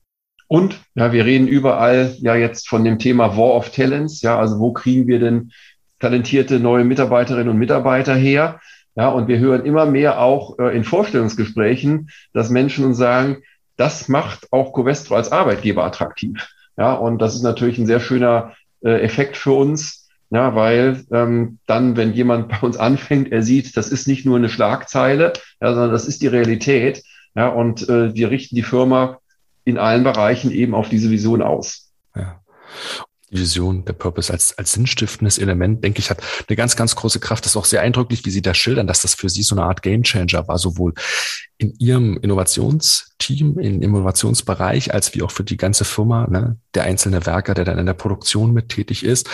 Und 0.47 0.79
ja, 0.93 1.11
wir 1.11 1.25
reden 1.25 1.47
überall 1.47 2.15
ja 2.19 2.35
jetzt 2.35 2.69
von 2.69 2.83
dem 2.83 2.99
Thema 2.99 3.35
War 3.35 3.55
of 3.55 3.71
Talents. 3.71 4.21
Ja, 4.21 4.37
also 4.37 4.59
wo 4.59 4.71
kriegen 4.71 5.07
wir 5.07 5.17
denn 5.17 5.51
talentierte 5.97 6.59
neue 6.59 6.83
Mitarbeiterinnen 6.83 7.49
und 7.49 7.57
Mitarbeiter 7.57 8.13
her? 8.13 8.59
Ja, 8.95 9.09
und 9.09 9.27
wir 9.27 9.39
hören 9.39 9.65
immer 9.65 9.87
mehr 9.87 10.21
auch 10.21 10.59
äh, 10.59 10.77
in 10.77 10.83
Vorstellungsgesprächen, 10.83 12.11
dass 12.33 12.51
Menschen 12.51 12.85
uns 12.85 12.97
sagen, 12.97 13.41
das 13.77 14.09
macht 14.09 14.53
auch 14.53 14.73
Covestro 14.73 15.15
als 15.15 15.31
Arbeitgeber 15.31 15.83
attraktiv. 15.83 16.47
Ja, 16.77 16.93
und 16.93 17.17
das 17.17 17.33
ist 17.33 17.41
natürlich 17.41 17.79
ein 17.79 17.87
sehr 17.87 17.99
schöner 17.99 18.53
äh, 18.83 19.01
Effekt 19.01 19.37
für 19.37 19.53
uns, 19.53 20.04
ja, 20.35 20.53
weil 20.53 21.05
ähm, 21.13 21.59
dann, 21.65 21.95
wenn 21.95 22.13
jemand 22.13 22.49
bei 22.49 22.59
uns 22.59 22.75
anfängt, 22.75 23.31
er 23.31 23.41
sieht, 23.41 23.77
das 23.77 23.87
ist 23.87 24.05
nicht 24.05 24.25
nur 24.25 24.35
eine 24.35 24.49
Schlagzeile, 24.49 25.31
ja, 25.61 25.73
sondern 25.73 25.93
das 25.93 26.05
ist 26.05 26.21
die 26.21 26.27
Realität. 26.27 27.03
Ja, 27.35 27.47
und 27.47 27.87
äh, 27.87 28.13
wir 28.13 28.31
richten 28.31 28.55
die 28.55 28.63
Firma 28.63 29.19
in 29.63 29.77
allen 29.77 30.03
Bereichen 30.03 30.51
eben 30.51 30.75
auf 30.75 30.89
diese 30.89 31.09
Vision 31.09 31.41
aus. 31.41 31.89
Ja. 32.17 32.41
Die 33.31 33.37
Vision, 33.37 33.85
der 33.85 33.93
Purpose 33.93 34.31
als, 34.31 34.57
als 34.57 34.73
sinnstiftendes 34.73 35.37
Element, 35.37 35.85
denke 35.85 35.99
ich, 35.99 36.09
hat 36.09 36.21
eine 36.49 36.57
ganz, 36.57 36.75
ganz 36.75 36.97
große 36.97 37.21
Kraft. 37.21 37.45
Das 37.45 37.53
ist 37.53 37.57
auch 37.57 37.65
sehr 37.65 37.81
eindrücklich, 37.81 38.25
wie 38.25 38.29
Sie 38.29 38.41
das 38.41 38.57
schildern, 38.57 38.87
dass 38.87 39.03
das 39.03 39.13
für 39.13 39.29
Sie 39.29 39.41
so 39.41 39.55
eine 39.55 39.63
Art 39.63 39.81
Gamechanger 39.81 40.49
war, 40.49 40.57
sowohl 40.57 40.93
in 41.57 41.73
Ihrem 41.79 42.17
Innovationsteam, 42.17 43.57
im 43.59 43.81
Innovationsbereich, 43.81 44.93
als 44.93 45.15
wie 45.15 45.21
auch 45.21 45.31
für 45.31 45.43
die 45.43 45.57
ganze 45.57 45.85
Firma, 45.85 46.27
ne, 46.27 46.57
der 46.73 46.83
einzelne 46.83 47.25
Werker, 47.25 47.53
der 47.53 47.63
dann 47.63 47.79
in 47.79 47.85
der 47.85 47.93
Produktion 47.93 48.51
mit 48.51 48.69
tätig 48.69 49.05
ist. 49.05 49.29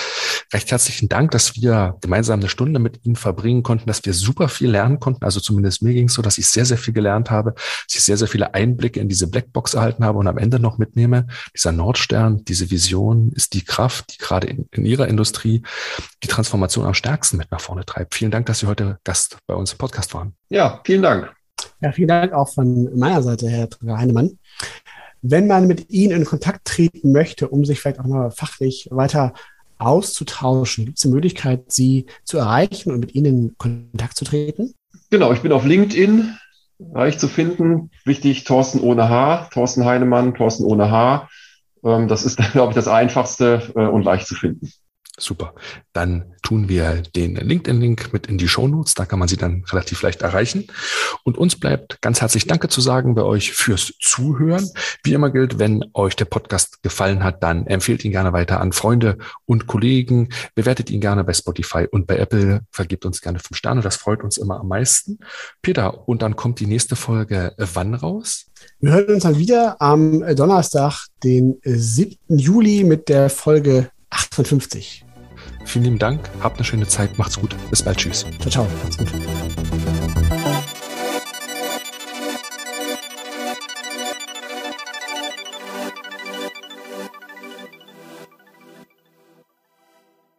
Recht 0.54 0.70
herzlichen 0.70 1.10
Dank, 1.10 1.32
dass 1.32 1.56
wir 1.56 1.98
gemeinsam 2.02 2.40
eine 2.40 2.50
Stunde 2.50 2.80
mit 2.80 3.04
Ihnen 3.06 3.16
verbringen 3.16 3.64
konnten, 3.64 3.88
dass 3.88 4.06
wir 4.06 4.14
super 4.14 4.50
viel 4.50 4.70
lernen 4.70 5.00
konnten. 5.00 5.24
Also 5.26 5.40
zumindest 5.40 5.82
mir 5.82 5.94
ging 5.94 6.08
es 6.08 6.14
so, 6.14 6.22
dass 6.22 6.38
ich 6.38 6.48
sehr, 6.48 6.66
sehr 6.66 6.78
viel 6.78 6.94
gelernt 6.94 7.32
habe, 7.32 7.54
dass 7.54 7.96
ich 7.96 8.04
sehr, 8.04 8.18
sehr 8.18 8.28
viele 8.28 8.54
Einblicke 8.54 9.00
in 9.00 9.10
diese 9.10 9.28
Blackbox 9.28 9.74
erhalten 9.74 10.06
habe 10.06 10.20
und 10.20 10.28
am 10.28 10.38
Ende 10.38 10.60
noch 10.60 10.78
mitnehme, 10.78 11.28
dieser 11.56 11.72
Nordstern, 11.72 12.44
diese 12.46 12.70
Vision 12.70 13.32
ist 13.36 13.54
die 13.54 13.66
Kraft, 13.66 14.14
die 14.14 14.18
gerade 14.18 14.48
in, 14.48 14.68
in 14.72 14.86
Ihrer 14.86 15.08
Industrie 15.08 15.64
die 16.24 16.28
Transformation 16.28 16.86
am 16.86 16.94
stärksten 16.94 17.38
mit 17.38 17.52
nach 17.52 17.62
vorne 17.62 17.86
treibt. 17.86 18.14
Vielen 18.14 18.32
Dank, 18.32 18.46
dass 18.46 18.60
Sie 18.60 18.68
heute 18.68 19.00
Gast 19.04 19.38
bei 19.48 19.56
uns 19.56 19.72
im 19.72 19.80
Podcast 19.80 20.14
waren. 20.14 20.36
Ja, 20.50 20.82
vielen 20.86 21.02
Dank. 21.02 21.34
Ja, 21.82 21.91
vielen 21.91 22.07
Dank 22.07 22.34
auch 22.34 22.49
von 22.49 22.97
meiner 22.97 23.22
Seite, 23.24 23.49
Herr 23.49 23.70
Heinemann. 23.97 24.39
Wenn 25.22 25.47
man 25.47 25.68
mit 25.68 25.89
Ihnen 25.89 26.18
in 26.18 26.26
Kontakt 26.26 26.66
treten 26.66 27.12
möchte, 27.12 27.47
um 27.47 27.64
sich 27.64 27.80
vielleicht 27.80 27.99
auch 27.99 28.05
mal 28.05 28.32
fachlich 28.32 28.88
weiter 28.91 29.34
auszutauschen, 29.78 30.86
gibt 30.86 30.97
es 30.97 31.05
eine 31.05 31.14
Möglichkeit, 31.14 31.72
Sie 31.72 32.05
zu 32.24 32.38
erreichen 32.38 32.91
und 32.91 32.99
mit 32.99 33.16
Ihnen 33.16 33.26
in 33.26 33.57
Kontakt 33.57 34.18
zu 34.18 34.26
treten? 34.26 34.74
Genau, 35.09 35.32
ich 35.34 35.41
bin 35.41 35.51
auf 35.51 35.66
LinkedIn 35.66 36.38
reich 36.93 37.20
zu 37.20 37.28
finden. 37.28 37.91
Wichtig, 38.05 38.43
Thorsten 38.43 38.80
ohne 38.80 39.09
H, 39.09 39.49
Thorsten 39.53 39.86
Heinemann, 39.86 40.34
Thorsten 40.34 40.66
ohne 40.66 40.89
H. 40.89 41.30
Ähm, 41.84 42.07
das 42.07 42.24
ist, 42.24 42.38
glaube 42.53 42.72
ich, 42.72 42.76
das 42.76 42.88
Einfachste 42.88 43.72
äh, 43.76 43.86
und 43.86 44.03
leicht 44.03 44.28
zu 44.28 44.36
finden. 44.36 44.72
Super. 45.22 45.54
Dann 45.94 46.34
tun 46.42 46.68
wir 46.68 47.04
den 47.16 47.36
LinkedIn-Link 47.36 48.12
mit 48.12 48.26
in 48.26 48.38
die 48.38 48.48
Show 48.48 48.68
Notes. 48.68 48.96
Da 48.96 49.06
kann 49.06 49.20
man 49.20 49.28
sie 49.28 49.38
dann 49.38 49.64
relativ 49.70 50.02
leicht 50.02 50.24
erreichen. 50.24 50.68
Und 51.24 51.38
uns 51.38 51.60
bleibt 51.60 52.02
ganz 52.02 52.22
herzlich 52.22 52.48
Danke 52.48 52.70
zu 52.70 52.82
sagen 52.82 53.14
bei 53.14 53.22
euch 53.22 53.54
fürs 53.54 53.94
Zuhören. 54.02 54.68
Wie 55.04 55.14
immer 55.14 55.30
gilt, 55.30 55.60
wenn 55.60 55.86
euch 55.94 56.16
der 56.16 56.26
Podcast 56.26 56.82
gefallen 56.82 57.24
hat, 57.24 57.44
dann 57.44 57.68
empfehlt 57.68 58.04
ihn 58.04 58.12
gerne 58.12 58.34
weiter 58.34 58.60
an 58.60 58.72
Freunde 58.72 59.20
und 59.46 59.68
Kollegen. 59.68 60.30
Bewertet 60.56 60.90
ihn 60.90 61.02
gerne 61.02 61.24
bei 61.24 61.34
Spotify 61.34 61.88
und 61.90 62.08
bei 62.08 62.18
Apple. 62.18 62.62
Vergebt 62.72 63.06
uns 63.06 63.22
gerne 63.22 63.38
fünf 63.38 63.58
Sterne. 63.58 63.82
Das 63.82 63.98
freut 63.98 64.24
uns 64.24 64.38
immer 64.38 64.60
am 64.60 64.68
meisten. 64.68 65.20
Peter, 65.62 66.08
und 66.08 66.24
dann 66.24 66.36
kommt 66.36 66.60
die 66.60 66.68
nächste 66.68 66.96
Folge 66.96 67.54
wann 67.58 67.94
raus? 67.94 68.48
Wir 68.80 68.94
hören 68.94 69.16
uns 69.16 69.24
dann 69.24 69.38
wieder 69.38 69.80
am 69.82 70.24
Donnerstag, 70.36 71.08
den 71.24 71.60
7. 71.64 72.18
Juli 72.30 72.84
mit 72.84 73.10
der 73.10 73.30
Folge 73.30 73.92
58. 74.10 75.06
Vielen 75.66 75.86
lieben 75.86 75.99
Dank, 75.99 76.30
habt 76.41 76.57
eine 76.57 76.66
schöne 76.66 76.88
Zeit, 76.88 77.18
macht's 77.18 77.39
gut, 77.39 77.55
bis 77.70 77.84
bald, 77.84 77.97
tschüss. 77.97 78.26
Ciao, 78.39 78.49
ciao, 78.49 78.68
macht's 78.84 78.97
gut. 78.97 79.12